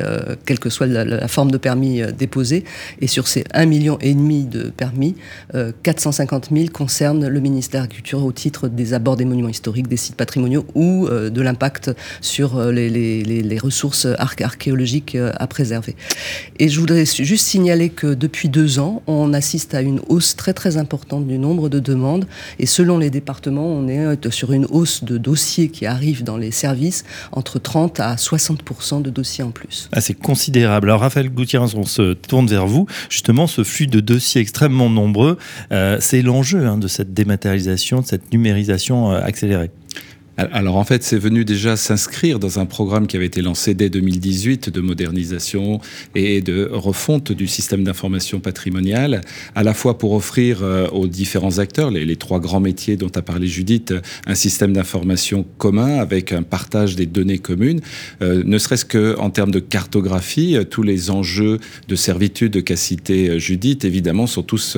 quelle 0.47 0.59
que 0.59 0.71
soit 0.71 0.87
la, 0.87 1.29
forme 1.29 1.51
de 1.51 1.59
permis 1.59 2.03
déposé. 2.17 2.65
Et 3.01 3.07
sur 3.07 3.29
ces 3.29 3.45
un 3.55 3.67
million 3.67 3.99
et 4.01 4.15
demi 4.15 4.45
de 4.45 4.71
permis, 4.71 5.15
450 5.83 6.51
000 6.53 6.69
concernent 6.73 7.27
le 7.27 7.41
ministère 7.41 7.83
de 7.83 7.89
la 7.89 7.95
Culture 7.95 8.25
au 8.25 8.33
titre 8.33 8.69
des 8.69 8.95
abords 8.95 9.17
des 9.17 9.25
monuments 9.25 9.49
historiques, 9.49 9.89
des 9.89 9.97
sites 9.97 10.17
patrimoniaux 10.17 10.67
ou 10.75 11.09
de 11.09 11.43
l'impact 11.43 11.82
sur 12.21 12.57
euh, 12.57 12.73
les, 12.73 13.59
ressources 13.63 14.07
archéologiques 14.19 15.15
euh, 15.15 15.31
à 15.37 15.47
préserver. 15.47 15.95
Et 16.59 16.69
je 16.69 16.81
voudrais 16.81 17.05
juste 17.05 17.47
signaler 17.47 17.91
que 17.91 18.15
depuis 18.15 18.49
deux 18.49 18.79
ans, 18.79 19.03
on 19.07 19.33
assiste 19.35 19.75
à 19.75 19.83
une 19.83 20.01
hausse 20.09 20.37
très 20.37 20.53
très 20.53 20.77
importante 20.77 21.27
du 21.27 21.39
nombre 21.39 21.69
de 21.69 21.79
demandes. 21.79 22.27
Et 22.59 22.67
selon 22.67 22.99
les 22.99 23.11
départements, 23.11 23.67
on 23.67 23.89
est 23.89 23.99
euh, 23.99 24.31
sur 24.31 24.53
une 24.53 24.67
hausse 24.67 25.05
de 25.05 25.19
dossiers 25.19 25.69
qui 25.69 25.87
arrivent 25.87 26.25
dans 26.25 26.37
les 26.37 26.51
services, 26.51 27.05
entre 27.33 27.59
30 27.59 28.01
à 28.01 28.15
60% 28.17 29.03
de 29.03 29.11
dossiers 29.11 29.45
en 29.45 29.51
plus. 29.51 29.89
Ah, 29.93 30.01
c'est 30.01 30.15
considérable. 30.15 30.89
Alors 30.89 31.01
Raphaël 31.01 31.29
Gutiérrez, 31.29 31.75
on 31.77 31.85
se 31.85 32.15
tourne 32.15 32.47
vers 32.47 32.67
vous. 32.67 32.87
Justement, 33.09 33.47
ce 33.47 33.63
flux 33.65 33.87
de 33.87 34.01
dossiers 34.01 34.41
extrêmement 34.41 34.91
nombreux, 34.91 35.39
c'est 36.01 36.23
l'enjeu 36.23 36.67
hein, 36.67 36.79
de 36.79 36.89
cette 36.89 37.13
dématérialisation, 37.15 38.01
de 38.01 38.07
cette 38.07 38.33
numérisation 38.33 39.11
accélérée. 39.11 39.71
Alors 40.51 40.77
en 40.77 40.85
fait, 40.85 41.03
c'est 41.03 41.19
venu 41.19 41.45
déjà 41.45 41.77
s'inscrire 41.77 42.39
dans 42.39 42.59
un 42.59 42.67
programme 42.67 43.07
qui 43.07 43.17
avait 43.17 43.27
été 43.27 43.43
lancé 43.43 43.75
dès 43.75 43.91
2018 43.91 44.71
de 44.71 44.81
modernisation 44.81 45.81
et 46.15 46.41
de 46.41 46.69
refonte 46.73 47.33
du 47.33 47.47
système 47.47 47.85
d'information 47.85 48.41
patrimoniale, 48.41 49.21
à 49.55 49.63
la 49.63 49.75
fois 49.75 49.99
pour 49.99 50.13
offrir 50.13 50.63
euh, 50.63 50.89
aux 50.89 51.07
différents 51.07 51.59
acteurs, 51.59 51.91
les, 51.91 52.17
trois 52.17 52.41
grands 52.41 52.61
métiers 52.61 52.97
dont 52.97 53.11
a 53.15 53.23
parlé 53.23 53.47
Judith, 53.47 53.95
un 54.27 54.35
système 54.35 54.73
d'information 54.73 55.45
commun 55.59 55.99
avec 55.99 56.33
un 56.33 56.43
partage 56.43 56.97
des 56.97 57.07
données 57.07 57.39
communes, 57.39 57.81
euh, 58.23 58.43
ne 58.45 58.59
serait-ce 58.59 58.85
qu'en 58.85 59.31
termes 59.31 59.51
de 59.51 59.61
cartographie, 59.61 60.57
euh, 60.57 60.65
tous 60.65 60.83
les 60.83 61.11
enjeux 61.11 61.59
de 61.89 61.97
servitude 61.97 62.65
qu'a 62.65 62.77
cité 62.77 63.39
Judith, 63.39 63.85
évidemment, 63.85 64.27
sont 64.27 64.43
tous 64.43 64.77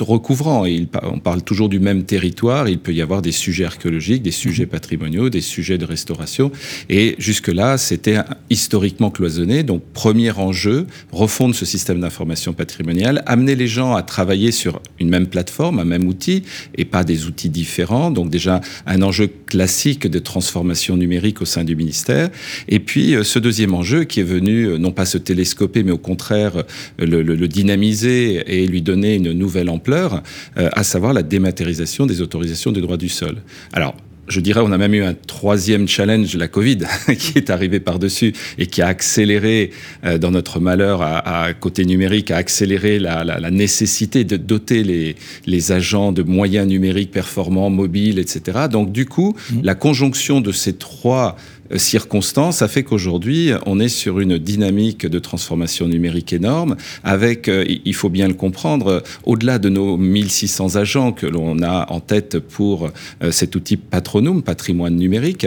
recouvrants. 0.00 0.64
Et 0.64 0.86
on 1.02 1.18
parle 1.18 1.42
toujours 1.42 1.68
du 1.68 1.78
même 1.78 2.04
territoire, 2.04 2.68
il 2.68 2.78
peut 2.78 2.94
y 2.94 3.02
avoir 3.02 3.22
des 3.22 3.32
sujets 3.32 3.64
des 3.90 4.30
sujets 4.30 4.66
patrimoniaux, 4.66 5.28
des 5.28 5.40
sujets 5.40 5.78
de 5.78 5.84
restauration. 5.84 6.50
Et 6.88 7.14
jusque-là, 7.18 7.78
c'était 7.78 8.18
historiquement 8.50 9.10
cloisonné. 9.10 9.62
Donc, 9.62 9.82
premier 9.92 10.30
enjeu, 10.30 10.86
refondre 11.12 11.54
ce 11.54 11.64
système 11.64 12.00
d'information 12.00 12.52
patrimoniale, 12.52 13.22
amener 13.26 13.54
les 13.54 13.68
gens 13.68 13.94
à 13.94 14.02
travailler 14.02 14.52
sur 14.52 14.80
une 15.00 15.08
même 15.08 15.26
plateforme, 15.26 15.78
un 15.78 15.84
même 15.84 16.06
outil, 16.06 16.44
et 16.76 16.84
pas 16.84 17.04
des 17.04 17.26
outils 17.26 17.50
différents. 17.50 18.10
Donc, 18.10 18.30
déjà, 18.30 18.60
un 18.86 19.02
enjeu 19.02 19.28
classique 19.46 20.06
de 20.06 20.18
transformation 20.18 20.96
numérique 20.96 21.42
au 21.42 21.44
sein 21.44 21.64
du 21.64 21.76
ministère. 21.76 22.30
Et 22.68 22.80
puis, 22.80 23.14
euh, 23.14 23.22
ce 23.22 23.38
deuxième 23.38 23.74
enjeu 23.74 24.04
qui 24.04 24.20
est 24.20 24.24
venu, 24.24 24.64
euh, 24.64 24.78
non 24.78 24.92
pas 24.92 25.04
se 25.04 25.18
télescoper, 25.18 25.82
mais 25.82 25.92
au 25.92 25.98
contraire, 25.98 26.56
euh, 26.56 26.64
le, 27.06 27.48
dynamiser 27.48 28.42
et 28.46 28.66
lui 28.66 28.80
donner 28.80 29.14
une 29.14 29.32
nouvelle 29.32 29.68
ampleur, 29.68 30.22
à 30.56 30.82
savoir 30.82 31.12
la 31.12 31.22
dématérialisation 31.22 32.06
des 32.06 32.22
autorisations 32.22 32.72
de 32.72 32.80
droit 32.80 32.96
du 32.96 33.08
sol. 33.08 33.36
Alors, 33.72 33.94
je 34.28 34.40
dirais, 34.40 34.60
on 34.64 34.72
a 34.72 34.78
même 34.78 34.94
eu 34.94 35.02
un 35.02 35.14
troisième 35.14 35.86
challenge, 35.86 36.34
la 36.36 36.48
Covid, 36.48 36.78
qui 37.18 37.38
est 37.38 37.50
arrivé 37.50 37.80
par-dessus 37.80 38.32
et 38.58 38.66
qui 38.66 38.82
a 38.82 38.86
accéléré, 38.86 39.70
euh, 40.04 40.18
dans 40.18 40.30
notre 40.30 40.60
malheur 40.60 41.02
à, 41.02 41.52
côté 41.54 41.84
numérique, 41.84 42.30
a 42.30 42.36
accéléré 42.36 42.98
la, 42.98 43.50
nécessité 43.50 44.24
de 44.24 44.36
doter 44.36 44.82
les, 44.82 45.16
les, 45.46 45.72
agents 45.72 46.12
de 46.12 46.22
moyens 46.22 46.66
numériques 46.66 47.10
performants, 47.10 47.70
mobiles, 47.70 48.18
etc. 48.18 48.66
Donc, 48.70 48.92
du 48.92 49.06
coup, 49.06 49.36
mmh. 49.50 49.60
la 49.62 49.74
conjonction 49.74 50.40
de 50.40 50.52
ces 50.52 50.74
trois 50.74 51.36
circonstances 51.76 52.62
a 52.62 52.68
fait 52.68 52.82
qu'aujourd'hui, 52.82 53.52
on 53.66 53.80
est 53.80 53.88
sur 53.88 54.20
une 54.20 54.38
dynamique 54.38 55.06
de 55.06 55.18
transformation 55.18 55.88
numérique 55.88 56.32
énorme, 56.32 56.76
avec, 57.02 57.48
euh, 57.48 57.64
il 57.84 57.94
faut 57.94 58.10
bien 58.10 58.28
le 58.28 58.34
comprendre, 58.34 58.86
euh, 58.88 59.00
au-delà 59.24 59.58
de 59.58 59.68
nos 59.68 59.96
1600 59.96 60.76
agents 60.76 61.12
que 61.12 61.26
l'on 61.26 61.62
a 61.62 61.90
en 61.90 62.00
tête 62.00 62.38
pour 62.38 62.90
cet 63.30 63.56
outil 63.56 63.76
Patronum, 63.76 64.42
patrimoine 64.42 64.96
numérique, 64.96 65.46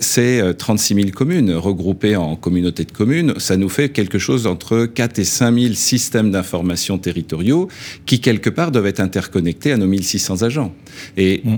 c'est 0.00 0.56
36 0.56 0.94
000 0.94 1.08
communes 1.10 1.52
regroupées 1.52 2.16
en 2.16 2.36
communautés 2.36 2.84
de 2.84 2.92
communes. 2.92 3.34
Ça 3.38 3.56
nous 3.56 3.68
fait 3.68 3.90
quelque 3.90 4.18
chose 4.18 4.46
entre 4.46 4.86
4 4.86 5.18
et 5.18 5.24
5 5.24 5.58
000 5.58 5.74
systèmes 5.74 6.30
d'information 6.30 6.98
territoriaux 6.98 7.68
qui, 8.06 8.20
quelque 8.20 8.50
part, 8.50 8.70
doivent 8.70 8.86
être 8.86 9.00
interconnectés 9.00 9.72
à 9.72 9.76
nos 9.76 9.86
1600 9.86 10.42
agents. 10.42 10.72
Et 11.16 11.42
mmh. 11.44 11.56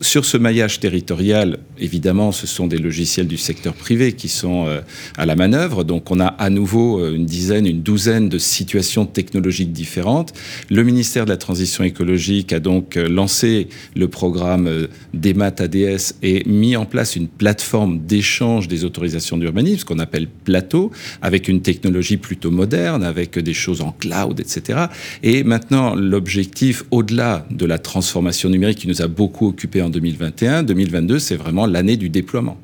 Sur 0.00 0.24
ce 0.24 0.36
maillage 0.36 0.78
territorial, 0.78 1.58
évidemment, 1.80 2.32
ce 2.32 2.46
sont 2.46 2.66
des 2.66 2.78
logiciels 2.78 3.26
du 3.26 3.36
secteur 3.36 3.74
privé 3.74 4.12
qui 4.12 4.28
sont 4.28 4.66
euh, 4.66 4.80
à 5.16 5.26
la 5.26 5.36
manœuvre. 5.36 5.84
Donc, 5.84 6.10
on 6.10 6.20
a 6.20 6.26
à 6.26 6.50
nouveau 6.50 7.00
euh, 7.00 7.14
une 7.14 7.26
dizaine, 7.26 7.66
une 7.66 7.82
douzaine 7.82 8.28
de 8.28 8.38
situations 8.38 9.06
technologiques 9.06 9.72
différentes. 9.72 10.32
Le 10.70 10.82
ministère 10.82 11.24
de 11.24 11.30
la 11.30 11.36
Transition 11.36 11.84
écologique 11.84 12.52
a 12.52 12.60
donc 12.60 12.96
euh, 12.96 13.08
lancé 13.08 13.68
le 13.96 14.08
programme 14.08 14.88
DEMAT 15.14 15.60
ADS 15.60 16.14
et 16.22 16.42
mis 16.48 16.76
en 16.76 16.84
place 16.84 17.16
une 17.16 17.28
plateforme 17.28 18.00
d'échange 18.00 18.68
des 18.68 18.84
autorisations 18.84 19.36
d'urbanisme, 19.36 19.80
ce 19.80 19.84
qu'on 19.84 19.98
appelle 19.98 20.28
plateau, 20.44 20.90
avec 21.22 21.48
une 21.48 21.62
technologie 21.62 22.16
plutôt 22.16 22.50
moderne, 22.50 23.02
avec 23.02 23.38
des 23.38 23.54
choses 23.54 23.80
en 23.80 23.92
cloud, 23.92 24.40
etc. 24.40 24.86
Et 25.22 25.44
maintenant, 25.44 25.94
l'objectif, 25.94 26.84
au-delà 26.90 27.46
de 27.50 27.66
la 27.66 27.78
transformation 27.78 28.48
numérique 28.48 28.78
qui 28.78 28.88
nous 28.88 29.02
a 29.02 29.06
beaucoup 29.06 29.48
occupé 29.48 29.82
en 29.82 29.90
2021. 29.90 30.62
2022, 30.62 31.18
c'est 31.18 31.36
vraiment 31.36 31.66
l'année 31.68 31.96
du 31.96 32.08
déploiement 32.08 32.58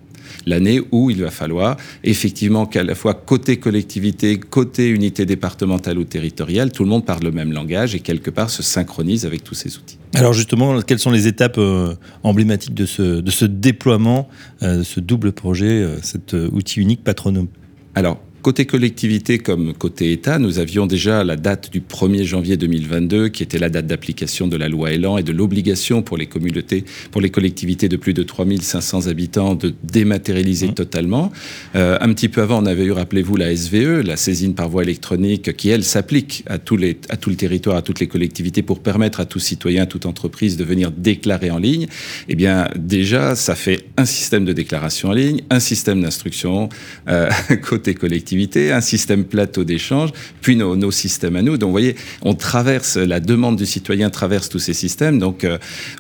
l'année 0.47 0.81
où 0.93 1.11
il 1.11 1.23
va 1.23 1.31
falloir 1.31 1.77
effectivement 2.03 2.67
qu'à 2.67 2.83
la 2.83 2.95
fois 2.95 3.15
côté 3.15 3.59
collectivité, 3.59 4.39
côté 4.39 4.89
unité 4.89 5.27
départementale 5.27 5.99
ou 5.99 6.05
territoriale, 6.05 6.73
tout 6.73 6.85
le 6.85 6.89
monde 6.89 7.05
parle 7.05 7.25
le 7.25 7.33
même 7.33 7.53
langage 7.53 7.95
et 7.95 8.01
quelque 8.01 8.31
part 8.31 8.51
se 8.51 8.63
synchronise 8.63 9.27
avec 9.27 9.45
tous 9.45 9.55
ces 9.55 9.77
outils. 9.77 9.99
Alors 10.15 10.33
justement, 10.33 10.81
quelles 10.83 10.99
sont 10.99 11.11
les 11.11 11.27
étapes 11.27 11.59
euh, 11.59 11.95
emblématiques 12.23 12.75
de 12.75 12.87
ce, 12.87 13.21
de 13.21 13.31
ce 13.31 13.45
déploiement, 13.45 14.29
euh, 14.63 14.79
de 14.79 14.83
ce 14.83 15.01
double 15.01 15.33
projet, 15.33 15.67
euh, 15.67 16.01
cet 16.03 16.35
outil 16.35 16.81
unique 16.81 17.03
Patronome 17.03 17.49
Alors, 17.95 18.21
Côté 18.45 18.67
collectivité 18.67 19.39
comme 19.39 19.73
côté 19.73 20.13
État, 20.13 20.39
nous 20.39 20.59
avions 20.59 20.85
déjà 20.85 21.25
la 21.25 21.37
date 21.37 21.73
du 21.73 21.81
1er 21.81 22.25
janvier 22.25 22.59
2022, 22.59 23.29
qui 23.31 23.43
était 23.43 23.57
la 23.57 23.71
date 23.71 23.87
d'application 23.87 24.49
de 24.49 24.59
la 24.59 24.69
loi 24.69 24.93
Elan 24.93 25.17
et 25.17 25.23
de 25.23 25.33
l'obligation 25.33 26.03
pour 26.03 26.19
les 26.19 26.27
communautés, 26.27 26.85
pour 27.11 27.23
les 27.23 27.31
collectivités 27.31 27.89
de 27.89 27.97
plus 27.97 28.13
de 28.13 28.23
3500 28.23 29.07
habitants 29.07 29.55
de 29.55 29.73
dématérialiser 29.83 30.69
mmh. 30.69 30.75
totalement. 30.75 31.33
Euh, 31.75 31.97
un 32.03 32.13
petit 32.13 32.29
peu 32.29 32.43
avant, 32.43 32.63
on 32.63 32.67
avait 32.67 32.85
eu, 32.85 32.93
rappelez-vous, 32.93 33.37
la 33.37 33.57
SVE, 33.57 34.03
la 34.03 34.19
saisine 34.19 34.53
par 34.55 34.69
voie 34.69 34.83
électronique, 34.83 35.57
qui, 35.57 35.71
elle, 35.71 35.83
s'applique 35.83 36.45
à, 36.47 36.59
tous 36.59 36.77
les, 36.77 36.99
à 37.09 37.17
tout 37.17 37.31
le 37.31 37.37
territoire, 37.37 37.79
à 37.79 37.83
toutes 37.83 38.01
les 38.01 38.09
collectivités 38.09 38.61
pour 38.61 38.81
permettre 38.81 39.21
à 39.21 39.25
tout 39.25 39.41
citoyen, 39.41 39.85
à 39.85 39.87
toute 39.87 40.05
entreprise 40.05 40.59
de 40.59 40.65
venir 40.65 40.91
déclarer 40.91 41.51
en 41.51 41.57
ligne. 41.59 41.87
Eh 42.29 42.35
bien, 42.35 42.69
déjà, 42.77 43.37
ça 43.37 43.55
fait 43.55 43.87
un 43.97 44.05
système 44.05 44.45
de 44.45 44.53
déclaration 44.53 45.09
en 45.09 45.15
ligne, 45.15 45.41
un 45.49 45.61
système 45.61 46.03
d'instruction 46.03 46.69
euh, 47.09 47.31
côté 47.67 47.95
collectivité 47.95 48.34
un 48.55 48.81
système 48.81 49.25
plateau 49.25 49.65
d'échange, 49.65 50.11
puis 50.41 50.57
nos, 50.57 50.91
systèmes 50.91 51.37
à 51.37 51.43
nous. 51.43 51.57
Donc, 51.57 51.69
vous 51.69 51.73
voyez, 51.73 51.97
on 52.23 52.35
traverse, 52.35 52.97
la 52.97 53.21
demande 53.21 53.57
du 53.57 53.67
citoyen 53.67 54.11
traverse 54.11 54.49
tous 54.49 54.59
ces 54.59 54.75
systèmes. 54.75 55.19
Donc, 55.19 55.45
euh, 55.45 55.59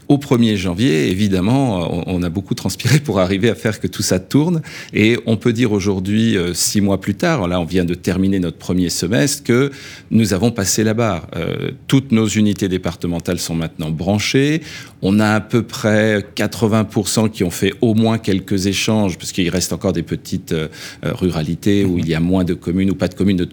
au 0.09 0.18
1er 0.18 0.57
janvier, 0.57 1.11
évidemment, 1.11 2.05
on, 2.07 2.22
a 2.22 2.28
beaucoup 2.28 2.55
transpiré 2.55 3.01
pour 3.01 3.20
arriver 3.20 3.51
à 3.51 3.55
faire 3.55 3.80
que 3.80 3.87
tout 3.87 4.03
ça 4.03 4.18
tourne. 4.18 4.62
Et 4.93 5.18
on 5.26 5.37
peut 5.37 5.53
dire 5.53 5.72
aujourd'hui, 5.72 6.37
euh, 6.37 6.55
six 6.55 6.80
mois 6.80 7.01
plus 7.01 7.14
tard, 7.14 7.49
là, 7.49 7.61
on 7.61 7.64
vient 7.64 7.85
de 7.85 7.95
terminer 7.95 8.39
notre 8.39 8.59
premier 8.59 8.91
semestre, 8.91 9.43
que 9.45 9.70
nous 10.11 10.32
avons 10.32 10.51
passé 10.51 10.85
la 10.85 10.95
barre. 10.95 11.26
Euh, 11.37 11.70
toutes 11.87 12.12
nos 12.12 12.26
unités 12.26 12.68
départementales 12.68 13.39
sont 13.39 13.55
maintenant 13.55 13.91
branchées. 13.91 14.62
On 15.03 15.20
a 15.20 15.35
à 15.35 15.41
peu 15.41 15.62
près 15.62 16.24
80% 16.37 17.30
qui 17.30 17.45
ont 17.45 17.51
fait 17.51 17.74
au 17.80 17.95
moins 17.95 18.18
quelques 18.18 18.66
échanges, 18.66 19.18
parce 19.18 19.32
qu'il 19.32 19.49
reste 19.49 19.72
encore 19.72 19.93
des 19.93 20.03
petites 20.03 20.55
ruralités 21.03 21.85
où 21.85 21.99
il 21.99 22.09
y 22.09 22.14
a 22.14 22.20
moins 22.25 22.45
de 22.45 22.55
communes 22.55 22.91
ou 22.91 22.95
pas 22.95 23.09
de 23.09 23.14
communes 23.14 23.37
de 23.37 23.49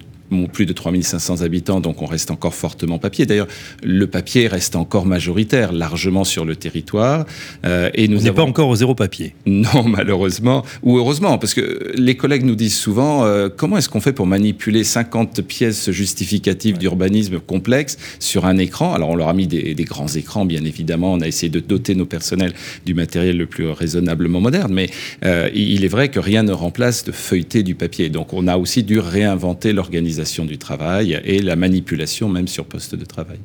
plus 0.51 0.65
de 0.65 0.73
3500 0.73 1.41
habitants, 1.41 1.79
donc 1.79 2.01
on 2.01 2.05
reste 2.05 2.31
encore 2.31 2.53
fortement 2.53 2.99
papier. 2.99 3.25
D'ailleurs, 3.25 3.47
le 3.83 4.07
papier 4.07 4.47
reste 4.47 4.75
encore 4.75 5.05
majoritaire, 5.05 5.71
largement 5.71 6.23
sur 6.23 6.45
le 6.45 6.55
territoire. 6.55 7.25
Euh, 7.65 7.89
et 7.93 8.07
nous 8.07 8.19
on 8.19 8.23
n'est 8.23 8.31
pas 8.31 8.43
encore 8.43 8.69
au 8.69 8.75
zéro 8.75 8.95
papier. 8.95 9.35
Non, 9.45 9.83
malheureusement, 9.85 10.63
ou 10.83 10.97
heureusement, 10.97 11.37
parce 11.37 11.53
que 11.53 11.91
les 11.95 12.15
collègues 12.15 12.45
nous 12.45 12.55
disent 12.55 12.77
souvent 12.77 13.25
euh, 13.25 13.49
comment 13.55 13.77
est-ce 13.77 13.89
qu'on 13.89 14.01
fait 14.01 14.13
pour 14.13 14.27
manipuler 14.27 14.83
50 14.83 15.41
pièces 15.41 15.91
justificatives 15.91 16.75
ouais. 16.75 16.79
d'urbanisme 16.79 17.39
complexe 17.39 17.97
sur 18.19 18.45
un 18.45 18.57
écran? 18.57 18.93
Alors 18.93 19.09
on 19.09 19.15
leur 19.15 19.27
a 19.27 19.33
mis 19.33 19.47
des, 19.47 19.75
des, 19.75 19.83
grands 19.83 20.07
écrans, 20.07 20.45
bien 20.45 20.63
évidemment, 20.63 21.13
on 21.13 21.21
a 21.21 21.27
essayé 21.27 21.49
de 21.49 21.59
doter 21.59 21.95
nos 21.95 22.05
personnels 22.05 22.53
du 22.85 22.93
matériel 22.93 23.37
le 23.37 23.45
plus 23.45 23.67
raisonnablement 23.67 24.39
moderne, 24.39 24.73
mais 24.73 24.89
euh, 25.25 25.49
il 25.53 25.83
est 25.83 25.89
vrai 25.89 26.09
que 26.09 26.19
rien 26.19 26.43
ne 26.43 26.53
remplace 26.53 27.03
de 27.03 27.11
feuilleter 27.11 27.63
du 27.63 27.75
papier. 27.75 28.09
Donc 28.09 28.33
on 28.33 28.47
a 28.47 28.57
aussi 28.57 28.83
dû 28.83 28.99
réinventer 28.99 29.73
l'organisation 29.73 30.20
du 30.45 30.57
travail 30.57 31.19
et 31.23 31.41
la 31.41 31.55
manipulation 31.55 32.29
même 32.29 32.47
sur 32.47 32.65
poste 32.65 32.95
de 32.95 33.05
travail. 33.05 33.39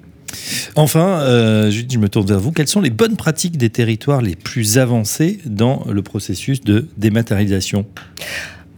Enfin, 0.75 1.21
euh, 1.21 1.71
je 1.71 1.99
me 1.99 2.09
tourne 2.09 2.27
vers 2.27 2.41
vous. 2.41 2.53
Quelles 2.53 2.69
sont 2.69 2.81
les 2.81 2.91
bonnes 2.91 3.17
pratiques 3.17 3.57
des 3.57 3.71
territoires 3.71 4.23
les 4.23 4.37
plus 4.37 4.79
avancés 4.79 5.39
dans 5.47 5.85
le 5.91 6.03
processus 6.03 6.61
de 6.61 6.87
dématérialisation? 6.97 7.87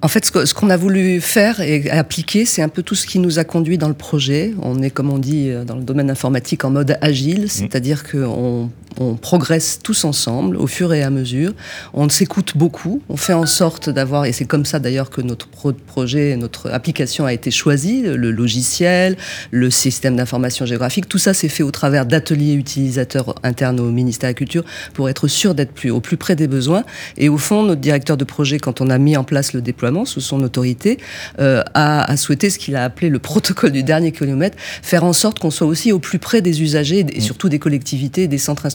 En 0.01 0.07
fait, 0.07 0.25
ce 0.25 0.55
qu'on 0.55 0.71
a 0.71 0.77
voulu 0.77 1.21
faire 1.21 1.61
et 1.61 1.91
appliquer, 1.91 2.45
c'est 2.45 2.63
un 2.63 2.69
peu 2.69 2.85
tout 2.85 2.95
ce 2.95 3.05
qui 3.05 3.19
nous 3.19 3.41
a 3.41 3.45
conduit 3.45 3.79
dans 3.79 3.89
le 3.89 3.95
projet. 3.95 4.55
On 4.63 4.81
est, 4.81 4.91
comme 4.91 5.11
on 5.11 5.19
dit 5.19 5.51
dans 5.67 5.75
le 5.75 5.83
domaine 5.83 6.09
informatique, 6.09 6.65
en 6.65 6.71
mode 6.71 6.97
agile, 7.01 7.47
mmh. 7.47 7.49
c'est-à-dire 7.49 8.09
qu'on 8.09 8.71
on 9.01 9.15
progresse 9.15 9.79
tous 9.83 10.05
ensemble 10.05 10.57
au 10.57 10.67
fur 10.67 10.93
et 10.93 11.03
à 11.03 11.11
mesure. 11.11 11.53
On 11.95 12.09
s'écoute 12.09 12.53
beaucoup. 12.57 13.03
On 13.09 13.17
fait 13.17 13.33
en 13.33 13.47
sorte 13.47 13.91
d'avoir, 13.91 14.25
et 14.25 14.33
c'est 14.33 14.45
comme 14.45 14.65
ça 14.65 14.79
d'ailleurs 14.79 15.11
que 15.11 15.21
notre 15.21 15.49
pro 15.49 15.73
projet, 15.73 16.37
notre 16.37 16.71
application 16.71 17.25
a 17.25 17.33
été 17.33 17.51
choisie, 17.51 18.03
le 18.03 18.31
logiciel, 18.31 19.17
le 19.51 19.71
système 19.71 20.17
d'information 20.17 20.67
géographique. 20.67 21.09
Tout 21.09 21.19
ça 21.19 21.35
s'est 21.35 21.49
fait 21.49 21.63
au 21.63 21.71
travers 21.71 22.07
d'ateliers 22.07 22.55
utilisateurs 22.55 23.35
internes 23.43 23.81
au 23.81 23.91
ministère 23.91 24.29
de 24.29 24.33
la 24.33 24.35
Culture 24.35 24.65
pour 24.95 25.09
être 25.09 25.29
sûr 25.29 25.55
d'être 25.55 25.73
plus, 25.73 25.91
au 25.91 26.01
plus 26.01 26.17
près 26.17 26.37
des 26.37 26.49
besoins. 26.49 26.85
Et 27.17 27.29
au 27.29 27.39
fond, 27.39 27.63
notre 27.63 27.81
directeur 27.81 28.17
de 28.17 28.25
projet, 28.25 28.59
quand 28.59 28.81
on 28.81 28.91
a 28.91 28.99
mis 28.99 29.17
en 29.17 29.25
place 29.25 29.53
le 29.53 29.61
déploiement 29.61 30.05
sous 30.05 30.21
son 30.21 30.43
autorité, 30.43 30.99
euh, 31.39 31.63
a, 31.75 32.11
a 32.11 32.17
souhaité 32.17 32.51
ce 32.51 32.59
qu'il 32.59 32.77
a 32.77 32.85
appelé 32.85 33.09
le 33.09 33.19
protocole 33.19 33.73
du 33.73 33.83
dernier 33.83 34.13
kilomètre, 34.13 34.57
faire 34.83 35.05
en 35.05 35.13
sorte 35.13 35.39
qu'on 35.39 35.51
soit 35.51 35.67
aussi 35.67 35.93
au 35.93 35.99
plus 35.99 36.19
près 36.19 36.43
des 36.43 36.63
usagers 36.63 37.07
et 37.13 37.21
surtout 37.21 37.49
des 37.49 37.59
collectivités 37.59 38.29
des 38.29 38.39
centres 38.39 38.67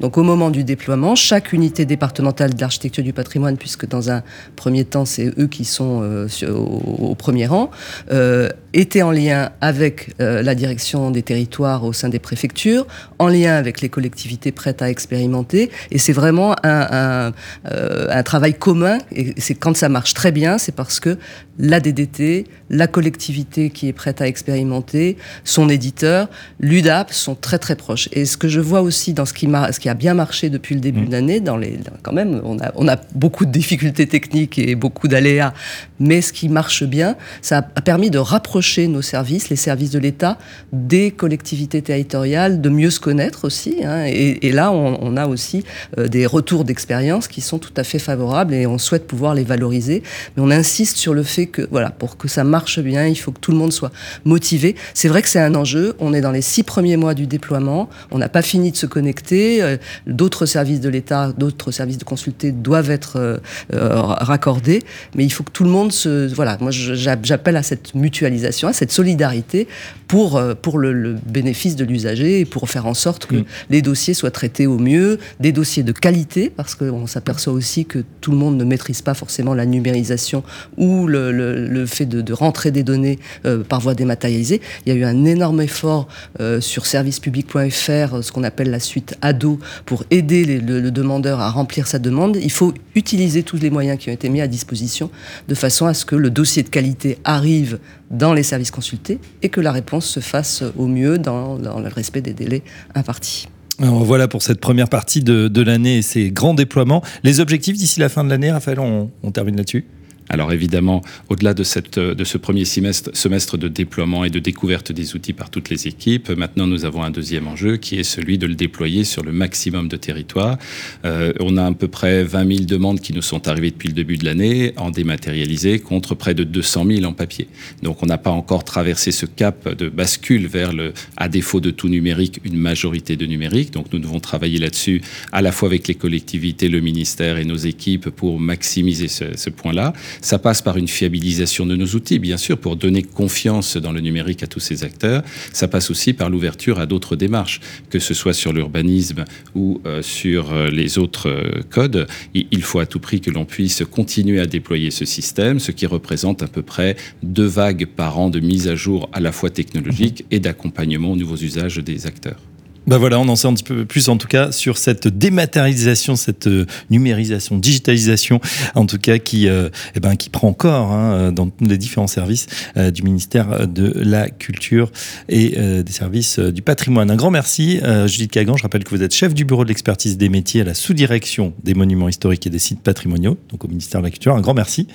donc 0.00 0.18
au 0.18 0.22
moment 0.22 0.50
du 0.50 0.64
déploiement, 0.64 1.14
chaque 1.14 1.52
unité 1.52 1.84
départementale 1.84 2.54
d'architecture 2.54 3.04
du 3.04 3.12
patrimoine, 3.12 3.56
puisque 3.56 3.86
dans 3.86 4.10
un 4.10 4.22
premier 4.56 4.84
temps 4.84 5.04
c'est 5.04 5.32
eux 5.38 5.46
qui 5.46 5.64
sont 5.64 6.00
euh, 6.02 6.28
au, 6.48 7.10
au, 7.10 7.14
premier 7.14 7.46
rang, 7.46 7.70
euh, 8.10 8.48
était 8.74 9.02
en 9.02 9.12
lien 9.12 9.50
avec 9.60 10.14
euh, 10.20 10.42
la 10.42 10.54
direction 10.54 11.10
des 11.12 11.22
territoires 11.22 11.84
au 11.84 11.92
sein 11.92 12.08
des 12.08 12.18
préfectures, 12.18 12.86
en 13.20 13.28
lien 13.28 13.54
avec 13.54 13.80
les 13.80 13.88
collectivités 13.88 14.50
prêtes 14.50 14.82
à 14.82 14.90
expérimenter. 14.90 15.70
Et 15.92 15.98
c'est 15.98 16.12
vraiment 16.12 16.56
un, 16.64 16.88
un, 16.90 17.32
euh, 17.70 18.08
un, 18.10 18.22
travail 18.24 18.54
commun. 18.54 18.98
Et 19.12 19.32
c'est 19.38 19.54
quand 19.54 19.76
ça 19.76 19.88
marche 19.88 20.12
très 20.12 20.32
bien, 20.32 20.58
c'est 20.58 20.74
parce 20.74 20.98
que 20.98 21.16
la 21.56 21.78
DDT, 21.78 22.46
la 22.68 22.88
collectivité 22.88 23.70
qui 23.70 23.86
est 23.86 23.92
prête 23.92 24.20
à 24.20 24.26
expérimenter, 24.26 25.16
son 25.44 25.68
éditeur, 25.68 26.28
l'UDAP 26.58 27.12
sont 27.12 27.36
très 27.36 27.60
très 27.60 27.76
proches. 27.76 28.08
Et 28.10 28.24
ce 28.24 28.36
que 28.36 28.48
je 28.48 28.58
vois 28.58 28.82
aussi 28.82 29.12
dans 29.12 29.24
ce 29.24 29.32
qui, 29.32 29.46
ce 29.46 29.78
qui 29.78 29.88
a 29.88 29.94
bien 29.94 30.14
marché 30.14 30.50
depuis 30.50 30.74
le 30.74 30.80
début 30.80 31.02
mmh. 31.02 31.06
de 31.06 31.12
l'année, 31.12 31.40
dans 31.40 31.56
les, 31.56 31.78
quand 32.02 32.12
même, 32.12 32.40
on 32.44 32.58
a, 32.58 32.72
on 32.74 32.88
a 32.88 32.96
beaucoup 33.14 33.46
de 33.46 33.52
difficultés 33.52 34.08
techniques 34.08 34.58
et 34.58 34.74
beaucoup 34.74 35.06
d'aléas, 35.06 35.54
mais 36.00 36.20
ce 36.22 36.32
qui 36.32 36.48
marche 36.48 36.82
bien, 36.82 37.14
ça 37.40 37.58
a 37.58 37.80
permis 37.80 38.10
de 38.10 38.18
rapprocher 38.18 38.63
nos 38.88 39.02
services, 39.02 39.48
les 39.48 39.56
services 39.56 39.90
de 39.90 39.98
l'État, 39.98 40.38
des 40.72 41.10
collectivités 41.10 41.82
territoriales, 41.82 42.60
de 42.60 42.68
mieux 42.68 42.90
se 42.90 43.00
connaître 43.00 43.44
aussi. 43.44 43.84
Hein, 43.84 44.04
et, 44.06 44.52
là, 44.52 44.72
on, 44.72 45.16
a 45.16 45.26
aussi 45.26 45.64
euh, 45.98 46.08
des 46.08 46.26
retours 46.26 46.64
d'expérience 46.64 47.28
qui 47.28 47.40
sont 47.40 47.58
tout 47.58 47.72
à 47.76 47.84
fait 47.84 47.98
favorables 47.98 48.54
et 48.54 48.66
on 48.66 48.78
souhaite 48.78 49.06
pouvoir 49.06 49.34
les 49.34 49.44
valoriser. 49.44 50.02
Mais 50.36 50.42
on 50.42 50.50
insiste 50.50 50.96
sur 50.96 51.14
le 51.14 51.22
fait 51.22 51.46
que, 51.46 51.62
voilà, 51.70 51.90
pour 51.90 52.16
que 52.16 52.28
ça 52.28 52.44
marche 52.44 52.80
bien, 52.80 53.06
il 53.06 53.16
faut 53.16 53.32
que 53.32 53.40
tout 53.40 53.52
le 53.52 53.58
monde 53.58 53.72
soit 53.72 53.92
motivé. 54.24 54.74
C'est 54.94 55.08
vrai 55.08 55.22
que 55.22 55.28
c'est 55.28 55.40
un 55.40 55.54
enjeu. 55.54 55.94
On 56.00 56.12
est 56.14 56.20
dans 56.20 56.32
les 56.32 56.42
six 56.42 56.62
premiers 56.62 56.96
mois 56.96 57.14
du 57.14 57.26
déploiement. 57.26 57.88
On 58.10 58.18
n'a 58.18 58.28
pas 58.28 58.42
fini 58.42 58.72
de 58.72 58.76
se 58.76 58.86
connecter. 58.86 59.62
Euh, 59.62 59.76
d'autres 60.06 60.46
services 60.46 60.80
de 60.80 60.88
l'État, 60.88 61.32
d'autres 61.36 61.70
services 61.70 61.98
de 61.98 62.04
consulté 62.04 62.52
doivent 62.52 62.90
être 62.90 63.16
euh, 63.16 63.38
raccordés. 63.70 64.82
Mais 65.14 65.24
il 65.24 65.30
faut 65.30 65.44
que 65.44 65.52
tout 65.52 65.64
le 65.64 65.70
monde 65.70 65.92
se, 65.92 66.32
voilà, 66.34 66.56
moi 66.60 66.70
j'appelle 66.70 67.56
à 67.56 67.62
cette 67.62 67.94
mutualisation 67.94 68.53
à 68.62 68.72
cette 68.72 68.92
solidarité 68.92 69.66
pour, 70.08 70.36
euh, 70.36 70.54
pour 70.54 70.78
le, 70.78 70.92
le 70.92 71.16
bénéfice 71.26 71.76
de 71.76 71.84
l'usager 71.84 72.40
et 72.40 72.44
pour 72.44 72.68
faire 72.70 72.86
en 72.86 72.94
sorte 72.94 73.26
que 73.26 73.36
mmh. 73.36 73.44
les 73.70 73.82
dossiers 73.82 74.14
soient 74.14 74.30
traités 74.30 74.66
au 74.66 74.78
mieux, 74.78 75.18
des 75.40 75.52
dossiers 75.52 75.82
de 75.82 75.92
qualité, 75.92 76.52
parce 76.54 76.74
qu'on 76.74 77.06
s'aperçoit 77.06 77.52
aussi 77.52 77.84
que 77.84 78.04
tout 78.20 78.30
le 78.30 78.36
monde 78.36 78.56
ne 78.56 78.64
maîtrise 78.64 79.02
pas 79.02 79.14
forcément 79.14 79.54
la 79.54 79.66
numérisation 79.66 80.44
ou 80.76 81.06
le, 81.06 81.32
le, 81.32 81.66
le 81.66 81.86
fait 81.86 82.06
de, 82.06 82.20
de, 82.20 82.32
rentrer 82.32 82.70
des 82.70 82.82
données 82.82 83.18
euh, 83.44 83.64
par 83.64 83.80
voie 83.80 83.94
dématérialisée. 83.94 84.60
Il 84.86 84.92
y 84.92 84.96
a 84.96 84.98
eu 84.98 85.04
un 85.04 85.24
énorme 85.24 85.60
effort 85.60 86.06
euh, 86.40 86.60
sur 86.60 86.86
servicepublic.fr, 86.86 88.22
ce 88.22 88.32
qu'on 88.32 88.44
appelle 88.44 88.70
la 88.70 88.80
suite 88.80 89.16
ADO, 89.20 89.58
pour 89.84 90.04
aider 90.10 90.44
les, 90.44 90.60
le, 90.60 90.80
le 90.80 90.90
demandeur 90.90 91.40
à 91.40 91.50
remplir 91.50 91.86
sa 91.86 91.98
demande. 91.98 92.36
Il 92.40 92.52
faut 92.52 92.72
utiliser 92.94 93.42
tous 93.42 93.56
les 93.56 93.70
moyens 93.70 93.98
qui 93.98 94.10
ont 94.10 94.12
été 94.12 94.28
mis 94.28 94.40
à 94.40 94.46
disposition 94.46 95.10
de 95.48 95.54
façon 95.54 95.86
à 95.86 95.94
ce 95.94 96.04
que 96.04 96.14
le 96.14 96.30
dossier 96.30 96.62
de 96.62 96.68
qualité 96.68 97.18
arrive 97.24 97.78
dans 98.10 98.32
les 98.32 98.43
services 98.44 98.70
consultés 98.70 99.18
et 99.42 99.48
que 99.48 99.60
la 99.60 99.72
réponse 99.72 100.06
se 100.06 100.20
fasse 100.20 100.62
au 100.76 100.86
mieux 100.86 101.18
dans, 101.18 101.58
dans 101.58 101.80
le 101.80 101.88
respect 101.88 102.20
des 102.20 102.32
délais 102.32 102.62
impartis. 102.94 103.48
Voilà 103.78 104.28
pour 104.28 104.42
cette 104.42 104.60
première 104.60 104.88
partie 104.88 105.20
de, 105.20 105.48
de 105.48 105.62
l'année 105.62 105.98
et 105.98 106.02
ces 106.02 106.30
grands 106.30 106.54
déploiements. 106.54 107.02
Les 107.24 107.40
objectifs 107.40 107.76
d'ici 107.76 107.98
la 107.98 108.08
fin 108.08 108.22
de 108.22 108.30
l'année, 108.30 108.52
Raphaël, 108.52 108.78
on 108.78 109.30
termine 109.32 109.56
là-dessus? 109.56 109.84
Alors 110.28 110.52
évidemment, 110.52 111.02
au-delà 111.28 111.54
de, 111.54 112.14
de 112.14 112.24
ce 112.24 112.38
premier 112.38 112.64
semestre, 112.64 113.58
de 113.58 113.68
déploiement 113.68 114.24
et 114.24 114.30
de 114.30 114.38
découverte 114.38 114.90
des 114.90 115.14
outils 115.14 115.32
par 115.32 115.50
toutes 115.50 115.68
les 115.68 115.86
équipes, 115.86 116.30
maintenant 116.30 116.66
nous 116.66 116.84
avons 116.84 117.02
un 117.02 117.10
deuxième 117.10 117.46
enjeu 117.46 117.76
qui 117.76 117.98
est 117.98 118.04
celui 118.04 118.38
de 118.38 118.46
le 118.46 118.54
déployer 118.54 119.04
sur 119.04 119.22
le 119.22 119.32
maximum 119.32 119.88
de 119.88 119.96
territoires. 119.96 120.56
Euh, 121.04 121.32
on 121.40 121.56
a 121.56 121.66
à 121.66 121.72
peu 121.72 121.88
près 121.88 122.24
20 122.24 122.56
000 122.56 122.64
demandes 122.64 123.00
qui 123.00 123.12
nous 123.12 123.22
sont 123.22 123.48
arrivées 123.48 123.70
depuis 123.70 123.88
le 123.88 123.94
début 123.94 124.16
de 124.16 124.24
l'année 124.24 124.72
en 124.76 124.90
dématérialisé 124.90 125.78
contre 125.78 126.14
près 126.14 126.34
de 126.34 126.44
200 126.44 126.86
000 126.86 127.04
en 127.04 127.12
papier. 127.12 127.48
Donc 127.82 128.02
on 128.02 128.06
n'a 128.06 128.18
pas 128.18 128.30
encore 128.30 128.64
traversé 128.64 129.12
ce 129.12 129.26
cap 129.26 129.68
de 129.68 129.88
bascule 129.88 130.46
vers 130.46 130.72
le, 130.72 130.94
à 131.16 131.28
défaut 131.28 131.60
de 131.60 131.70
tout 131.70 131.88
numérique, 131.88 132.40
une 132.44 132.56
majorité 132.56 133.16
de 133.16 133.26
numérique. 133.26 133.72
Donc 133.72 133.92
nous 133.92 133.98
devons 133.98 134.20
travailler 134.20 134.58
là-dessus 134.58 135.02
à 135.32 135.42
la 135.42 135.52
fois 135.52 135.68
avec 135.68 135.86
les 135.86 135.94
collectivités, 135.94 136.68
le 136.68 136.80
ministère 136.80 137.36
et 137.38 137.44
nos 137.44 137.56
équipes 137.56 138.08
pour 138.08 138.40
maximiser 138.40 139.08
ce 139.08 139.50
point-là. 139.50 139.92
Ça 140.20 140.38
passe 140.38 140.62
par 140.62 140.76
une 140.76 140.88
fiabilisation 140.88 141.66
de 141.66 141.76
nos 141.76 141.86
outils, 141.86 142.18
bien 142.18 142.36
sûr, 142.36 142.58
pour 142.58 142.76
donner 142.76 143.02
confiance 143.02 143.76
dans 143.76 143.92
le 143.92 144.00
numérique 144.00 144.42
à 144.42 144.46
tous 144.46 144.60
ces 144.60 144.84
acteurs. 144.84 145.22
Ça 145.52 145.68
passe 145.68 145.90
aussi 145.90 146.12
par 146.12 146.30
l'ouverture 146.30 146.78
à 146.78 146.86
d'autres 146.86 147.16
démarches, 147.16 147.60
que 147.90 147.98
ce 147.98 148.14
soit 148.14 148.32
sur 148.32 148.52
l'urbanisme 148.52 149.24
ou 149.54 149.80
euh, 149.86 150.02
sur 150.02 150.52
euh, 150.52 150.68
les 150.68 150.98
autres 150.98 151.28
euh, 151.28 151.62
codes. 151.70 152.06
Il 152.34 152.62
faut 152.62 152.80
à 152.80 152.86
tout 152.86 153.00
prix 153.00 153.20
que 153.20 153.30
l'on 153.30 153.44
puisse 153.44 153.82
continuer 153.90 154.40
à 154.40 154.46
déployer 154.46 154.90
ce 154.90 155.04
système, 155.04 155.58
ce 155.60 155.72
qui 155.72 155.86
représente 155.86 156.42
à 156.42 156.48
peu 156.48 156.62
près 156.62 156.96
deux 157.22 157.46
vagues 157.46 157.86
par 157.86 158.18
an 158.18 158.30
de 158.30 158.40
mise 158.40 158.68
à 158.68 158.74
jour 158.74 159.08
à 159.12 159.20
la 159.20 159.32
fois 159.32 159.50
technologique 159.50 160.24
et 160.30 160.40
d'accompagnement 160.40 161.12
aux 161.12 161.16
nouveaux 161.16 161.36
usages 161.36 161.78
des 161.78 162.06
acteurs. 162.06 162.40
Bah 162.86 162.98
voilà, 162.98 163.18
on 163.18 163.28
en 163.28 163.36
sait 163.36 163.48
un 163.48 163.54
petit 163.54 163.64
peu 163.64 163.86
plus 163.86 164.10
en 164.10 164.18
tout 164.18 164.28
cas 164.28 164.52
sur 164.52 164.76
cette 164.76 165.08
dématérialisation, 165.08 166.16
cette 166.16 166.48
euh, 166.48 166.66
numérisation, 166.90 167.56
digitalisation, 167.56 168.40
en 168.74 168.84
tout 168.84 168.98
cas 168.98 169.18
qui, 169.18 169.48
euh, 169.48 169.70
eh 169.94 170.00
ben, 170.00 170.16
qui 170.16 170.28
prend 170.28 170.52
corps 170.52 170.92
hein, 170.92 171.32
dans 171.32 171.50
les 171.60 171.78
différents 171.78 172.06
services 172.06 172.46
euh, 172.76 172.90
du 172.90 173.02
ministère 173.02 173.66
de 173.66 173.90
la 173.96 174.28
Culture 174.28 174.92
et 175.28 175.56
des 175.82 175.92
services 175.92 176.38
du 176.38 176.62
patrimoine. 176.62 177.10
Un 177.10 177.16
grand 177.16 177.30
merci, 177.30 177.80
Judith 178.06 178.30
Kagan. 178.30 178.56
Je 178.56 178.62
rappelle 178.62 178.84
que 178.84 178.90
vous 178.90 179.02
êtes 179.02 179.14
chef 179.14 179.34
du 179.34 179.44
bureau 179.44 179.64
de 179.64 179.68
l'expertise 179.68 180.16
des 180.16 180.28
métiers 180.28 180.60
à 180.62 180.64
la 180.64 180.74
sous-direction 180.74 181.54
des 181.62 181.74
monuments 181.74 182.08
historiques 182.08 182.46
et 182.46 182.50
des 182.50 182.58
sites 182.58 182.80
patrimoniaux, 182.80 183.38
donc 183.50 183.64
au 183.64 183.68
ministère 183.68 184.00
de 184.00 184.06
la 184.06 184.10
Culture. 184.10 184.34
Un 184.34 184.40
grand 184.40 184.54
merci. 184.54 184.86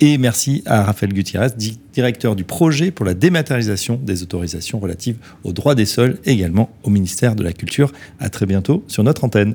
Et 0.00 0.18
merci 0.18 0.62
à 0.66 0.84
Raphaël 0.84 1.12
Gutiérrez, 1.12 1.50
directeur 1.96 2.36
du 2.36 2.44
projet 2.44 2.90
pour 2.90 3.06
la 3.06 3.14
dématérialisation 3.14 3.98
des 4.02 4.22
autorisations 4.22 4.78
relatives 4.78 5.16
aux 5.44 5.54
droits 5.54 5.74
des 5.74 5.86
sols, 5.86 6.18
également 6.26 6.68
au 6.82 6.90
ministère 6.90 7.34
de 7.34 7.42
la 7.42 7.54
Culture. 7.54 7.90
À 8.20 8.28
très 8.28 8.44
bientôt 8.44 8.84
sur 8.86 9.02
notre 9.02 9.24
antenne. 9.24 9.54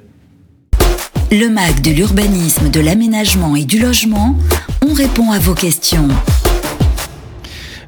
Le 1.32 1.50
MAC 1.50 1.84
de 1.84 1.92
l'urbanisme, 1.92 2.72
de 2.72 2.80
l'aménagement 2.80 3.56
et 3.56 3.64
du 3.64 3.80
logement, 3.80 4.36
on 4.82 4.92
répond 4.92 5.30
à 5.30 5.38
vos 5.38 5.54
questions. 5.54 6.08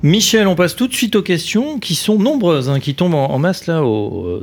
Michel, 0.04 0.48
on 0.48 0.54
passe 0.54 0.76
tout 0.76 0.88
de 0.88 0.94
suite 0.94 1.16
aux 1.16 1.24
questions 1.24 1.80
qui 1.80 1.96
sont 1.96 2.20
nombreuses, 2.20 2.70
hein, 2.70 2.80
qui 2.80 2.94
tombent 2.94 3.16
en, 3.16 3.40
masse 3.40 3.66
là 3.66 3.82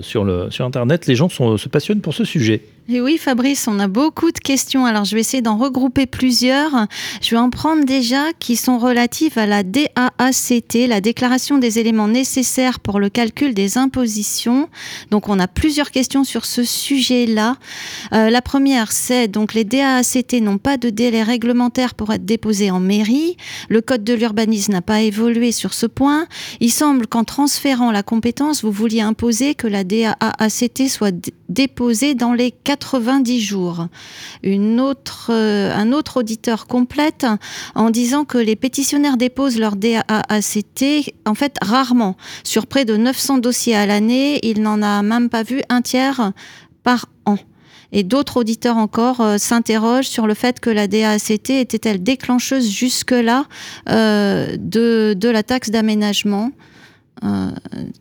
sur, 0.00 0.24
le, 0.24 0.50
sur 0.50 0.64
Internet. 0.64 1.06
Les 1.06 1.14
gens 1.14 1.28
se 1.28 1.68
passionnent 1.68 2.00
pour 2.00 2.14
ce 2.14 2.24
sujet. 2.24 2.62
Et 2.92 3.00
oui, 3.00 3.18
Fabrice, 3.18 3.68
on 3.68 3.78
a 3.78 3.86
beaucoup 3.86 4.32
de 4.32 4.38
questions. 4.40 4.84
Alors, 4.84 5.04
je 5.04 5.14
vais 5.14 5.20
essayer 5.20 5.42
d'en 5.42 5.56
regrouper 5.56 6.06
plusieurs. 6.06 6.88
Je 7.22 7.30
vais 7.30 7.36
en 7.36 7.48
prendre 7.48 7.84
déjà 7.84 8.32
qui 8.40 8.56
sont 8.56 8.78
relatives 8.78 9.38
à 9.38 9.46
la 9.46 9.62
DAACT, 9.62 10.88
la 10.88 11.00
déclaration 11.00 11.58
des 11.58 11.78
éléments 11.78 12.08
nécessaires 12.08 12.80
pour 12.80 12.98
le 12.98 13.08
calcul 13.08 13.54
des 13.54 13.78
impositions. 13.78 14.68
Donc, 15.12 15.28
on 15.28 15.38
a 15.38 15.46
plusieurs 15.46 15.92
questions 15.92 16.24
sur 16.24 16.44
ce 16.44 16.64
sujet-là. 16.64 17.58
Euh, 18.12 18.28
la 18.28 18.42
première, 18.42 18.90
c'est 18.90 19.28
donc 19.28 19.54
les 19.54 19.62
DAACT 19.62 20.40
n'ont 20.42 20.58
pas 20.58 20.76
de 20.76 20.90
délai 20.90 21.22
réglementaire 21.22 21.94
pour 21.94 22.12
être 22.12 22.24
déposés 22.24 22.72
en 22.72 22.80
mairie. 22.80 23.36
Le 23.68 23.82
code 23.82 24.02
de 24.02 24.14
l'urbanisme 24.14 24.72
n'a 24.72 24.82
pas 24.82 25.02
évolué 25.02 25.52
sur 25.52 25.74
ce 25.74 25.86
point. 25.86 26.26
Il 26.58 26.72
semble 26.72 27.06
qu'en 27.06 27.22
transférant 27.22 27.92
la 27.92 28.02
compétence, 28.02 28.64
vous 28.64 28.72
vouliez 28.72 29.00
imposer 29.00 29.54
que 29.54 29.68
la 29.68 29.84
DAACT 29.84 30.88
soit 30.88 31.14
déposée 31.48 32.14
dans 32.16 32.32
les 32.32 32.52
90 32.80 33.40
jours. 33.40 33.86
Euh, 34.44 35.72
un 35.74 35.92
autre 35.92 36.16
auditeur 36.18 36.66
complète 36.66 37.26
en 37.74 37.90
disant 37.90 38.24
que 38.24 38.38
les 38.38 38.56
pétitionnaires 38.56 39.16
déposent 39.16 39.58
leur 39.58 39.76
DAACT 39.76 41.14
en 41.26 41.34
fait 41.34 41.56
rarement. 41.62 42.16
Sur 42.42 42.66
près 42.66 42.84
de 42.84 42.96
900 42.96 43.38
dossiers 43.38 43.76
à 43.76 43.86
l'année, 43.86 44.40
il 44.42 44.62
n'en 44.62 44.82
a 44.82 45.02
même 45.02 45.28
pas 45.28 45.42
vu 45.42 45.62
un 45.68 45.82
tiers 45.82 46.32
par 46.82 47.06
an. 47.26 47.36
Et 47.92 48.04
d'autres 48.04 48.38
auditeurs 48.38 48.76
encore 48.76 49.20
euh, 49.20 49.38
s'interrogent 49.38 50.06
sur 50.06 50.26
le 50.26 50.34
fait 50.34 50.60
que 50.60 50.70
la 50.70 50.86
DAACT 50.86 51.50
était-elle 51.50 52.02
déclencheuse 52.02 52.70
jusque-là 52.70 53.46
euh, 53.88 54.56
de, 54.58 55.28
la 55.28 55.42
taxe 55.42 55.70
d'aménagement 55.70 56.52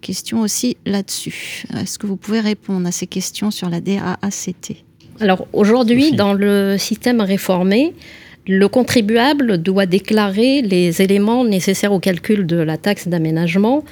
question 0.01 0.41
aussi 0.41 0.78
là-dessus. 0.86 1.65
Est-ce 1.78 1.99
que 1.99 2.07
vous 2.07 2.15
pouvez 2.15 2.39
répondre 2.39 2.88
à 2.88 2.91
ces 2.91 3.07
questions 3.07 3.51
sur 3.51 3.70
la 3.70 3.82
DAACT 3.82 4.74
Alors 5.20 5.47
aujourd'hui, 5.53 6.11
dans 6.13 6.34
le 6.34 6.78
système 6.78 7.22
réformé, 7.22 7.93
le 8.47 8.67
contribuable 8.67 9.57
doit 9.59 9.86
déclarer 9.86 10.61
les 10.61 11.01
éléments 11.01 11.43
nécessaires 11.43 11.93
au 11.93 11.99
calcul 11.99 12.45
de 12.45 12.57
la 12.57 12.78
taxe 12.78 13.07
d'aménagement 13.07 13.84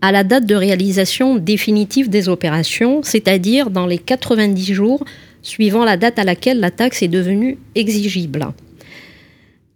à 0.00 0.12
la 0.12 0.24
date 0.24 0.46
de 0.46 0.54
réalisation 0.54 1.36
définitive 1.36 2.08
des 2.08 2.28
opérations, 2.28 3.00
c'est-à-dire 3.02 3.70
dans 3.70 3.86
les 3.86 3.98
90 3.98 4.72
jours 4.72 5.04
suivant 5.42 5.84
la 5.84 5.96
date 5.96 6.18
à 6.18 6.24
laquelle 6.24 6.60
la 6.60 6.70
taxe 6.70 7.02
est 7.02 7.08
devenue 7.08 7.58
exigible. 7.74 8.46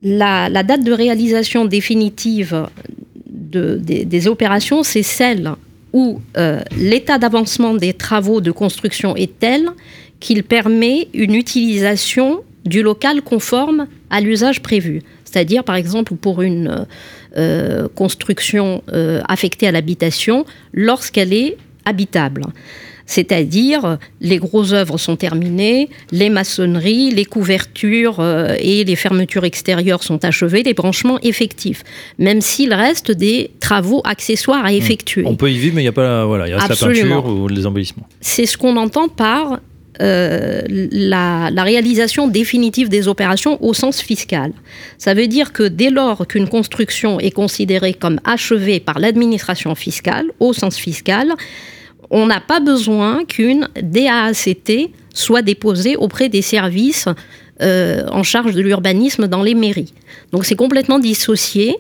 La, 0.03 0.49
la 0.49 0.63
date 0.63 0.85
de 0.85 0.93
réalisation 0.93 1.65
définitive 1.65 2.67
des, 3.31 4.29
opérations, 4.29 4.83
c'est 4.83 5.03
celle 5.03 5.53
où 5.93 6.21
euh, 6.37 6.61
l'état 6.77 7.19
d'avancement 7.19 7.75
des 7.75 7.93
travaux 7.93 8.41
de 8.41 8.51
construction 8.51 9.17
est 9.17 9.39
tel 9.39 9.69
qu'il 10.21 10.45
permet 10.45 11.09
une 11.15 11.35
utilisation 11.35 12.43
du 12.65 12.83
local 12.83 13.23
conforme 13.23 13.87
à 14.11 14.21
l'usage 14.21 14.61
prévu. 14.63 15.03
C'est-à-dire, 15.25 15.65
par 15.65 15.77
exemple, 15.77 16.15
pour 16.15 16.43
une 16.43 16.87
euh, 17.37 17.89
construction 17.95 18.83
euh, 18.93 19.21
affectée 19.29 19.67
à 19.67 19.73
l'habitation, 19.73 20.45
lorsqu'elle 20.73 21.33
est 21.33 21.57
habitable 21.85 22.47
c'est-à-dire 23.11 23.99
les 24.21 24.39
grosses 24.39 24.73
œuvres 24.73 24.97
sont 24.97 25.17
terminées, 25.17 25.91
les 26.13 26.31
maçonneries, 26.31 27.11
les 27.11 27.25
couvertures 27.25 28.21
euh, 28.21 28.55
et 28.61 28.85
les 28.85 28.95
fermetures 28.95 29.45
extérieures 29.45 30.05
sont 30.05 30.25
achevées, 30.25 30.63
les 30.63 30.75
branchements 30.75 31.19
effectifs, 31.23 31.83
même 32.19 32.41
s'il 32.41 32.73
reste 32.73 33.11
des 33.11 33.51
travaux 33.59 34.01
accessoires 34.05 34.65
à 34.65 34.71
hmm. 34.71 34.77
effectuer. 34.77 35.25
On 35.27 35.35
peut 35.35 35.51
y 35.51 35.59
vivre, 35.59 35.75
mais 35.75 35.83
il 35.83 35.87
n'y 35.87 35.89
a 35.89 35.93
pas 35.93 36.25
voilà, 36.25 36.47
il 36.47 36.55
reste 36.55 36.69
la 36.69 36.77
peinture 36.77 37.27
ou 37.27 37.49
les 37.49 37.67
embellissements. 37.67 38.07
C'est 38.21 38.47
ce 38.47 38.57
qu'on 38.57 38.77
entend 38.77 39.09
par 39.09 39.59
euh, 40.01 40.63
la, 40.69 41.51
la, 41.51 41.63
réalisation 41.65 42.29
définitive 42.29 42.89
des 42.89 43.09
opérations 43.09 43.63
au 43.63 43.75
sens 43.75 44.01
fiscal. 44.01 44.53
Ça 44.99 45.15
veut 45.15 45.27
dire 45.27 45.53
que 45.53 45.65
dès 45.65 45.91
lors 45.91 46.29
qu'une 46.29 46.49
construction 46.49 47.19
est 47.19 47.33
considérée 47.33 47.93
comme 47.93 48.21
achevée 48.25 48.79
par 48.79 49.01
l'administration 49.01 49.75
fiscale, 49.75 50.27
au 50.39 50.53
sens 50.53 50.77
fiscal, 50.77 51.35
on 52.11 52.27
n'a 52.27 52.41
pas 52.41 52.61
besoin 52.61 53.25
qu'une 53.25 53.69
DAACT 53.81 54.91
soit 55.15 55.43
déposée 55.43 55.97
auprès 55.97 56.29
des 56.29 56.43
services 56.43 57.09
euh, 57.63 58.07
en 58.11 58.23
charge 58.23 58.55
de 58.55 58.61
l'urbanisme 58.61 59.29
dans 59.29 59.43
les 59.43 59.55
mairies. 59.55 59.93
Donc 60.33 60.45
c'est 60.45 60.57
complètement 60.57 60.99
dissocié. 60.99 61.77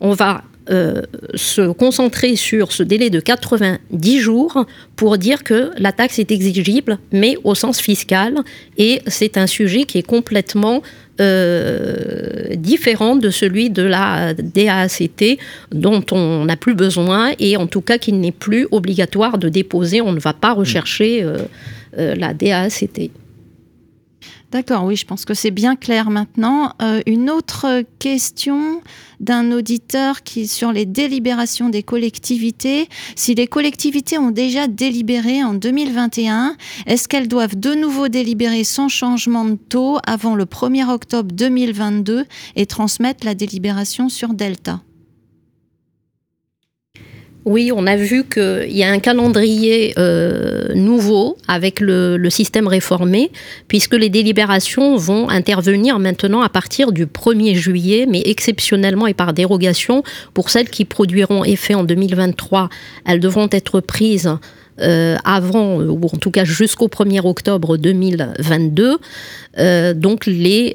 On 0.00 0.12
va 0.12 0.42
euh, 0.70 1.02
se 1.34 1.72
concentrer 1.72 2.36
sur 2.36 2.72
ce 2.72 2.82
délai 2.82 3.10
de 3.10 3.20
90 3.20 4.18
jours 4.18 4.64
pour 4.96 5.18
dire 5.18 5.44
que 5.44 5.70
la 5.76 5.92
taxe 5.92 6.18
est 6.18 6.32
exigible, 6.32 6.98
mais 7.12 7.36
au 7.44 7.54
sens 7.54 7.80
fiscal. 7.80 8.36
Et 8.78 9.02
c'est 9.06 9.36
un 9.36 9.46
sujet 9.46 9.84
qui 9.84 9.98
est 9.98 10.06
complètement 10.06 10.82
euh, 11.20 12.54
différent 12.56 13.14
de 13.14 13.28
celui 13.28 13.68
de 13.68 13.82
la 13.82 14.32
DACT 14.32 15.38
dont 15.70 16.02
on 16.12 16.46
n'a 16.46 16.56
plus 16.56 16.74
besoin 16.74 17.32
et 17.38 17.58
en 17.58 17.66
tout 17.66 17.82
cas 17.82 17.98
qu'il 17.98 18.18
n'est 18.18 18.32
plus 18.32 18.66
obligatoire 18.70 19.36
de 19.36 19.50
déposer. 19.50 20.00
On 20.00 20.12
ne 20.12 20.20
va 20.20 20.32
pas 20.32 20.54
rechercher 20.54 21.22
euh, 21.22 22.14
la 22.16 22.32
DACT. 22.32 23.10
D'accord, 24.54 24.84
oui, 24.84 24.94
je 24.94 25.04
pense 25.04 25.24
que 25.24 25.34
c'est 25.34 25.50
bien 25.50 25.74
clair 25.74 26.10
maintenant. 26.10 26.74
Euh, 26.80 27.02
une 27.06 27.28
autre 27.28 27.82
question 27.98 28.82
d'un 29.18 29.50
auditeur 29.50 30.22
qui 30.22 30.46
sur 30.46 30.70
les 30.70 30.86
délibérations 30.86 31.70
des 31.70 31.82
collectivités. 31.82 32.88
Si 33.16 33.34
les 33.34 33.48
collectivités 33.48 34.16
ont 34.16 34.30
déjà 34.30 34.68
délibéré 34.68 35.42
en 35.42 35.54
2021, 35.54 36.56
est-ce 36.86 37.08
qu'elles 37.08 37.26
doivent 37.26 37.58
de 37.58 37.74
nouveau 37.74 38.06
délibérer 38.06 38.62
sans 38.62 38.88
changement 38.88 39.44
de 39.44 39.56
taux 39.56 39.98
avant 40.06 40.36
le 40.36 40.44
1er 40.44 40.88
octobre 40.88 41.32
2022 41.32 42.24
et 42.54 42.66
transmettre 42.66 43.26
la 43.26 43.34
délibération 43.34 44.08
sur 44.08 44.34
Delta? 44.34 44.82
Oui, 47.44 47.70
on 47.74 47.86
a 47.86 47.96
vu 47.96 48.24
qu'il 48.24 48.72
y 48.72 48.82
a 48.82 48.90
un 48.90 48.98
calendrier 49.00 49.92
euh, 49.98 50.72
nouveau 50.74 51.36
avec 51.46 51.78
le, 51.80 52.18
système 52.30 52.66
réformé, 52.66 53.30
puisque 53.68 53.94
les 53.94 54.08
délibérations 54.08 54.96
vont 54.96 55.28
intervenir 55.28 55.98
maintenant 55.98 56.40
à 56.40 56.48
partir 56.48 56.90
du 56.90 57.04
1er 57.04 57.54
juillet, 57.54 58.06
mais 58.08 58.22
exceptionnellement 58.24 59.06
et 59.06 59.14
par 59.14 59.34
dérogation. 59.34 60.02
Pour 60.32 60.48
celles 60.48 60.70
qui 60.70 60.86
produiront 60.86 61.44
effet 61.44 61.74
en 61.74 61.84
2023, 61.84 62.70
elles 63.06 63.20
devront 63.20 63.48
être 63.52 63.80
prises 63.80 64.30
euh, 64.80 65.16
avant, 65.24 65.80
ou 65.80 66.00
en 66.06 66.18
tout 66.18 66.30
cas 66.30 66.44
jusqu'au 66.44 66.88
1er 66.88 67.26
octobre 67.26 67.76
2022. 67.76 68.96
Euh, 69.58 69.92
donc 69.92 70.24
les 70.24 70.72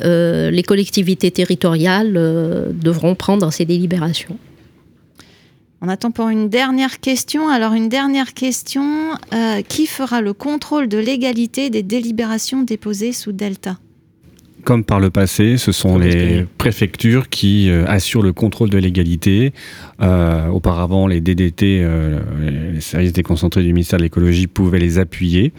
collectivités 0.68 1.32
territoriales 1.32 2.14
devront 2.14 3.16
prendre 3.16 3.52
ces 3.52 3.66
délibérations. 3.66 4.38
On 5.82 5.88
attend 5.88 6.12
pour 6.12 6.28
une 6.28 6.50
dernière 6.50 7.00
question. 7.00 7.48
Alors 7.48 7.74
une 7.74 7.88
dernière 7.88 8.34
question, 8.34 9.14
euh, 9.34 9.62
qui 9.62 9.86
fera 9.86 10.20
le 10.20 10.34
contrôle 10.34 10.90
de 10.90 10.98
légalité 10.98 11.70
des 11.70 11.84
délibérations 11.84 12.64
déposées 12.64 13.14
sous 13.14 13.32
Delta? 13.32 13.78
Comme 14.66 14.84
par 14.84 15.00
le 15.00 15.10
passé, 15.10 15.56
ce 15.56 15.72
sont 15.72 15.98
les 15.98 16.46
préfectures 16.58 17.30
qui 17.30 17.70
euh, 17.70 17.86
assurent 17.88 18.24
le 18.24 18.34
contrôle 18.34 18.70
de 18.70 18.78
légalité. 18.78 19.54
Euh, 20.02 20.50
auparavant, 20.50 21.08
les 21.08 21.22
DDT, 21.22 21.88
les 22.42 22.82
services 22.82 23.14
déconcentrés 23.14 23.64
du 23.64 23.72
ministère 23.72 24.00
de 24.00 24.04
l'écologie, 24.04 24.48
pouvaient 24.48 24.80
les 24.80 25.00
appuyer 25.00 25.54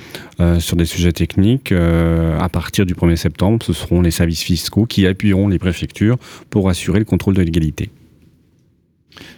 sur 0.59 0.77
des 0.77 0.85
sujets 0.85 1.13
techniques. 1.13 1.73
à 1.73 2.49
partir 2.51 2.85
du 2.85 2.93
1er 2.93 3.17
septembre, 3.17 3.65
ce 3.65 3.73
seront 3.73 4.03
les 4.03 4.11
services 4.11 4.43
fiscaux 4.43 4.85
qui 4.85 5.07
appuieront 5.07 5.49
les 5.49 5.59
préfectures 5.59 6.19
pour 6.51 6.69
assurer 6.69 6.99
le 6.99 7.07
contrôle 7.07 7.35
de 7.35 7.43
légalité. 7.43 7.91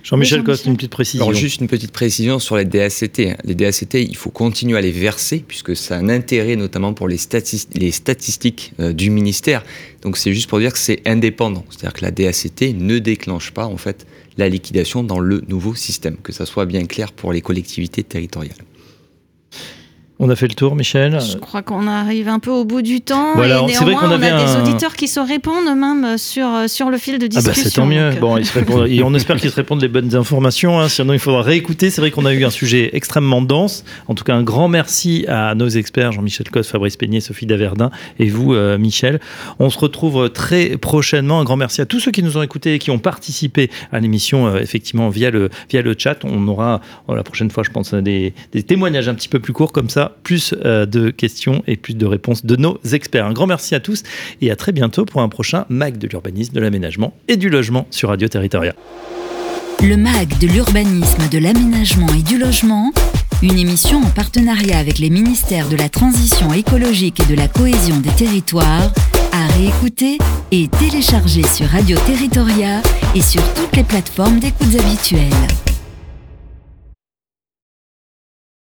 Jean-Michel 0.03 0.43
Coste, 0.43 0.67
une 0.67 0.77
petite 0.77 0.91
précision. 0.91 1.27
Alors 1.27 1.39
juste 1.39 1.61
une 1.61 1.69
petite 1.69 1.93
précision 1.93 2.39
sur 2.39 2.57
les 2.57 2.65
DACT. 2.65 3.23
Les 3.45 3.55
DACT, 3.55 3.95
il 3.95 4.17
faut 4.17 4.31
continuer 4.31 4.77
à 4.77 4.81
les 4.81 4.91
verser 4.91 5.45
puisque 5.47 5.77
ça 5.77 5.97
a 5.97 5.99
un 5.99 6.09
intérêt 6.09 6.57
notamment 6.57 6.93
pour 6.93 7.09
les, 7.09 7.19
les 7.75 7.91
statistiques 7.91 8.73
euh, 8.81 8.93
du 8.93 9.11
ministère. 9.11 9.65
Donc 10.03 10.17
c'est 10.17 10.33
juste 10.33 10.49
pour 10.49 10.59
dire 10.59 10.73
que 10.73 10.79
c'est 10.79 11.03
indépendant. 11.07 11.65
C'est-à-dire 11.71 11.95
que 11.95 12.05
la 12.05 12.11
DACT 12.11 12.75
ne 12.75 12.99
déclenche 12.99 13.53
pas 13.53 13.67
en 13.67 13.77
fait 13.77 14.07
la 14.37 14.49
liquidation 14.49 15.05
dans 15.05 15.21
le 15.21 15.43
nouveau 15.49 15.75
système, 15.75 16.17
que 16.23 16.33
ça 16.33 16.47
soit 16.47 16.67
bien 16.67 16.85
clair 16.87 17.13
pour 17.13 17.33
les 17.33 17.41
collectivités 17.41 18.03
territoriales. 18.03 18.57
On 20.25 20.31
a 20.31 20.37
fait 20.37 20.47
le 20.47 20.55
tour, 20.55 20.77
Michel. 20.77 21.19
Je 21.21 21.37
crois 21.37 21.63
qu'on 21.63 21.89
arrive 21.89 22.29
un 22.29 22.39
peu 22.39 22.53
au 22.53 22.65
bout 22.65 22.81
du 22.81 23.01
temps. 23.01 23.35
Voilà, 23.35 23.61
c'est 23.69 23.83
vrai 23.83 23.95
qu'on 23.95 24.09
a 24.09 24.19
des 24.19 24.57
auditeurs 24.57 24.95
qui 24.95 25.09
se 25.09 25.19
répondent 25.19 25.77
même 25.77 26.17
sur, 26.17 26.47
sur 26.69 26.91
le 26.91 26.97
fil 26.97 27.19
de 27.19 27.27
discussion. 27.27 27.53
Ah 27.53 27.57
bah 27.57 27.69
c'est 27.69 27.75
tant 27.75 27.87
mieux. 27.87 27.99
Euh. 27.99 28.21
Bon, 28.21 28.37
ils 28.37 28.47
se 28.47 28.57
répondent, 28.57 28.87
et 28.89 29.03
on 29.03 29.13
espère 29.15 29.37
qu'ils 29.39 29.51
se 29.51 29.57
répondent 29.57 29.83
les 29.83 29.89
bonnes 29.89 30.15
informations. 30.15 30.79
Hein, 30.79 30.89
sinon, 30.89 31.13
il 31.13 31.19
faudra 31.19 31.43
réécouter. 31.43 31.91
C'est 31.91 32.01
vrai 32.01 32.13
qu'on 32.13 32.25
a 32.25 32.33
eu 32.33 32.45
un 32.45 32.51
sujet 32.51 32.91
extrêmement 32.93 33.43
dense. 33.43 33.85
En 34.07 34.15
tout 34.15 34.23
cas, 34.23 34.37
un 34.37 34.45
grand 34.45 34.69
merci 34.69 35.25
à 35.27 35.57
nos 35.57 35.67
experts, 35.67 36.13
Jean-Michel 36.13 36.49
Cos, 36.51 36.63
Fabrice 36.63 36.97
Peignet, 36.97 37.19
Sophie 37.19 37.47
Daverdin 37.47 37.91
et 38.21 38.29
vous, 38.29 38.55
euh, 38.55 38.79
Michel. 38.79 39.19
On 39.59 39.71
se 39.71 39.79
retrouve 39.81 40.31
très 40.31 40.77
prochainement. 40.77 41.41
Un 41.41 41.45
grand 41.45 41.57
merci 41.57 41.81
à 41.81 41.87
tous 41.87 41.99
ceux 41.99 42.13
qui 42.13 42.23
nous 42.23 42.37
ont 42.37 42.43
écoutés 42.43 42.75
et 42.75 42.79
qui 42.79 42.93
ont 42.93 43.01
participé 43.01 43.73
à 43.91 43.99
l'émission, 43.99 44.47
euh, 44.47 44.61
effectivement, 44.61 45.09
via 45.09 45.33
le, 45.33 45.51
via 45.69 45.83
le 45.83 45.97
chat. 45.99 46.21
On 46.23 46.47
aura 46.47 46.81
la 47.09 47.25
prochaine 47.25 47.51
fois, 47.51 47.65
je 47.65 47.71
pense, 47.71 47.93
des, 47.93 48.35
des 48.53 48.63
témoignages 48.63 49.09
un 49.09 49.15
petit 49.15 49.29
peu 49.29 49.41
plus 49.41 49.53
courts 49.53 49.73
comme 49.73 49.91
ça 49.91 50.12
plus 50.23 50.55
euh, 50.65 50.87
de 50.87 51.11
questions 51.11 51.63
et 51.67 51.77
plus 51.77 51.95
de 51.95 52.07
réponses 52.07 52.45
de 52.45 52.57
nos 52.57 52.79
experts. 52.93 53.27
Un 53.27 53.33
grand 53.33 53.47
merci 53.47 53.75
à 53.75 53.81
tous 53.81 54.03
et 54.41 54.51
à 54.51 54.57
très 54.57 54.73
bientôt 54.73 55.05
pour 55.05 55.21
un 55.21 55.29
prochain 55.29 55.65
MAG 55.69 55.99
de 55.99 56.07
l'urbanisme, 56.07 56.55
de 56.55 56.61
l'aménagement 56.61 57.15
et 57.29 57.37
du 57.37 57.49
logement 57.49 57.87
sur 57.91 58.09
Radio 58.09 58.29
Territoria. 58.29 58.75
Le 59.83 59.97
MAG 59.97 60.39
de 60.39 60.47
l'urbanisme, 60.47 61.29
de 61.29 61.39
l'aménagement 61.39 62.07
et 62.17 62.23
du 62.23 62.39
logement, 62.39 62.93
une 63.43 63.59
émission 63.59 63.99
en 63.99 64.11
partenariat 64.11 64.79
avec 64.79 65.01
les 65.01 65.11
ministères 65.11 65.69
de 65.69 65.77
la 65.77 65.89
Transition 65.89 66.53
écologique 66.53 67.19
et 67.19 67.27
de 67.27 67.35
la 67.35 67.49
cohésion 67.49 67.99
des 67.99 68.11
territoires, 68.11 68.93
à 69.33 69.47
réécouter 69.59 70.19
et 70.53 70.69
télécharger 70.69 71.43
sur 71.43 71.67
Radio 71.67 71.99
Territoria 72.07 72.81
et 73.17 73.23
sur 73.23 73.43
toutes 73.55 73.75
les 73.77 73.85
plateformes 73.85 74.39
d'écoute 74.39 74.77
habituelles. 74.79 75.62